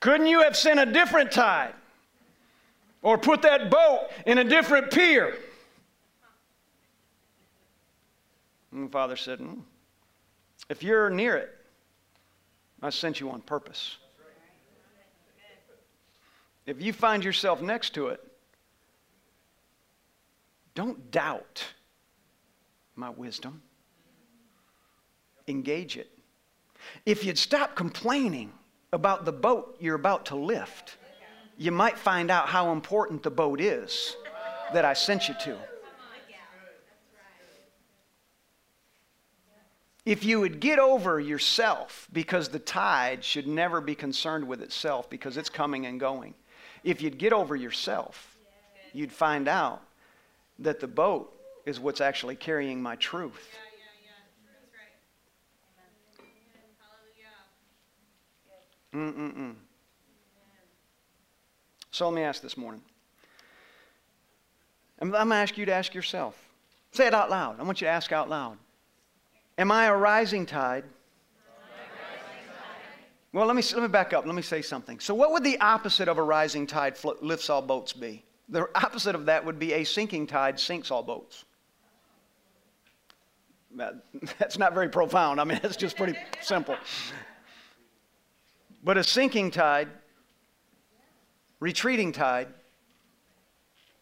Couldn't 0.00 0.28
you 0.28 0.42
have 0.42 0.56
sent 0.56 0.80
a 0.80 0.86
different 0.86 1.30
tide? 1.30 1.74
Or 3.02 3.18
put 3.18 3.42
that 3.42 3.70
boat 3.70 4.08
in 4.24 4.38
a 4.38 4.44
different 4.44 4.90
pier? 4.90 5.36
And 8.72 8.86
the 8.86 8.90
father 8.90 9.16
said, 9.16 9.40
mm, 9.40 9.60
If 10.70 10.82
you're 10.82 11.10
near 11.10 11.36
it, 11.36 11.50
I 12.80 12.88
sent 12.88 13.20
you 13.20 13.28
on 13.30 13.42
purpose. 13.42 13.98
If 16.70 16.80
you 16.80 16.92
find 16.92 17.24
yourself 17.24 17.60
next 17.60 17.94
to 17.94 18.08
it, 18.08 18.20
don't 20.76 21.10
doubt 21.10 21.64
my 22.94 23.10
wisdom. 23.10 23.60
Engage 25.48 25.96
it. 25.96 26.08
If 27.04 27.24
you'd 27.24 27.38
stop 27.38 27.74
complaining 27.74 28.52
about 28.92 29.24
the 29.24 29.32
boat 29.32 29.78
you're 29.80 29.96
about 29.96 30.26
to 30.26 30.36
lift, 30.36 30.96
you 31.58 31.72
might 31.72 31.98
find 31.98 32.30
out 32.30 32.46
how 32.48 32.70
important 32.70 33.24
the 33.24 33.32
boat 33.32 33.60
is 33.60 34.14
that 34.72 34.84
I 34.84 34.92
sent 34.92 35.28
you 35.28 35.34
to. 35.42 35.56
If 40.06 40.22
you 40.22 40.38
would 40.38 40.60
get 40.60 40.78
over 40.78 41.18
yourself, 41.18 42.06
because 42.12 42.48
the 42.48 42.60
tide 42.60 43.24
should 43.24 43.48
never 43.48 43.80
be 43.80 43.96
concerned 43.96 44.46
with 44.46 44.62
itself 44.62 45.10
because 45.10 45.36
it's 45.36 45.50
coming 45.50 45.86
and 45.86 45.98
going. 45.98 46.34
If 46.82 47.02
you'd 47.02 47.18
get 47.18 47.32
over 47.32 47.56
yourself, 47.56 48.36
you'd 48.92 49.12
find 49.12 49.48
out 49.48 49.82
that 50.58 50.80
the 50.80 50.86
boat 50.86 51.32
is 51.66 51.78
what's 51.78 52.00
actually 52.00 52.36
carrying 52.36 52.82
my 52.82 52.96
truth. 52.96 53.56
Mm-mm-mm. 58.94 59.54
So 61.92 62.08
let 62.08 62.14
me 62.14 62.22
ask 62.22 62.42
this 62.42 62.56
morning. 62.56 62.82
I'm, 65.00 65.14
I'm 65.14 65.28
going 65.28 65.30
to 65.30 65.34
ask 65.36 65.56
you 65.56 65.66
to 65.66 65.72
ask 65.72 65.94
yourself. 65.94 66.36
Say 66.92 67.06
it 67.06 67.14
out 67.14 67.30
loud. 67.30 67.60
I 67.60 67.62
want 67.62 67.80
you 67.80 67.86
to 67.86 67.90
ask 67.90 68.10
out 68.10 68.28
loud. 68.28 68.58
Am 69.58 69.70
I 69.70 69.86
a 69.86 69.96
rising 69.96 70.46
tide? 70.46 70.84
Well, 73.32 73.46
let 73.46 73.54
me, 73.54 73.62
let 73.74 73.82
me 73.82 73.88
back 73.88 74.12
up. 74.12 74.26
Let 74.26 74.34
me 74.34 74.42
say 74.42 74.60
something. 74.60 74.98
So, 74.98 75.14
what 75.14 75.32
would 75.32 75.44
the 75.44 75.58
opposite 75.60 76.08
of 76.08 76.18
a 76.18 76.22
rising 76.22 76.66
tide 76.66 76.96
lifts 77.22 77.48
all 77.48 77.62
boats 77.62 77.92
be? 77.92 78.24
The 78.48 78.68
opposite 78.74 79.14
of 79.14 79.26
that 79.26 79.44
would 79.44 79.58
be 79.58 79.72
a 79.74 79.84
sinking 79.84 80.26
tide 80.26 80.58
sinks 80.58 80.90
all 80.90 81.04
boats. 81.04 81.44
That's 84.38 84.58
not 84.58 84.74
very 84.74 84.88
profound. 84.88 85.40
I 85.40 85.44
mean, 85.44 85.60
it's 85.64 85.76
just 85.76 85.96
pretty 85.96 86.18
simple. 86.40 86.76
But 88.82 88.98
a 88.98 89.04
sinking 89.04 89.52
tide, 89.52 89.88
retreating 91.60 92.12
tide, 92.12 92.48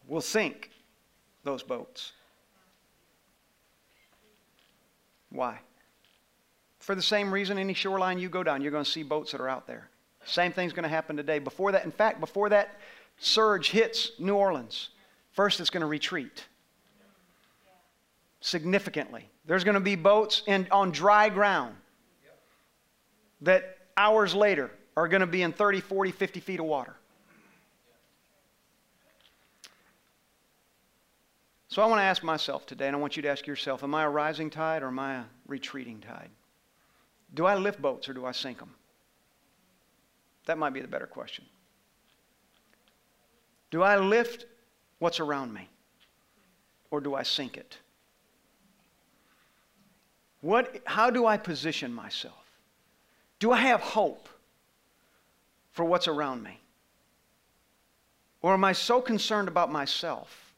will 0.07 0.21
sink 0.21 0.71
those 1.43 1.61
boats. 1.61 2.13
Why? 5.29 5.59
For 6.89 6.95
the 6.95 7.03
same 7.03 7.31
reason, 7.31 7.59
any 7.59 7.75
shoreline 7.75 8.17
you 8.17 8.29
go 8.29 8.41
down, 8.41 8.63
you're 8.63 8.71
going 8.71 8.83
to 8.83 8.89
see 8.89 9.03
boats 9.03 9.31
that 9.31 9.39
are 9.39 9.47
out 9.47 9.67
there. 9.67 9.91
Same 10.25 10.51
thing's 10.51 10.73
going 10.73 10.81
to 10.81 10.89
happen 10.89 11.15
today. 11.15 11.37
Before 11.37 11.71
that, 11.71 11.85
in 11.85 11.91
fact, 11.91 12.19
before 12.19 12.49
that 12.49 12.79
surge 13.19 13.69
hits 13.69 14.13
New 14.17 14.33
Orleans, 14.33 14.89
first 15.33 15.59
it's 15.59 15.69
going 15.69 15.81
to 15.81 15.87
retreat 15.87 16.47
significantly. 18.41 19.29
There's 19.45 19.63
going 19.63 19.75
to 19.75 19.79
be 19.79 19.95
boats 19.95 20.41
in, 20.47 20.67
on 20.71 20.89
dry 20.89 21.29
ground 21.29 21.75
that 23.41 23.77
hours 23.95 24.33
later 24.33 24.71
are 24.97 25.07
going 25.07 25.21
to 25.21 25.27
be 25.27 25.43
in 25.43 25.51
30, 25.51 25.81
40, 25.81 26.11
50 26.11 26.39
feet 26.39 26.59
of 26.59 26.65
water. 26.65 26.95
So 31.67 31.83
I 31.83 31.85
want 31.85 31.99
to 31.99 32.05
ask 32.05 32.23
myself 32.23 32.65
today, 32.65 32.87
and 32.87 32.95
I 32.95 32.99
want 32.99 33.15
you 33.15 33.21
to 33.21 33.29
ask 33.29 33.45
yourself 33.45 33.83
Am 33.83 33.93
I 33.93 34.05
a 34.05 34.09
rising 34.09 34.49
tide 34.49 34.81
or 34.81 34.87
am 34.87 34.97
I 34.97 35.17
a 35.17 35.23
retreating 35.45 35.99
tide? 35.99 36.31
Do 37.33 37.45
I 37.45 37.55
lift 37.55 37.81
boats 37.81 38.09
or 38.09 38.13
do 38.13 38.25
I 38.25 38.31
sink 38.31 38.59
them? 38.59 38.73
That 40.45 40.57
might 40.57 40.73
be 40.73 40.81
the 40.81 40.87
better 40.87 41.07
question. 41.07 41.45
Do 43.71 43.83
I 43.83 43.97
lift 43.97 44.45
what's 44.97 45.19
around 45.19 45.53
me 45.53 45.69
or 46.91 47.01
do 47.01 47.13
I 47.13 47.23
sink 47.23 47.57
it? 47.57 47.77
What, 50.41 50.81
how 50.85 51.09
do 51.09 51.25
I 51.25 51.37
position 51.37 51.93
myself? 51.93 52.33
Do 53.39 53.51
I 53.51 53.57
have 53.57 53.81
hope 53.81 54.27
for 55.71 55.85
what's 55.85 56.07
around 56.07 56.43
me? 56.43 56.59
Or 58.41 58.53
am 58.53 58.63
I 58.63 58.73
so 58.73 59.01
concerned 59.01 59.47
about 59.47 59.71
myself 59.71 60.49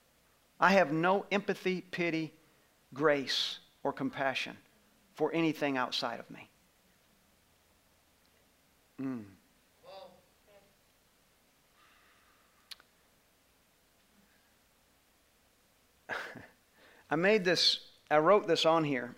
I 0.61 0.73
have 0.73 0.93
no 0.93 1.25
empathy, 1.31 1.81
pity, 1.81 2.31
grace, 2.93 3.57
or 3.83 3.91
compassion 3.91 4.55
for 5.15 5.33
anything 5.33 5.75
outside 5.75 6.19
of 6.19 6.29
me. 6.29 6.47
Mm. 9.01 9.23
I 17.09 17.15
made 17.15 17.43
this, 17.43 17.79
I 18.11 18.19
wrote 18.19 18.47
this 18.47 18.65
on 18.65 18.83
here, 18.83 19.15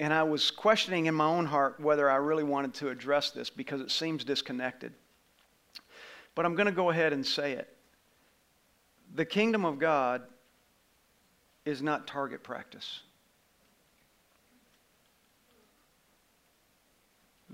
and 0.00 0.12
I 0.12 0.22
was 0.22 0.50
questioning 0.50 1.06
in 1.06 1.14
my 1.14 1.26
own 1.26 1.44
heart 1.44 1.78
whether 1.78 2.10
I 2.10 2.16
really 2.16 2.44
wanted 2.44 2.72
to 2.74 2.88
address 2.88 3.30
this 3.30 3.50
because 3.50 3.80
it 3.82 3.90
seems 3.90 4.24
disconnected. 4.24 4.94
But 6.34 6.46
I'm 6.46 6.54
going 6.54 6.66
to 6.66 6.72
go 6.72 6.90
ahead 6.90 7.12
and 7.12 7.26
say 7.26 7.52
it. 7.52 7.76
The 9.14 9.24
kingdom 9.24 9.64
of 9.64 9.78
God 9.78 10.22
is 11.64 11.82
not 11.82 12.06
target 12.06 12.42
practice. 12.42 13.00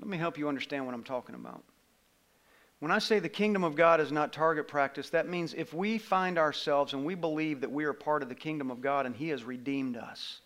Let 0.03 0.09
me 0.09 0.19
help 0.19 0.37
you 0.37 0.49
understand 0.49 0.85
what 0.85 0.97
I'm 0.97 1.05
talking 1.05 1.37
about. 1.37 1.63
When 2.81 2.91
I 2.91 2.99
say 2.99 3.21
the 3.21 3.29
kingdom 3.29 3.63
of 3.63 3.77
God 3.77 4.01
is 4.01 4.11
not 4.11 4.33
target 4.33 4.67
practice, 4.67 5.11
that 5.11 5.29
means 5.29 5.55
if 5.55 5.73
we 5.73 5.97
find 5.97 6.39
ourselves 6.39 6.93
and 6.93 7.05
we 7.05 7.15
believe 7.15 7.61
that 7.61 7.71
we 7.71 7.85
are 7.85 7.93
part 7.93 8.25
of 8.25 8.29
the 8.29 8.35
kingdom 8.35 8.73
of 8.73 8.81
God 8.81 9.07
and 9.07 9.15
He 9.15 9.29
has 9.29 9.45
redeemed 9.45 9.97
us, 9.97 10.41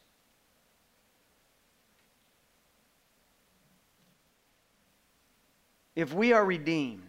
if 5.94 6.12
we 6.12 6.34
are 6.34 6.44
redeemed, 6.44 7.08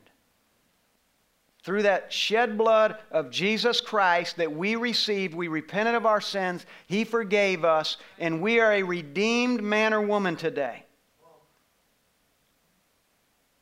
through 1.64 1.84
that 1.84 2.14
shed 2.14 2.58
blood 2.58 2.98
of 3.12 3.30
Jesus 3.30 3.82
Christ 3.82 4.38
that 4.38 4.56
we 4.56 4.78
received, 4.78 5.36
we 5.36 5.50
repented 5.50 5.96
of 5.96 6.06
our 6.06 6.22
sins, 6.22 6.66
He 6.86 7.04
forgave 7.04 7.66
us, 7.66 7.98
and 8.18 8.42
we 8.42 8.62
are 8.62 8.72
a 8.72 8.84
redeemed 8.84 9.62
man 9.62 9.94
or 9.94 10.02
woman 10.02 10.38
today. 10.38 10.86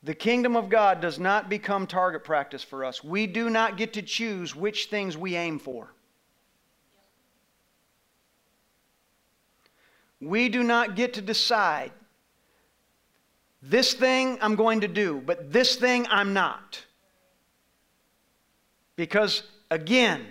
The 0.06 0.14
kingdom 0.14 0.56
of 0.56 0.70
God 0.70 1.02
does 1.02 1.18
not 1.18 1.50
become 1.50 1.88
target 1.88 2.24
practice 2.24 2.62
for 2.62 2.86
us. 2.86 3.04
We 3.04 3.26
do 3.26 3.50
not 3.50 3.76
get 3.76 3.94
to 3.94 4.04
choose 4.04 4.56
which 4.56 4.86
things 4.86 5.18
we 5.18 5.36
aim 5.36 5.58
for. 5.58 5.92
We 10.22 10.48
do 10.48 10.62
not 10.62 10.96
get 10.96 11.16
to 11.16 11.22
decide 11.22 11.92
this 13.64 13.96
thing 13.96 14.38
I'm 14.42 14.56
going 14.56 14.82
to 14.82 14.88
do, 14.88 15.24
but 15.26 15.52
this 15.52 15.76
thing 15.76 16.06
I'm 16.12 16.34
not. 16.34 16.84
Because, 18.96 19.42
again, 19.72 20.28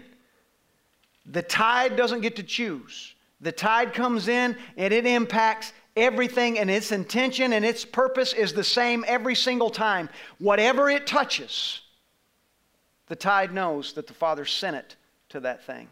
the 1.27 1.43
tide 1.43 1.97
doesn't 1.97 2.21
get 2.21 2.37
to 2.37 2.45
choose. 2.45 3.17
The 3.41 3.51
tide 3.51 3.93
comes 3.93 4.29
in 4.29 4.57
and 4.77 4.95
it 4.95 5.05
impacts 5.05 5.73
everything, 5.97 6.59
and 6.59 6.71
its 6.71 6.93
intention 6.93 7.53
and 7.53 7.65
its 7.65 7.85
purpose 7.85 8.33
is 8.33 8.53
the 8.53 8.65
same 8.65 9.05
every 9.07 9.35
single 9.35 9.71
time. 9.71 10.09
Whatever 10.39 10.91
it 10.91 11.07
touches, 11.07 11.81
the 13.07 13.17
tide 13.17 13.53
knows 13.53 13.93
that 13.95 14.07
the 14.07 14.15
Father 14.15 14.45
sent 14.45 14.77
it 14.77 14.97
to 15.31 15.41
that 15.41 15.65
thing, 15.65 15.89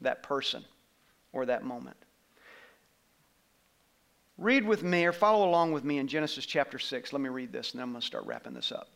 that 0.00 0.22
person, 0.22 0.64
or 1.32 1.46
that 1.46 1.64
moment. 1.64 1.96
Read 4.38 4.64
with 4.64 4.84
me 4.84 5.04
or 5.04 5.12
follow 5.12 5.48
along 5.48 5.72
with 5.72 5.82
me 5.82 5.98
in 5.98 6.06
Genesis 6.06 6.46
chapter 6.46 6.78
6. 6.78 7.12
Let 7.12 7.20
me 7.20 7.28
read 7.28 7.52
this 7.52 7.72
and 7.72 7.80
then 7.80 7.84
I'm 7.84 7.92
going 7.92 8.00
to 8.00 8.06
start 8.06 8.24
wrapping 8.24 8.54
this 8.54 8.70
up. 8.70 8.88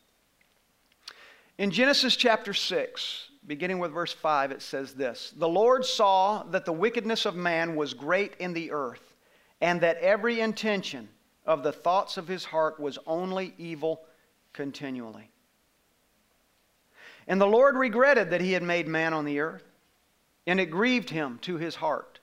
In 1.57 1.69
Genesis 1.69 2.15
chapter 2.15 2.53
6, 2.53 3.27
beginning 3.45 3.79
with 3.79 3.91
verse 3.91 4.13
5, 4.13 4.51
it 4.51 4.61
says 4.61 4.93
this 4.93 5.33
The 5.35 5.47
Lord 5.47 5.85
saw 5.85 6.43
that 6.43 6.65
the 6.65 6.73
wickedness 6.73 7.25
of 7.25 7.35
man 7.35 7.75
was 7.75 7.93
great 7.93 8.33
in 8.39 8.53
the 8.53 8.71
earth, 8.71 9.12
and 9.63 9.79
that 9.79 9.97
every 9.99 10.41
intention 10.41 11.07
of 11.45 11.63
the 11.63 11.71
thoughts 11.71 12.17
of 12.17 12.27
his 12.27 12.43
heart 12.43 12.81
was 12.81 12.99
only 13.07 13.53
evil 13.57 14.01
continually. 14.51 15.31
And 17.29 17.39
the 17.39 17.47
Lord 17.47 17.77
regretted 17.77 18.31
that 18.31 18.41
he 18.41 18.51
had 18.51 18.61
made 18.61 18.89
man 18.89 19.13
on 19.13 19.23
the 19.23 19.39
earth, 19.39 19.63
and 20.45 20.59
it 20.59 20.65
grieved 20.65 21.09
him 21.09 21.39
to 21.43 21.55
his 21.55 21.75
heart. 21.75 22.19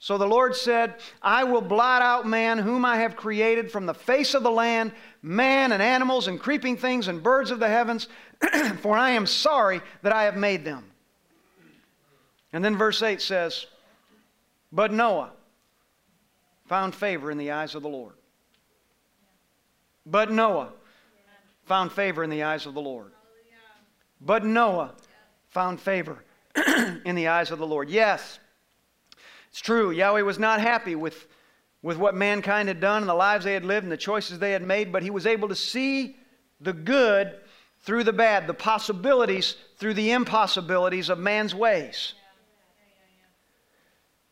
So 0.00 0.18
the 0.18 0.26
Lord 0.26 0.54
said, 0.54 0.96
I 1.22 1.44
will 1.44 1.62
blot 1.62 2.02
out 2.02 2.26
man 2.26 2.58
whom 2.58 2.84
I 2.84 2.96
have 2.98 3.16
created 3.16 3.72
from 3.72 3.86
the 3.86 3.94
face 3.94 4.34
of 4.34 4.42
the 4.42 4.50
land, 4.50 4.92
man 5.22 5.72
and 5.72 5.82
animals 5.82 6.28
and 6.28 6.38
creeping 6.38 6.76
things 6.76 7.08
and 7.08 7.22
birds 7.22 7.50
of 7.50 7.58
the 7.58 7.68
heavens, 7.68 8.06
for 8.80 8.98
I 8.98 9.12
am 9.12 9.24
sorry 9.24 9.80
that 10.02 10.12
I 10.12 10.24
have 10.24 10.36
made 10.36 10.66
them. 10.66 10.84
And 12.52 12.62
then 12.62 12.76
verse 12.76 13.02
8 13.02 13.22
says, 13.22 13.66
But 14.70 14.92
Noah 14.92 15.32
found 16.70 16.94
favor 16.94 17.32
in 17.32 17.36
the 17.36 17.50
eyes 17.50 17.74
of 17.74 17.82
the 17.82 17.88
Lord. 17.88 18.12
But 20.06 20.30
Noah 20.30 20.68
found 21.64 21.90
favor 21.90 22.22
in 22.22 22.30
the 22.30 22.44
eyes 22.44 22.64
of 22.64 22.74
the 22.74 22.80
Lord. 22.80 23.10
But 24.20 24.44
Noah 24.44 24.92
found 25.48 25.80
favor 25.80 26.22
in 27.04 27.16
the 27.16 27.26
eyes 27.26 27.50
of 27.50 27.58
the 27.58 27.66
Lord. 27.66 27.90
Yes, 27.90 28.38
it's 29.48 29.60
true. 29.60 29.90
Yahweh 29.90 30.20
was 30.20 30.38
not 30.38 30.60
happy 30.60 30.94
with, 30.94 31.26
with 31.82 31.96
what 31.96 32.14
mankind 32.14 32.68
had 32.68 32.78
done 32.78 33.02
and 33.02 33.08
the 33.08 33.14
lives 33.14 33.44
they 33.44 33.54
had 33.54 33.64
lived 33.64 33.82
and 33.82 33.90
the 33.90 33.96
choices 33.96 34.38
they 34.38 34.52
had 34.52 34.62
made, 34.62 34.92
but 34.92 35.02
he 35.02 35.10
was 35.10 35.26
able 35.26 35.48
to 35.48 35.56
see 35.56 36.14
the 36.60 36.72
good 36.72 37.34
through 37.80 38.04
the 38.04 38.12
bad, 38.12 38.46
the 38.46 38.54
possibilities 38.54 39.56
through 39.78 39.94
the 39.94 40.12
impossibilities 40.12 41.08
of 41.08 41.18
man's 41.18 41.52
ways. 41.52 42.14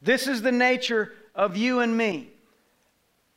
This 0.01 0.29
is 0.29 0.43
the 0.43 0.53
nature 0.53 1.13
of 1.39 1.57
you 1.57 1.81
and 1.81 1.97
me. 1.97 2.29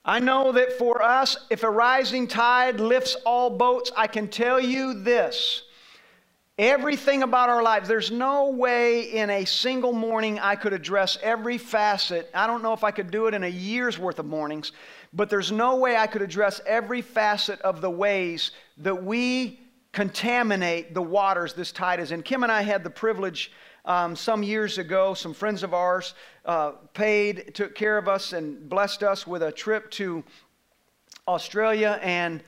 I 0.04 0.20
know 0.20 0.52
that 0.54 0.74
for 0.74 1.04
us, 1.04 1.38
if 1.52 1.64
a 1.64 1.70
rising 1.70 2.28
tide 2.28 2.80
lifts 2.80 3.16
all 3.24 3.52
boats, 3.52 3.92
I 3.96 4.08
can 4.08 4.28
tell 4.28 4.60
you 4.60 4.96
this. 5.04 5.62
Everything 6.58 7.22
about 7.24 7.50
our 7.50 7.62
lives, 7.62 7.88
there's 7.88 8.12
no 8.12 8.50
way 8.50 9.04
in 9.14 9.30
a 9.30 9.46
single 9.46 9.94
morning 9.94 10.40
I 10.40 10.56
could 10.56 10.74
address 10.74 11.18
every 11.22 11.60
facet. 11.60 12.30
I 12.34 12.48
don't 12.48 12.64
know 12.64 12.74
if 12.74 12.84
I 12.84 12.92
could 12.92 13.12
do 13.12 13.28
it 13.28 13.36
in 13.36 13.44
a 13.44 13.48
year's 13.48 14.00
worth 14.00 14.18
of 14.18 14.26
mornings, 14.26 14.72
but 15.14 15.30
there's 15.30 15.52
no 15.52 15.78
way 15.78 15.96
I 15.96 16.08
could 16.08 16.22
address 16.24 16.60
every 16.66 17.02
facet 17.02 17.62
of 17.62 17.82
the 17.82 17.90
ways 17.90 18.52
that 18.78 19.04
we 19.04 19.60
contaminate 19.92 20.94
the 20.94 21.02
waters 21.02 21.54
this 21.54 21.72
tide 21.72 22.00
is 22.00 22.12
in. 22.12 22.24
Kim 22.24 22.44
and 22.44 22.52
I 22.52 22.64
had 22.64 22.84
the 22.84 22.90
privilege 22.90 23.52
um, 23.86 24.16
some 24.16 24.44
years 24.44 24.78
ago, 24.78 25.14
some 25.14 25.34
friends 25.34 25.64
of 25.64 25.74
ours 25.74 26.14
uh, 26.46 26.72
paid, 26.94 27.54
took 27.54 27.76
care 27.76 27.98
of 27.98 28.08
us, 28.08 28.34
and 28.34 28.70
blessed 28.70 29.04
us 29.04 29.26
with 29.26 29.44
a 29.44 29.52
trip 29.52 29.90
to 29.92 30.24
Australia 31.28 32.00
and 32.02 32.44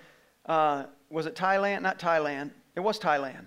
uh, 0.46 0.86
was 1.10 1.26
it 1.26 1.36
Thailand? 1.36 1.84
Not 1.84 2.00
Thailand. 2.00 2.52
It 2.76 2.80
was 2.80 3.00
Thailand. 3.00 3.46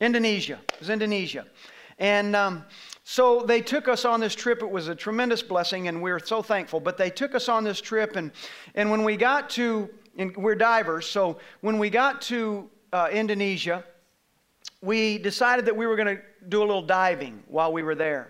Indonesia. 0.00 0.58
It 0.72 0.80
was 0.80 0.90
Indonesia. 0.90 1.44
And 1.98 2.34
um, 2.34 2.64
so 3.04 3.42
they 3.42 3.60
took 3.60 3.88
us 3.88 4.04
on 4.04 4.20
this 4.20 4.34
trip. 4.34 4.62
It 4.62 4.70
was 4.70 4.88
a 4.88 4.94
tremendous 4.94 5.42
blessing, 5.42 5.88
and 5.88 6.00
we 6.00 6.10
are 6.10 6.18
so 6.18 6.40
thankful. 6.40 6.80
But 6.80 6.96
they 6.96 7.10
took 7.10 7.34
us 7.34 7.48
on 7.48 7.64
this 7.64 7.80
trip, 7.80 8.16
and, 8.16 8.30
and 8.74 8.90
when 8.90 9.04
we 9.04 9.16
got 9.16 9.50
to, 9.50 9.90
and 10.16 10.36
we're 10.36 10.54
divers, 10.54 11.06
so 11.06 11.38
when 11.60 11.78
we 11.78 11.90
got 11.90 12.22
to 12.22 12.70
uh, 12.92 13.08
Indonesia, 13.12 13.84
we 14.82 15.18
decided 15.18 15.66
that 15.66 15.76
we 15.76 15.86
were 15.86 15.96
going 15.96 16.16
to 16.16 16.22
do 16.48 16.58
a 16.58 16.66
little 16.66 16.82
diving 16.82 17.42
while 17.46 17.72
we 17.72 17.82
were 17.82 17.94
there. 17.94 18.28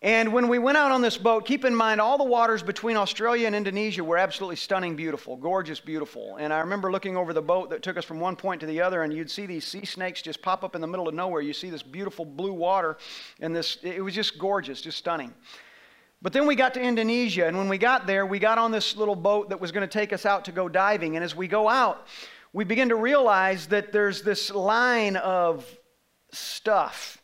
And 0.00 0.32
when 0.32 0.48
we 0.48 0.58
went 0.58 0.76
out 0.76 0.90
on 0.90 1.00
this 1.00 1.16
boat, 1.16 1.46
keep 1.46 1.64
in 1.64 1.72
mind 1.72 2.00
all 2.00 2.18
the 2.18 2.24
waters 2.24 2.60
between 2.60 2.96
Australia 2.96 3.46
and 3.46 3.54
Indonesia 3.54 4.02
were 4.02 4.18
absolutely 4.18 4.56
stunning, 4.56 4.96
beautiful, 4.96 5.36
gorgeous, 5.36 5.78
beautiful. 5.78 6.36
And 6.38 6.52
I 6.52 6.58
remember 6.58 6.90
looking 6.90 7.16
over 7.16 7.32
the 7.32 7.42
boat 7.42 7.70
that 7.70 7.82
took 7.82 7.96
us 7.96 8.04
from 8.04 8.18
one 8.18 8.34
point 8.34 8.60
to 8.62 8.66
the 8.66 8.80
other, 8.80 9.02
and 9.02 9.12
you'd 9.12 9.30
see 9.30 9.46
these 9.46 9.64
sea 9.64 9.84
snakes 9.84 10.20
just 10.20 10.42
pop 10.42 10.64
up 10.64 10.74
in 10.74 10.80
the 10.80 10.88
middle 10.88 11.06
of 11.06 11.14
nowhere. 11.14 11.40
You 11.40 11.52
see 11.52 11.70
this 11.70 11.84
beautiful 11.84 12.24
blue 12.24 12.52
water, 12.52 12.96
and 13.40 13.54
this, 13.54 13.78
it 13.82 14.02
was 14.02 14.12
just 14.12 14.38
gorgeous, 14.38 14.80
just 14.80 14.98
stunning. 14.98 15.32
But 16.20 16.32
then 16.32 16.48
we 16.48 16.56
got 16.56 16.74
to 16.74 16.80
Indonesia, 16.80 17.46
and 17.46 17.56
when 17.56 17.68
we 17.68 17.78
got 17.78 18.04
there, 18.04 18.26
we 18.26 18.40
got 18.40 18.58
on 18.58 18.72
this 18.72 18.96
little 18.96 19.16
boat 19.16 19.50
that 19.50 19.60
was 19.60 19.70
going 19.70 19.88
to 19.88 19.92
take 19.92 20.12
us 20.12 20.26
out 20.26 20.44
to 20.46 20.52
go 20.52 20.68
diving. 20.68 21.14
And 21.14 21.24
as 21.24 21.36
we 21.36 21.46
go 21.46 21.68
out, 21.68 22.08
we 22.52 22.64
begin 22.64 22.90
to 22.90 22.96
realize 22.96 23.66
that 23.68 23.92
there's 23.92 24.22
this 24.22 24.50
line 24.50 25.16
of 25.16 25.66
stuff 26.32 27.22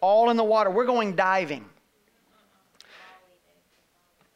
all 0.00 0.30
in 0.30 0.36
the 0.36 0.44
water. 0.44 0.70
We're 0.70 0.86
going 0.86 1.14
diving. 1.14 1.64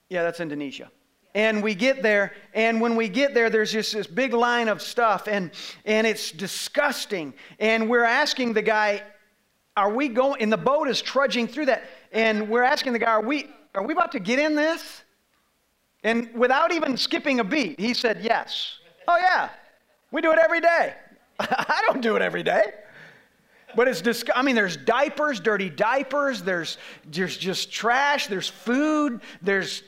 Yeah, 0.09 0.23
that's 0.23 0.41
Indonesia. 0.41 0.91
And 1.35 1.63
we 1.63 1.75
get 1.75 2.03
there, 2.03 2.35
and 2.53 2.81
when 2.81 2.95
we 2.95 3.09
get 3.09 3.33
there, 3.33 3.49
there's 3.49 3.73
just 3.73 3.95
this 3.95 4.07
big 4.07 4.35
line 4.35 4.69
of 4.69 4.83
stuff, 4.83 5.27
and, 5.27 5.51
and 5.87 6.07
it's 6.07 6.31
disgusting. 6.31 7.33
And 7.59 7.89
we're 7.89 8.05
asking 8.05 8.53
the 8.53 8.61
guy, 8.61 9.03
Are 9.75 9.91
we 9.91 10.09
going? 10.09 10.43
And 10.43 10.53
the 10.53 10.59
boat 10.59 10.89
is 10.89 11.01
trudging 11.01 11.49
through 11.49 11.67
that. 11.67 11.85
And 12.13 12.51
we're 12.51 12.63
asking 12.63 12.93
the 12.93 12.99
guy, 12.99 13.13
Are 13.13 13.23
we, 13.23 13.49
are 13.75 13.83
we 13.83 13.95
about 13.95 14.13
to 14.13 14.21
get 14.21 14.39
in 14.39 14.55
this? 14.55 15.03
And 16.05 16.35
without 16.35 16.73
even 16.73 16.97
skipping 16.99 17.41
a 17.41 17.45
beat, 17.45 17.81
he 17.81 17.95
said, 17.95 18.19
Yes. 18.21 18.79
Oh, 19.09 19.17
yeah. 19.17 19.49
We 20.13 20.21
do 20.21 20.31
it 20.33 20.39
every 20.39 20.61
day. 20.61 20.95
I 21.41 21.83
don't 21.87 22.01
do 22.01 22.15
it 22.15 22.23
every 22.23 22.45
day. 22.45 22.75
But 23.75 23.89
it's 23.89 24.03
just, 24.03 24.29
I 24.35 24.43
mean, 24.43 24.55
there's 24.55 24.77
diapers, 24.77 25.41
dirty 25.41 25.71
diapers, 25.71 26.43
there's, 26.43 26.77
there's 27.11 27.37
just 27.37 27.73
trash, 27.73 28.27
there's 28.27 28.49
food, 28.49 29.21
there's 29.41 29.83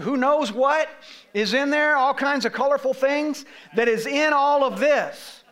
who 0.00 0.16
knows 0.16 0.50
what 0.50 0.88
is 1.34 1.52
in 1.52 1.68
there, 1.68 1.96
all 1.96 2.14
kinds 2.14 2.46
of 2.46 2.52
colorful 2.54 2.94
things 2.94 3.44
that 3.76 3.88
is 3.88 4.06
in 4.06 4.32
all 4.32 4.64
of 4.64 4.80
this. 4.80 5.44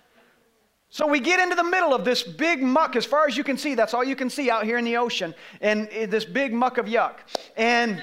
So 0.88 1.06
we 1.06 1.20
get 1.20 1.38
into 1.38 1.54
the 1.54 1.62
middle 1.62 1.94
of 1.94 2.06
this 2.06 2.22
big 2.22 2.62
muck, 2.62 2.96
as 2.96 3.04
far 3.04 3.28
as 3.28 3.36
you 3.36 3.44
can 3.44 3.58
see, 3.58 3.74
that's 3.74 3.92
all 3.92 4.02
you 4.02 4.16
can 4.16 4.30
see 4.30 4.50
out 4.50 4.64
here 4.64 4.78
in 4.78 4.84
the 4.84 4.96
ocean, 4.96 5.34
and 5.60 5.88
this 6.08 6.24
big 6.24 6.54
muck 6.54 6.78
of 6.78 6.86
yuck. 6.86 7.16
And 7.56 8.02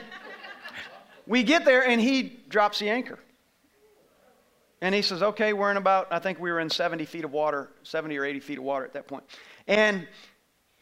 we 1.26 1.44
get 1.44 1.66
there, 1.66 1.86
and 1.86 2.00
he 2.00 2.40
drops 2.48 2.80
the 2.80 2.90
anchor. 2.90 3.20
And 4.82 4.94
he 4.94 5.02
says, 5.02 5.24
Okay, 5.24 5.54
we're 5.54 5.72
in 5.72 5.78
about, 5.78 6.08
I 6.12 6.20
think 6.20 6.40
we 6.40 6.52
were 6.52 6.60
in 6.60 6.70
70 6.70 7.06
feet 7.06 7.24
of 7.24 7.32
water, 7.32 7.70
70 7.84 8.18
or 8.18 8.26
80 8.26 8.40
feet 8.40 8.58
of 8.58 8.64
water 8.64 8.86
at 8.86 8.94
that 8.94 9.08
point. 9.08 9.24
And 9.68 10.08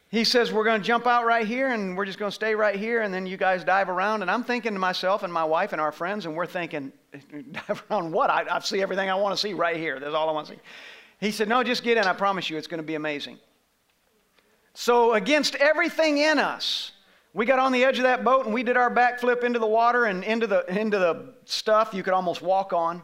he 0.10 0.24
says, 0.24 0.52
We're 0.52 0.64
going 0.64 0.82
to 0.82 0.86
jump 0.86 1.08
out 1.08 1.26
right 1.26 1.46
here 1.48 1.72
and 1.72 1.98
we're 1.98 2.06
just 2.06 2.20
going 2.20 2.32
to 2.32 2.36
stay 2.36 2.56
right 2.56 2.76
here. 2.76 3.02
And 3.02 3.14
then 3.14 3.26
you 3.26 3.38
guys 3.38 3.64
dive 3.64 3.90
around. 3.90 4.22
And 4.22 4.30
I'm 4.30 4.44
thinking 4.44 4.74
to 4.74 4.80
myself 4.80 5.24
and 5.24 5.32
my 5.32 5.44
wife 5.44 5.72
and 5.72 5.82
our 5.82 5.92
friends, 5.92 6.26
and 6.26 6.36
we're 6.36 6.46
thinking, 6.46 6.92
Dive 7.52 7.84
around 7.90 8.12
what? 8.12 8.30
I, 8.30 8.46
I 8.50 8.60
see 8.60 8.82
everything 8.82 9.10
I 9.10 9.16
want 9.16 9.36
to 9.36 9.42
see 9.42 9.54
right 9.54 9.78
here. 9.78 10.00
That's 10.00 10.14
all 10.14 10.30
I 10.30 10.34
want 10.34 10.48
to 10.48 10.54
see. 10.54 10.60
He 11.20 11.32
said, 11.32 11.48
No, 11.48 11.64
just 11.64 11.84
get 11.84 11.98
in. 11.98 12.04
I 12.04 12.14
promise 12.14 12.50
you, 12.50 12.58
it's 12.58 12.68
going 12.68 12.82
to 12.82 12.86
be 12.86 12.96
amazing. 12.96 13.40
So, 14.74 15.14
against 15.14 15.56
everything 15.56 16.18
in 16.18 16.38
us, 16.38 16.92
we 17.34 17.46
got 17.46 17.60
on 17.60 17.72
the 17.72 17.86
edge 17.86 17.98
of 17.98 18.04
that 18.04 18.24
boat 18.24 18.46
and 18.46 18.54
we 18.54 18.64
did 18.64 18.76
our 18.78 18.94
backflip 18.94 19.44
into 19.44 19.60
the 19.60 19.68
water 19.68 20.06
and 20.06 20.24
into 20.24 20.48
the, 20.48 20.66
into 20.80 21.00
the 21.00 21.34
stuff 21.46 21.94
you 21.94 22.04
could 22.04 22.14
almost 22.14 22.42
walk 22.42 22.74
on. 22.74 23.02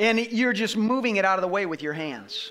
And 0.00 0.18
you're 0.18 0.52
just 0.52 0.76
moving 0.76 1.16
it 1.16 1.24
out 1.24 1.38
of 1.38 1.42
the 1.42 1.48
way 1.48 1.66
with 1.66 1.82
your 1.82 1.92
hands 1.92 2.50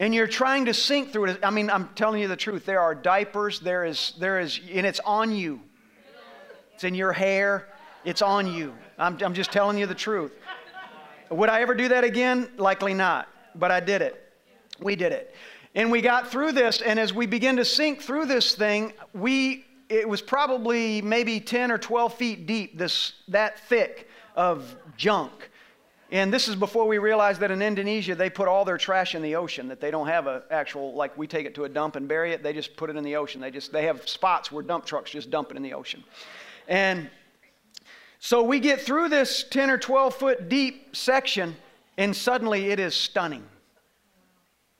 and 0.00 0.14
you're 0.14 0.26
trying 0.26 0.64
to 0.64 0.74
sink 0.74 1.12
through 1.12 1.26
it. 1.26 1.40
I 1.42 1.50
mean, 1.50 1.70
I'm 1.70 1.88
telling 1.94 2.20
you 2.20 2.28
the 2.28 2.36
truth. 2.36 2.66
There 2.66 2.80
are 2.80 2.94
diapers, 2.94 3.60
there 3.60 3.84
is, 3.84 4.12
there 4.18 4.40
is, 4.40 4.60
and 4.72 4.86
it's 4.86 5.00
on 5.00 5.32
you. 5.32 5.60
It's 6.74 6.84
in 6.84 6.94
your 6.94 7.12
hair, 7.12 7.68
it's 8.04 8.22
on 8.22 8.52
you. 8.52 8.74
I'm, 8.98 9.18
I'm 9.22 9.34
just 9.34 9.52
telling 9.52 9.78
you 9.78 9.86
the 9.86 9.94
truth. 9.94 10.32
Would 11.30 11.48
I 11.48 11.62
ever 11.62 11.74
do 11.74 11.88
that 11.88 12.04
again? 12.04 12.50
Likely 12.56 12.94
not, 12.94 13.28
but 13.54 13.70
I 13.70 13.80
did 13.80 14.02
it. 14.02 14.32
We 14.80 14.96
did 14.96 15.12
it. 15.12 15.34
And 15.76 15.90
we 15.90 16.00
got 16.00 16.28
through 16.28 16.52
this, 16.52 16.80
and 16.80 16.98
as 16.98 17.12
we 17.12 17.26
begin 17.26 17.56
to 17.56 17.64
sink 17.64 18.02
through 18.02 18.26
this 18.26 18.54
thing, 18.54 18.92
we, 19.12 19.64
it 19.88 20.08
was 20.08 20.20
probably 20.20 21.02
maybe 21.02 21.40
10 21.40 21.70
or 21.72 21.78
12 21.78 22.14
feet 22.14 22.46
deep, 22.46 22.78
this, 22.78 23.14
that 23.28 23.60
thick 23.68 24.08
of 24.36 24.76
junk. 24.96 25.50
And 26.14 26.32
this 26.32 26.46
is 26.46 26.54
before 26.54 26.86
we 26.86 26.98
realized 26.98 27.40
that 27.40 27.50
in 27.50 27.60
Indonesia 27.60 28.14
they 28.14 28.30
put 28.30 28.46
all 28.46 28.64
their 28.64 28.78
trash 28.78 29.16
in 29.16 29.20
the 29.20 29.34
ocean, 29.34 29.66
that 29.66 29.80
they 29.80 29.90
don't 29.90 30.06
have 30.06 30.28
an 30.28 30.42
actual, 30.48 30.94
like 30.94 31.18
we 31.18 31.26
take 31.26 31.44
it 31.44 31.56
to 31.56 31.64
a 31.64 31.68
dump 31.68 31.96
and 31.96 32.06
bury 32.06 32.30
it, 32.30 32.40
they 32.40 32.52
just 32.52 32.76
put 32.76 32.88
it 32.88 32.94
in 32.94 33.02
the 33.02 33.16
ocean. 33.16 33.40
They 33.40 33.50
just, 33.50 33.72
they 33.72 33.86
have 33.86 34.08
spots 34.08 34.52
where 34.52 34.62
dump 34.62 34.86
trucks 34.86 35.10
just 35.10 35.28
dump 35.28 35.50
it 35.50 35.56
in 35.56 35.62
the 35.64 35.74
ocean. 35.74 36.04
And 36.68 37.10
so 38.20 38.44
we 38.44 38.60
get 38.60 38.80
through 38.80 39.08
this 39.08 39.44
10 39.50 39.70
or 39.70 39.76
12 39.76 40.14
foot 40.14 40.48
deep 40.48 40.94
section, 40.94 41.56
and 41.98 42.14
suddenly 42.14 42.70
it 42.70 42.78
is 42.78 42.94
stunning. 42.94 43.42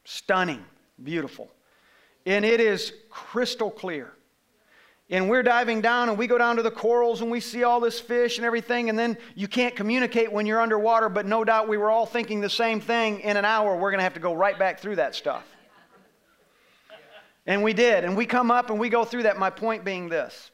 Stunning, 0.04 0.64
beautiful. 1.02 1.50
And 2.26 2.44
it 2.44 2.60
is 2.60 2.92
crystal 3.10 3.72
clear. 3.72 4.12
And 5.10 5.28
we're 5.28 5.42
diving 5.42 5.80
down 5.80 6.08
and 6.08 6.16
we 6.16 6.26
go 6.26 6.38
down 6.38 6.56
to 6.56 6.62
the 6.62 6.70
corals 6.70 7.20
and 7.20 7.30
we 7.30 7.40
see 7.40 7.62
all 7.62 7.78
this 7.78 8.00
fish 8.00 8.38
and 8.38 8.46
everything. 8.46 8.88
And 8.88 8.98
then 8.98 9.18
you 9.34 9.46
can't 9.46 9.76
communicate 9.76 10.32
when 10.32 10.46
you're 10.46 10.60
underwater 10.60 11.08
but 11.08 11.26
no 11.26 11.44
doubt 11.44 11.68
we 11.68 11.76
were 11.76 11.90
all 11.90 12.06
thinking 12.06 12.40
the 12.40 12.50
same 12.50 12.80
thing 12.80 13.20
in 13.20 13.36
an 13.36 13.44
hour. 13.44 13.76
We're 13.76 13.90
going 13.90 13.98
to 13.98 14.04
have 14.04 14.14
to 14.14 14.20
go 14.20 14.32
right 14.32 14.58
back 14.58 14.80
through 14.80 14.96
that 14.96 15.14
stuff. 15.14 15.44
And 17.46 17.62
we 17.62 17.74
did. 17.74 18.04
And 18.04 18.16
we 18.16 18.24
come 18.24 18.50
up 18.50 18.70
and 18.70 18.80
we 18.80 18.88
go 18.88 19.04
through 19.04 19.24
that. 19.24 19.38
My 19.38 19.50
point 19.50 19.84
being 19.84 20.08
this. 20.08 20.50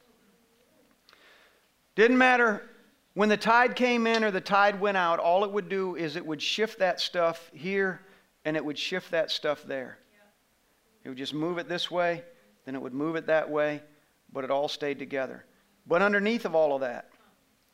Didn't 1.95 2.17
matter 2.17 2.69
when 3.13 3.29
the 3.29 3.37
tide 3.37 3.75
came 3.75 4.05
in 4.05 4.23
or 4.23 4.31
the 4.31 4.41
tide 4.41 4.79
went 4.79 4.97
out 4.97 5.19
all 5.19 5.43
it 5.45 5.51
would 5.51 5.69
do 5.69 5.95
is 5.95 6.15
it 6.15 6.25
would 6.25 6.41
shift 6.41 6.79
that 6.79 6.99
stuff 6.99 7.49
here 7.53 8.01
and 8.43 8.57
it 8.57 8.63
would 8.63 8.77
shift 8.77 9.11
that 9.11 9.31
stuff 9.31 9.63
there. 9.63 9.97
It 11.03 11.09
would 11.09 11.17
just 11.17 11.33
move 11.33 11.57
it 11.57 11.69
this 11.69 11.89
way 11.89 12.23
then 12.65 12.75
it 12.75 12.81
would 12.81 12.93
move 12.93 13.15
it 13.15 13.27
that 13.27 13.49
way 13.49 13.81
but 14.31 14.43
it 14.43 14.51
all 14.51 14.67
stayed 14.67 14.99
together. 14.99 15.45
But 15.87 16.01
underneath 16.01 16.45
of 16.45 16.55
all 16.55 16.75
of 16.75 16.81
that, 16.81 17.09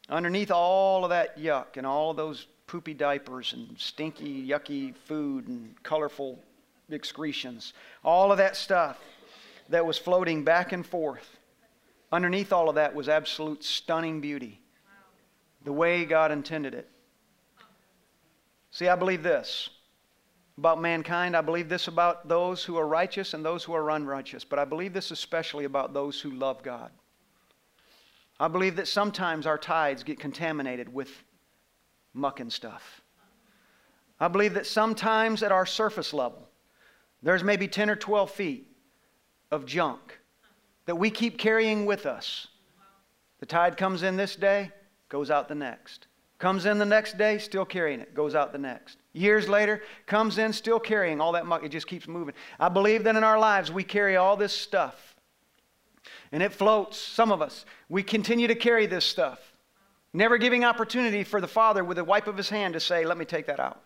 underneath 0.09 0.51
all 0.51 1.03
of 1.03 1.09
that 1.09 1.37
yuck 1.37 1.77
and 1.77 1.85
all 1.85 2.11
of 2.11 2.17
those 2.17 2.47
poopy 2.67 2.93
diapers 2.93 3.53
and 3.53 3.79
stinky, 3.79 4.47
yucky 4.47 4.95
food 4.95 5.47
and 5.47 5.81
colorful 5.83 6.39
excretions, 6.91 7.73
all 8.03 8.31
of 8.31 8.37
that 8.37 8.55
stuff 8.55 8.97
that 9.69 9.85
was 9.85 9.97
floating 9.97 10.43
back 10.43 10.71
and 10.71 10.85
forth, 10.85 11.37
underneath 12.11 12.53
all 12.53 12.69
of 12.69 12.75
that 12.75 12.95
was 12.95 13.09
absolute 13.09 13.63
stunning 13.63 14.21
beauty. 14.21 14.61
The 15.63 15.73
way 15.73 16.05
God 16.05 16.31
intended 16.31 16.73
it. 16.73 16.89
See, 18.71 18.87
I 18.87 18.95
believe 18.95 19.23
this 19.23 19.69
about 20.57 20.81
mankind. 20.81 21.35
I 21.35 21.41
believe 21.41 21.69
this 21.69 21.87
about 21.87 22.27
those 22.27 22.63
who 22.63 22.77
are 22.77 22.87
righteous 22.87 23.33
and 23.33 23.45
those 23.45 23.63
who 23.63 23.73
are 23.73 23.91
unrighteous. 23.91 24.43
But 24.43 24.59
I 24.59 24.65
believe 24.65 24.93
this 24.93 25.11
especially 25.11 25.65
about 25.65 25.93
those 25.93 26.19
who 26.19 26.31
love 26.31 26.63
God. 26.63 26.91
I 28.39 28.47
believe 28.47 28.75
that 28.75 28.87
sometimes 28.87 29.45
our 29.45 29.57
tides 29.57 30.03
get 30.03 30.19
contaminated 30.19 30.93
with 30.93 31.09
muck 32.13 32.39
and 32.39 32.51
stuff. 32.51 33.01
I 34.19 34.27
believe 34.27 34.55
that 34.55 34.65
sometimes 34.65 35.43
at 35.43 35.51
our 35.51 35.65
surface 35.65 36.13
level, 36.13 36.47
there's 37.21 37.43
maybe 37.43 37.67
10 37.67 37.89
or 37.89 37.95
12 37.95 38.31
feet 38.31 38.67
of 39.51 39.65
junk 39.65 40.19
that 40.85 40.95
we 40.95 41.09
keep 41.09 41.37
carrying 41.37 41.85
with 41.85 42.05
us. 42.05 42.47
The 43.39 43.45
tide 43.45 43.77
comes 43.77 44.03
in 44.03 44.17
this 44.17 44.35
day, 44.35 44.71
goes 45.09 45.29
out 45.29 45.47
the 45.47 45.55
next. 45.55 46.07
Comes 46.39 46.65
in 46.65 46.77
the 46.77 46.85
next 46.85 47.17
day, 47.17 47.37
still 47.37 47.65
carrying 47.65 47.99
it, 47.99 48.13
goes 48.13 48.35
out 48.35 48.51
the 48.51 48.57
next. 48.57 48.97
Years 49.18 49.49
later, 49.49 49.82
comes 50.05 50.38
in 50.38 50.53
still 50.53 50.80
carrying 50.80 51.20
all 51.20 51.32
that 51.32 51.47
muck. 51.47 51.63
It 51.63 51.70
just 51.70 51.88
keeps 51.88 52.07
moving. 52.07 52.36
I 52.59 52.70
believe 52.70 53.03
that 53.05 53.15
in 53.15 53.24
our 53.24 53.39
lives 53.39 53.72
we 53.72 53.84
carry 53.84 54.15
all 54.15 54.38
this 54.38 54.53
stuff. 54.53 55.15
And 56.32 56.43
it 56.43 56.53
floats, 56.53 56.99
some 56.99 57.32
of 57.32 57.41
us. 57.41 57.65
We 57.89 58.03
continue 58.03 58.47
to 58.47 58.55
carry 58.55 58.86
this 58.86 59.05
stuff. 59.05 59.39
Never 60.13 60.38
giving 60.38 60.63
opportunity 60.63 61.24
for 61.24 61.41
the 61.41 61.47
Father 61.47 61.84
with 61.84 61.97
a 61.97 62.03
wipe 62.03 62.28
of 62.28 62.38
his 62.38 62.49
hand 62.49 62.76
to 62.76 62.80
say, 62.80 63.05
Let 63.05 63.18
me 63.18 63.26
take 63.26 63.47
that 63.47 63.59
out. 63.59 63.82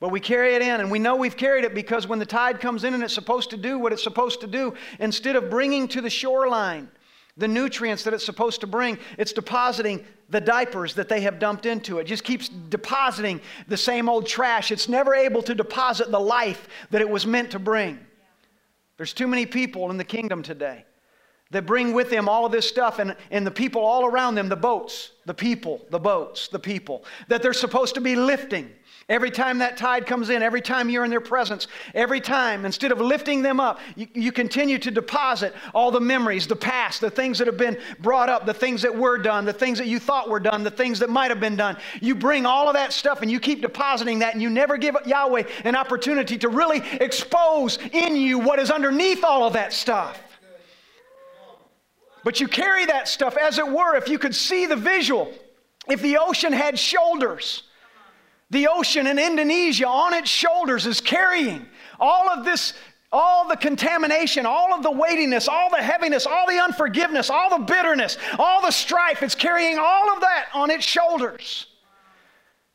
But 0.00 0.08
we 0.08 0.18
carry 0.18 0.56
it 0.56 0.62
in, 0.62 0.80
and 0.80 0.90
we 0.90 0.98
know 0.98 1.14
we've 1.14 1.36
carried 1.36 1.64
it 1.64 1.72
because 1.72 2.08
when 2.08 2.18
the 2.18 2.26
tide 2.26 2.58
comes 2.58 2.82
in 2.82 2.94
and 2.94 3.04
it's 3.04 3.14
supposed 3.14 3.50
to 3.50 3.56
do 3.56 3.78
what 3.78 3.92
it's 3.92 4.02
supposed 4.02 4.40
to 4.40 4.48
do, 4.48 4.74
instead 4.98 5.36
of 5.36 5.48
bringing 5.48 5.86
to 5.88 6.00
the 6.00 6.10
shoreline 6.10 6.90
the 7.36 7.46
nutrients 7.46 8.02
that 8.02 8.12
it's 8.12 8.24
supposed 8.24 8.60
to 8.60 8.66
bring, 8.66 8.98
it's 9.16 9.32
depositing 9.32 10.04
the 10.32 10.40
diapers 10.40 10.94
that 10.94 11.10
they 11.10 11.20
have 11.20 11.38
dumped 11.38 11.66
into 11.66 11.98
it. 11.98 12.04
Just 12.04 12.24
keeps 12.24 12.48
depositing 12.48 13.40
the 13.68 13.76
same 13.76 14.08
old 14.08 14.26
trash. 14.26 14.72
It's 14.72 14.88
never 14.88 15.14
able 15.14 15.42
to 15.42 15.54
deposit 15.54 16.10
the 16.10 16.18
life 16.18 16.68
that 16.90 17.02
it 17.02 17.08
was 17.08 17.26
meant 17.26 17.50
to 17.52 17.58
bring. 17.58 18.00
There's 18.96 19.12
too 19.12 19.28
many 19.28 19.44
people 19.44 19.90
in 19.90 19.98
the 19.98 20.04
kingdom 20.04 20.42
today 20.42 20.86
that 21.50 21.66
bring 21.66 21.92
with 21.92 22.08
them 22.08 22.30
all 22.30 22.46
of 22.46 22.52
this 22.52 22.66
stuff 22.66 22.98
and, 22.98 23.14
and 23.30 23.46
the 23.46 23.50
people 23.50 23.82
all 23.82 24.06
around 24.06 24.34
them, 24.34 24.48
the 24.48 24.56
boats, 24.56 25.10
the 25.26 25.34
people, 25.34 25.84
the 25.90 25.98
boats, 25.98 26.48
the 26.48 26.58
people, 26.58 27.04
that 27.28 27.42
they're 27.42 27.52
supposed 27.52 27.94
to 27.94 28.00
be 28.00 28.16
lifting 28.16 28.70
Every 29.12 29.30
time 29.30 29.58
that 29.58 29.76
tide 29.76 30.06
comes 30.06 30.30
in, 30.30 30.42
every 30.42 30.62
time 30.62 30.88
you're 30.88 31.04
in 31.04 31.10
their 31.10 31.20
presence, 31.20 31.68
every 31.94 32.18
time, 32.18 32.64
instead 32.64 32.92
of 32.92 32.98
lifting 32.98 33.42
them 33.42 33.60
up, 33.60 33.78
you, 33.94 34.08
you, 34.14 34.32
continue 34.32 34.78
to 34.78 34.90
deposit 34.90 35.54
all 35.74 35.90
the 35.90 36.00
memories, 36.00 36.46
the 36.46 36.56
past, 36.56 37.02
the 37.02 37.10
things 37.10 37.36
that 37.36 37.46
have 37.46 37.58
been 37.58 37.78
brought 38.00 38.30
up, 38.30 38.46
the 38.46 38.54
things 38.54 38.80
that 38.80 38.96
were 38.96 39.18
done, 39.18 39.44
the 39.44 39.52
things 39.52 39.76
that 39.76 39.86
you 39.86 39.98
thought 39.98 40.30
were 40.30 40.40
done, 40.40 40.64
the 40.64 40.70
things 40.70 40.98
that 41.00 41.10
might 41.10 41.30
have 41.30 41.40
been 41.40 41.56
done. 41.56 41.76
You 42.00 42.14
bring 42.14 42.46
all 42.46 42.68
of 42.68 42.74
that 42.74 42.90
stuff 42.94 43.20
and 43.20 43.30
you 43.30 43.38
keep 43.38 43.60
depositing 43.60 44.20
that, 44.20 44.32
and 44.32 44.40
you 44.40 44.48
never 44.48 44.78
give 44.78 44.96
Yahweh 45.04 45.42
an 45.64 45.76
opportunity 45.76 46.38
to 46.38 46.48
really 46.48 46.78
expose 46.92 47.78
in 47.92 48.16
you 48.16 48.38
what 48.38 48.58
is 48.60 48.70
underneath 48.70 49.24
all 49.24 49.46
of 49.46 49.52
that 49.52 49.74
stuff. 49.74 50.18
But 52.24 52.40
you 52.40 52.48
carry 52.48 52.86
that 52.86 53.08
stuff, 53.08 53.36
as 53.36 53.58
it 53.58 53.68
were, 53.68 53.94
if 53.94 54.08
you 54.08 54.18
could 54.18 54.34
see 54.34 54.64
the 54.64 54.76
visual. 54.76 55.30
If 55.86 56.00
the 56.00 56.16
ocean 56.16 56.54
had 56.54 56.78
shoulders, 56.78 57.64
the 58.52 58.68
ocean 58.68 59.06
in 59.06 59.18
Indonesia 59.18 59.88
on 59.88 60.12
its 60.12 60.28
shoulders 60.28 60.86
is 60.86 61.00
carrying 61.00 61.66
all 61.98 62.28
of 62.28 62.44
this, 62.44 62.74
all 63.10 63.48
the 63.48 63.56
contamination, 63.56 64.44
all 64.44 64.74
of 64.74 64.82
the 64.82 64.90
weightiness, 64.90 65.48
all 65.48 65.70
the 65.70 65.82
heaviness, 65.82 66.26
all 66.26 66.46
the 66.46 66.62
unforgiveness, 66.62 67.30
all 67.30 67.58
the 67.58 67.64
bitterness, 67.64 68.18
all 68.38 68.60
the 68.60 68.70
strife. 68.70 69.22
It's 69.22 69.34
carrying 69.34 69.78
all 69.78 70.12
of 70.12 70.20
that 70.20 70.48
on 70.52 70.70
its 70.70 70.84
shoulders. 70.84 71.66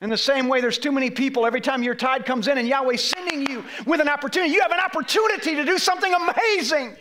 In 0.01 0.09
the 0.09 0.17
same 0.17 0.47
way, 0.47 0.61
there's 0.61 0.79
too 0.79 0.91
many 0.91 1.11
people. 1.11 1.45
Every 1.45 1.61
time 1.61 1.83
your 1.83 1.95
tide 1.95 2.25
comes 2.25 2.47
in 2.47 2.57
and 2.57 2.67
Yahweh's 2.67 3.03
sending 3.03 3.47
you 3.47 3.63
with 3.85 4.01
an 4.01 4.09
opportunity, 4.09 4.53
you 4.53 4.61
have 4.61 4.71
an 4.71 4.79
opportunity 4.79 5.55
to 5.55 5.63
do 5.63 5.77
something 5.77 6.11
amazing. 6.11 6.95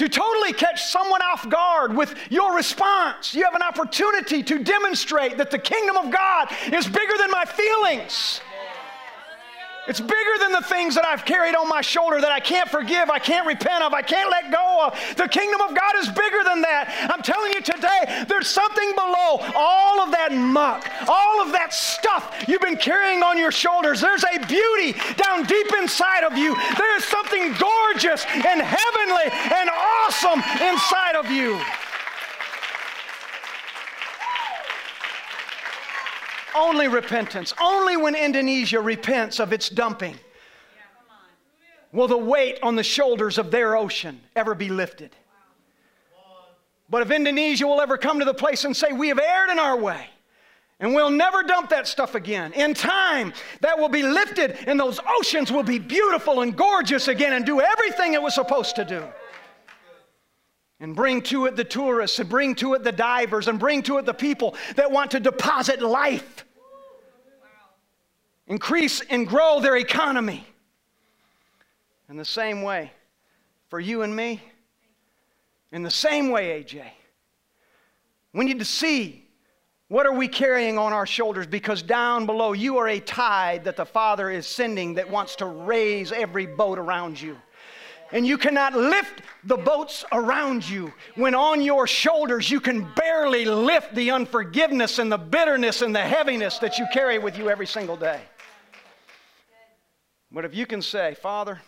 To 0.00 0.08
totally 0.08 0.54
catch 0.54 0.84
someone 0.84 1.20
off 1.20 1.46
guard 1.50 1.94
with 1.94 2.14
your 2.30 2.56
response. 2.56 3.34
You 3.34 3.44
have 3.44 3.54
an 3.54 3.60
opportunity 3.60 4.42
to 4.44 4.64
demonstrate 4.64 5.36
that 5.36 5.50
the 5.50 5.58
kingdom 5.58 5.98
of 5.98 6.10
God 6.10 6.48
is 6.72 6.86
bigger 6.86 7.18
than 7.18 7.30
my 7.30 7.44
feelings. 7.44 8.40
It's 9.90 9.98
bigger 9.98 10.36
than 10.38 10.52
the 10.52 10.60
things 10.60 10.94
that 10.94 11.04
I've 11.04 11.24
carried 11.24 11.56
on 11.56 11.68
my 11.68 11.80
shoulder 11.80 12.20
that 12.20 12.30
I 12.30 12.38
can't 12.38 12.70
forgive, 12.70 13.10
I 13.10 13.18
can't 13.18 13.44
repent 13.44 13.82
of, 13.82 13.92
I 13.92 14.02
can't 14.02 14.30
let 14.30 14.52
go 14.52 14.86
of. 14.86 15.16
The 15.16 15.26
kingdom 15.26 15.60
of 15.62 15.74
God 15.74 15.92
is 15.98 16.06
bigger 16.06 16.44
than 16.46 16.62
that. 16.62 17.10
I'm 17.10 17.22
telling 17.22 17.50
you 17.50 17.60
today, 17.60 18.24
there's 18.28 18.46
something 18.46 18.92
below 18.94 19.42
all 19.58 19.98
of 19.98 20.12
that 20.12 20.30
muck, 20.30 20.86
all 21.08 21.42
of 21.42 21.50
that 21.50 21.74
stuff 21.74 22.44
you've 22.46 22.60
been 22.60 22.76
carrying 22.76 23.24
on 23.24 23.36
your 23.36 23.50
shoulders. 23.50 24.00
There's 24.00 24.22
a 24.22 24.38
beauty 24.46 24.94
down 25.18 25.42
deep 25.42 25.74
inside 25.82 26.22
of 26.22 26.38
you. 26.38 26.54
There 26.78 26.96
is 26.96 27.02
something 27.02 27.50
gorgeous 27.58 28.22
and 28.30 28.62
heavenly 28.62 29.26
and 29.58 29.66
awesome 29.74 30.38
inside 30.62 31.18
of 31.18 31.26
you. 31.34 31.58
Only 36.54 36.88
repentance. 36.88 37.54
Only 37.60 37.96
when 37.96 38.14
Indonesia 38.14 38.80
repents 38.80 39.40
of 39.40 39.52
its 39.52 39.68
dumping 39.68 40.18
will 41.92 42.08
the 42.08 42.16
weight 42.16 42.58
on 42.62 42.76
the 42.76 42.82
shoulders 42.82 43.38
of 43.38 43.50
their 43.50 43.76
ocean 43.76 44.20
ever 44.36 44.54
be 44.54 44.68
lifted. 44.68 45.14
But 46.88 47.02
if 47.02 47.10
Indonesia 47.10 47.66
will 47.66 47.80
ever 47.80 47.96
come 47.96 48.18
to 48.18 48.24
the 48.24 48.34
place 48.34 48.64
and 48.64 48.76
say, 48.76 48.92
We 48.92 49.08
have 49.08 49.18
erred 49.18 49.50
in 49.50 49.58
our 49.58 49.76
way, 49.76 50.08
and 50.80 50.94
we'll 50.94 51.10
never 51.10 51.42
dump 51.42 51.70
that 51.70 51.86
stuff 51.86 52.14
again, 52.14 52.52
in 52.52 52.74
time 52.74 53.32
that 53.60 53.78
will 53.78 53.88
be 53.88 54.02
lifted, 54.02 54.56
and 54.66 54.78
those 54.78 54.98
oceans 55.18 55.52
will 55.52 55.62
be 55.62 55.78
beautiful 55.78 56.40
and 56.40 56.56
gorgeous 56.56 57.06
again 57.06 57.32
and 57.32 57.46
do 57.46 57.60
everything 57.60 58.14
it 58.14 58.22
was 58.22 58.34
supposed 58.34 58.74
to 58.76 58.84
do 58.84 59.04
and 60.80 60.96
bring 60.96 61.20
to 61.20 61.44
it 61.46 61.56
the 61.56 61.64
tourists 61.64 62.18
and 62.18 62.28
bring 62.28 62.54
to 62.56 62.74
it 62.74 62.82
the 62.82 62.92
divers 62.92 63.48
and 63.48 63.58
bring 63.58 63.82
to 63.82 63.98
it 63.98 64.06
the 64.06 64.14
people 64.14 64.56
that 64.76 64.90
want 64.90 65.10
to 65.10 65.20
deposit 65.20 65.82
life, 65.82 66.44
increase 68.46 69.02
and 69.10 69.28
grow 69.28 69.60
their 69.60 69.76
economy. 69.76 70.46
In 72.08 72.16
the 72.16 72.24
same 72.24 72.62
way, 72.62 72.90
for 73.68 73.78
you 73.78 74.02
and 74.02 74.14
me, 74.16 74.42
in 75.70 75.82
the 75.84 75.90
same 75.90 76.30
way, 76.30 76.60
AJ, 76.64 76.84
we 78.32 78.44
need 78.44 78.58
to 78.58 78.64
see 78.64 79.28
what 79.86 80.06
are 80.06 80.12
we 80.12 80.26
carrying 80.26 80.78
on 80.78 80.92
our 80.92 81.06
shoulders 81.06 81.46
because 81.46 81.82
down 81.82 82.26
below 82.26 82.52
you 82.52 82.78
are 82.78 82.88
a 82.88 83.00
tide 83.00 83.64
that 83.64 83.76
the 83.76 83.84
Father 83.84 84.30
is 84.30 84.46
sending 84.46 84.94
that 84.94 85.08
wants 85.08 85.36
to 85.36 85.46
raise 85.46 86.10
every 86.10 86.46
boat 86.46 86.78
around 86.78 87.20
you. 87.20 87.36
And 88.12 88.26
you 88.26 88.38
cannot 88.38 88.74
lift 88.74 89.22
the 89.44 89.56
boats 89.56 90.04
around 90.12 90.68
you 90.68 90.92
when 91.14 91.34
on 91.34 91.62
your 91.62 91.86
shoulders 91.86 92.50
you 92.50 92.60
can 92.60 92.86
barely 92.94 93.44
lift 93.44 93.94
the 93.94 94.10
unforgiveness 94.10 94.98
and 94.98 95.10
the 95.10 95.18
bitterness 95.18 95.82
and 95.82 95.94
the 95.94 96.00
heaviness 96.00 96.58
that 96.58 96.78
you 96.78 96.86
carry 96.92 97.18
with 97.18 97.38
you 97.38 97.48
every 97.48 97.66
single 97.66 97.96
day. 97.96 98.20
But 100.32 100.44
if 100.44 100.54
you 100.54 100.66
can 100.66 100.82
say, 100.82 101.14
Father, 101.14 101.60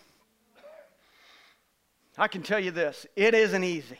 I 2.18 2.28
can 2.28 2.42
tell 2.42 2.60
you 2.60 2.70
this 2.70 3.06
it 3.16 3.34
isn't 3.34 3.64
easy. 3.64 3.98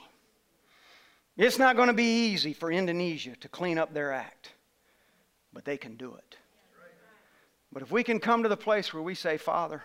It's 1.36 1.58
not 1.58 1.76
going 1.76 1.88
to 1.88 1.94
be 1.94 2.30
easy 2.32 2.52
for 2.52 2.70
Indonesia 2.70 3.34
to 3.36 3.48
clean 3.48 3.78
up 3.78 3.94
their 3.94 4.12
act, 4.12 4.52
but 5.52 5.64
they 5.64 5.76
can 5.76 5.96
do 5.96 6.14
it. 6.14 6.36
But 7.72 7.82
if 7.82 7.90
we 7.90 8.04
can 8.04 8.20
come 8.20 8.42
to 8.42 8.50
the 8.50 8.56
place 8.56 8.92
where 8.92 9.02
we 9.02 9.14
say, 9.14 9.38
Father, 9.38 9.82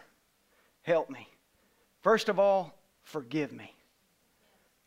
help 0.81 1.09
me. 1.09 1.29
First 2.01 2.29
of 2.29 2.39
all, 2.39 2.73
forgive 3.03 3.51
me. 3.51 3.73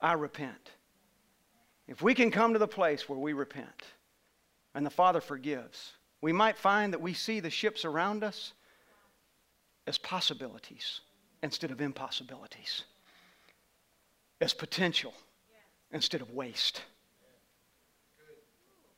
I 0.00 0.14
repent. 0.14 0.70
If 1.86 2.02
we 2.02 2.14
can 2.14 2.30
come 2.30 2.52
to 2.52 2.58
the 2.58 2.68
place 2.68 3.08
where 3.08 3.18
we 3.18 3.32
repent 3.32 3.82
and 4.74 4.86
the 4.86 4.90
Father 4.90 5.20
forgives, 5.20 5.92
we 6.20 6.32
might 6.32 6.56
find 6.56 6.92
that 6.92 7.00
we 7.00 7.14
see 7.14 7.40
the 7.40 7.50
ships 7.50 7.84
around 7.84 8.22
us 8.22 8.52
as 9.86 9.98
possibilities 9.98 11.00
instead 11.42 11.70
of 11.70 11.80
impossibilities, 11.80 12.84
as 14.40 14.54
potential 14.54 15.14
instead 15.90 16.20
of 16.20 16.30
waste. 16.30 16.82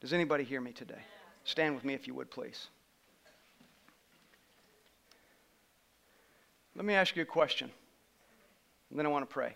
Does 0.00 0.12
anybody 0.12 0.44
hear 0.44 0.60
me 0.60 0.72
today? 0.72 1.02
Stand 1.44 1.74
with 1.74 1.84
me 1.84 1.94
if 1.94 2.06
you 2.06 2.14
would, 2.14 2.30
please. 2.30 2.68
Let 6.74 6.84
me 6.84 6.94
ask 6.94 7.16
you 7.16 7.22
a 7.22 7.26
question, 7.26 7.70
and 8.92 8.98
then 8.98 9.06
I 9.06 9.08
want 9.08 9.26
to 9.26 9.32
pray. 9.32 9.54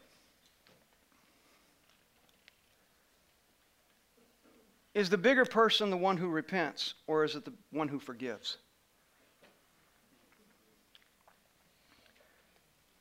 Is 4.95 5.11
the 5.11 5.19
bigger 5.19 5.45
person 5.45 5.91
the 5.91 5.97
one 5.99 6.17
who 6.17 6.31
repents, 6.31 6.95
or 7.07 7.23
is 7.23 7.35
it 7.35 7.45
the 7.45 7.53
one 7.71 7.89
who 7.89 7.99
forgives? 7.99 8.57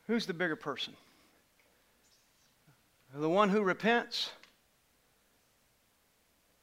Who's 0.07 0.25
the 0.25 0.33
bigger 0.33 0.57
person? 0.57 0.93
The 3.13 3.29
one 3.29 3.47
who 3.47 3.61
repents, 3.61 4.29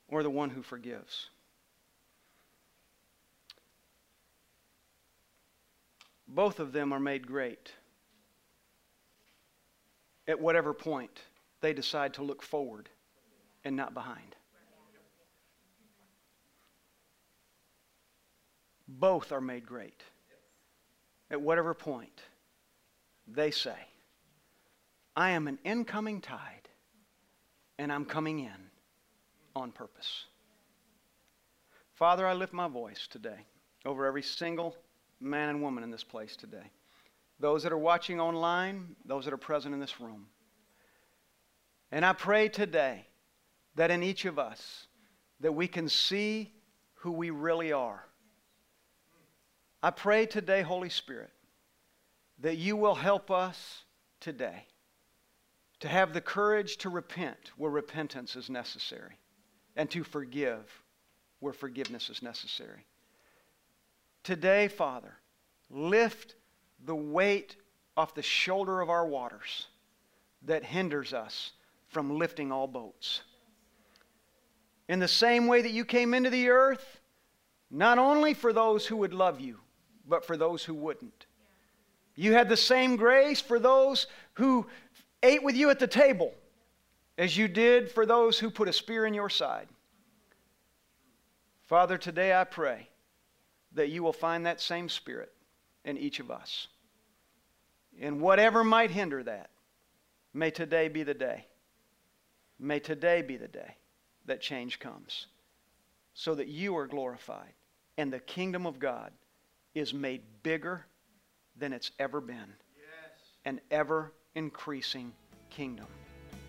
or 0.09 0.23
the 0.23 0.29
one 0.29 0.51
who 0.51 0.61
forgives? 0.61 1.31
Both 6.29 6.61
of 6.61 6.73
them 6.73 6.93
are 6.93 7.01
made 7.01 7.27
great 7.27 7.73
at 10.33 10.41
whatever 10.41 10.72
point 10.72 11.20
they 11.61 11.74
decide 11.74 12.14
to 12.14 12.22
look 12.22 12.43
forward 12.43 12.89
and 13.64 13.76
not 13.76 13.95
behind. 13.95 14.35
Both 18.89 19.30
are 19.30 19.41
made 19.41 19.66
great 19.66 20.03
at 21.30 21.41
whatever 21.41 21.74
point 21.74 22.22
they 23.26 23.51
say, 23.51 23.76
I 25.14 25.30
am 25.30 25.49
an 25.49 25.59
incoming 25.64 26.20
tide 26.22 26.68
and 27.78 27.93
I'm 27.93 28.07
coming 28.07 28.41
in 28.41 28.70
on 29.55 29.70
purpose. 29.70 30.24
Father, 31.95 32.26
I 32.26 32.33
lift 32.33 32.55
my 32.55 32.68
voice 32.68 33.07
today 33.07 33.47
over 33.85 34.07
every 34.07 34.22
single 34.22 34.76
man 35.20 35.51
and 35.51 35.62
woman 35.62 35.85
in 35.85 35.91
this 35.91 36.05
place 36.05 36.37
today. 36.37 36.70
Those 37.43 37.64
that 37.64 37.72
are 37.72 37.78
watching 37.78 38.20
online, 38.20 38.95
those 39.05 39.24
that 39.24 39.34
are 39.34 39.36
present 39.36 39.74
in 39.74 39.80
this 39.80 40.01
room. 40.01 40.28
And 41.90 42.07
I 42.07 42.12
pray 42.12 42.49
today 42.49 43.09
that 43.74 43.90
in 43.90 44.05
each 44.05 44.26
of 44.26 44.38
us 44.38 44.86
that 45.40 45.51
we 45.51 45.66
can 45.66 45.88
see 45.88 46.53
who 46.95 47.11
we 47.11 47.30
really 47.30 47.72
are. 47.72 48.07
I 49.82 49.90
pray 49.90 50.24
today, 50.24 50.62
Holy 50.62 50.88
Spirit, 50.88 51.32
that 52.38 52.59
you 52.59 52.76
will 52.76 52.95
help 52.95 53.28
us 53.28 53.82
today 54.20 54.66
to 55.80 55.88
have 55.88 56.14
the 56.14 56.20
courage 56.20 56.76
to 56.76 56.90
repent 56.90 57.51
where 57.57 57.72
repentance 57.72 58.36
is 58.36 58.51
necessary 58.51 59.18
and 59.74 59.90
to 59.90 60.05
forgive 60.05 60.84
where 61.40 61.53
forgiveness 61.53 62.09
is 62.09 62.22
necessary. 62.22 62.86
Today, 64.22 64.68
Father, 64.68 65.14
lift 65.68 66.36
the 66.85 66.95
weight 66.95 67.57
off 67.97 68.14
the 68.14 68.22
shoulder 68.22 68.80
of 68.80 68.91
our 68.91 69.07
waters 69.07 69.66
that 70.43 70.64
hinders 70.64 71.12
us 71.12 71.53
from 71.89 72.18
lifting 72.18 72.51
all 72.51 72.66
boats. 72.66 73.22
In 74.89 74.99
the 74.99 75.09
same 75.09 75.47
way 75.47 75.62
that 75.62 75.72
you 75.72 75.85
came 75.85 76.14
into 76.14 76.30
the 76.30 76.49
earth, 76.49 77.01
not 77.70 77.99
only 77.99 78.35
for 78.35 78.53
those 78.53 78.87
who 78.87 78.97
would 78.97 79.14
love 79.14 79.41
you, 79.41 79.59
but 80.09 80.24
for 80.26 80.37
those 80.37 80.64
who 80.64 80.74
wouldn't. 80.74 81.26
You 82.14 82.33
had 82.33 82.49
the 82.49 82.57
same 82.57 82.97
grace 82.97 83.41
for 83.41 83.59
those 83.59 84.07
who 84.35 84.66
ate 85.22 85.43
with 85.43 85.55
you 85.55 85.70
at 85.70 85.78
the 85.78 85.87
table 85.87 86.35
as 87.16 87.37
you 87.37 87.49
did 87.49 87.91
for 87.91 88.05
those 88.05 88.39
who 88.39 88.51
put 88.51 88.68
a 88.68 88.72
spear 88.72 89.07
in 89.07 89.14
your 89.14 89.30
side. 89.30 89.68
Father, 91.62 91.97
today 91.97 92.35
I 92.35 92.45
pray 92.45 92.89
that 93.74 93.89
you 93.89 94.03
will 94.03 94.12
find 94.12 94.45
that 94.45 94.61
same 94.61 94.89
spirit 94.89 95.33
in 95.85 95.97
each 95.97 96.20
of 96.20 96.30
us. 96.30 96.68
And 98.01 98.20
whatever 98.20 98.64
might 98.64 98.90
hinder 98.90 99.22
that, 99.22 99.51
may 100.32 100.51
today 100.51 100.88
be 100.88 101.03
the 101.03 101.14
day. 101.14 101.47
May 102.59 102.78
today 102.80 103.22
be 103.22 103.36
the 103.36 103.49
day 103.49 103.76
that 104.26 104.40
change 104.40 104.78
comes 104.78 105.26
so 106.14 106.34
that 106.34 106.49
you 106.49 106.76
are 106.76 106.86
glorified 106.86 107.53
and 107.99 108.12
the 108.12 108.20
kingdom 108.20 108.66
of 108.66 108.78
God 108.78 109.12
is 109.74 109.93
made 109.93 110.22
bigger 110.43 110.86
than 111.57 111.72
it's 111.72 111.90
ever 111.99 112.20
been. 112.20 112.36
Yes. 112.76 113.20
An 113.45 113.61
ever 113.70 114.12
increasing 114.34 115.12
kingdom. 115.51 115.86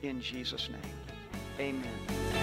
In 0.01 0.21
Jesus' 0.21 0.69
name, 0.69 0.81
amen. 1.59 2.42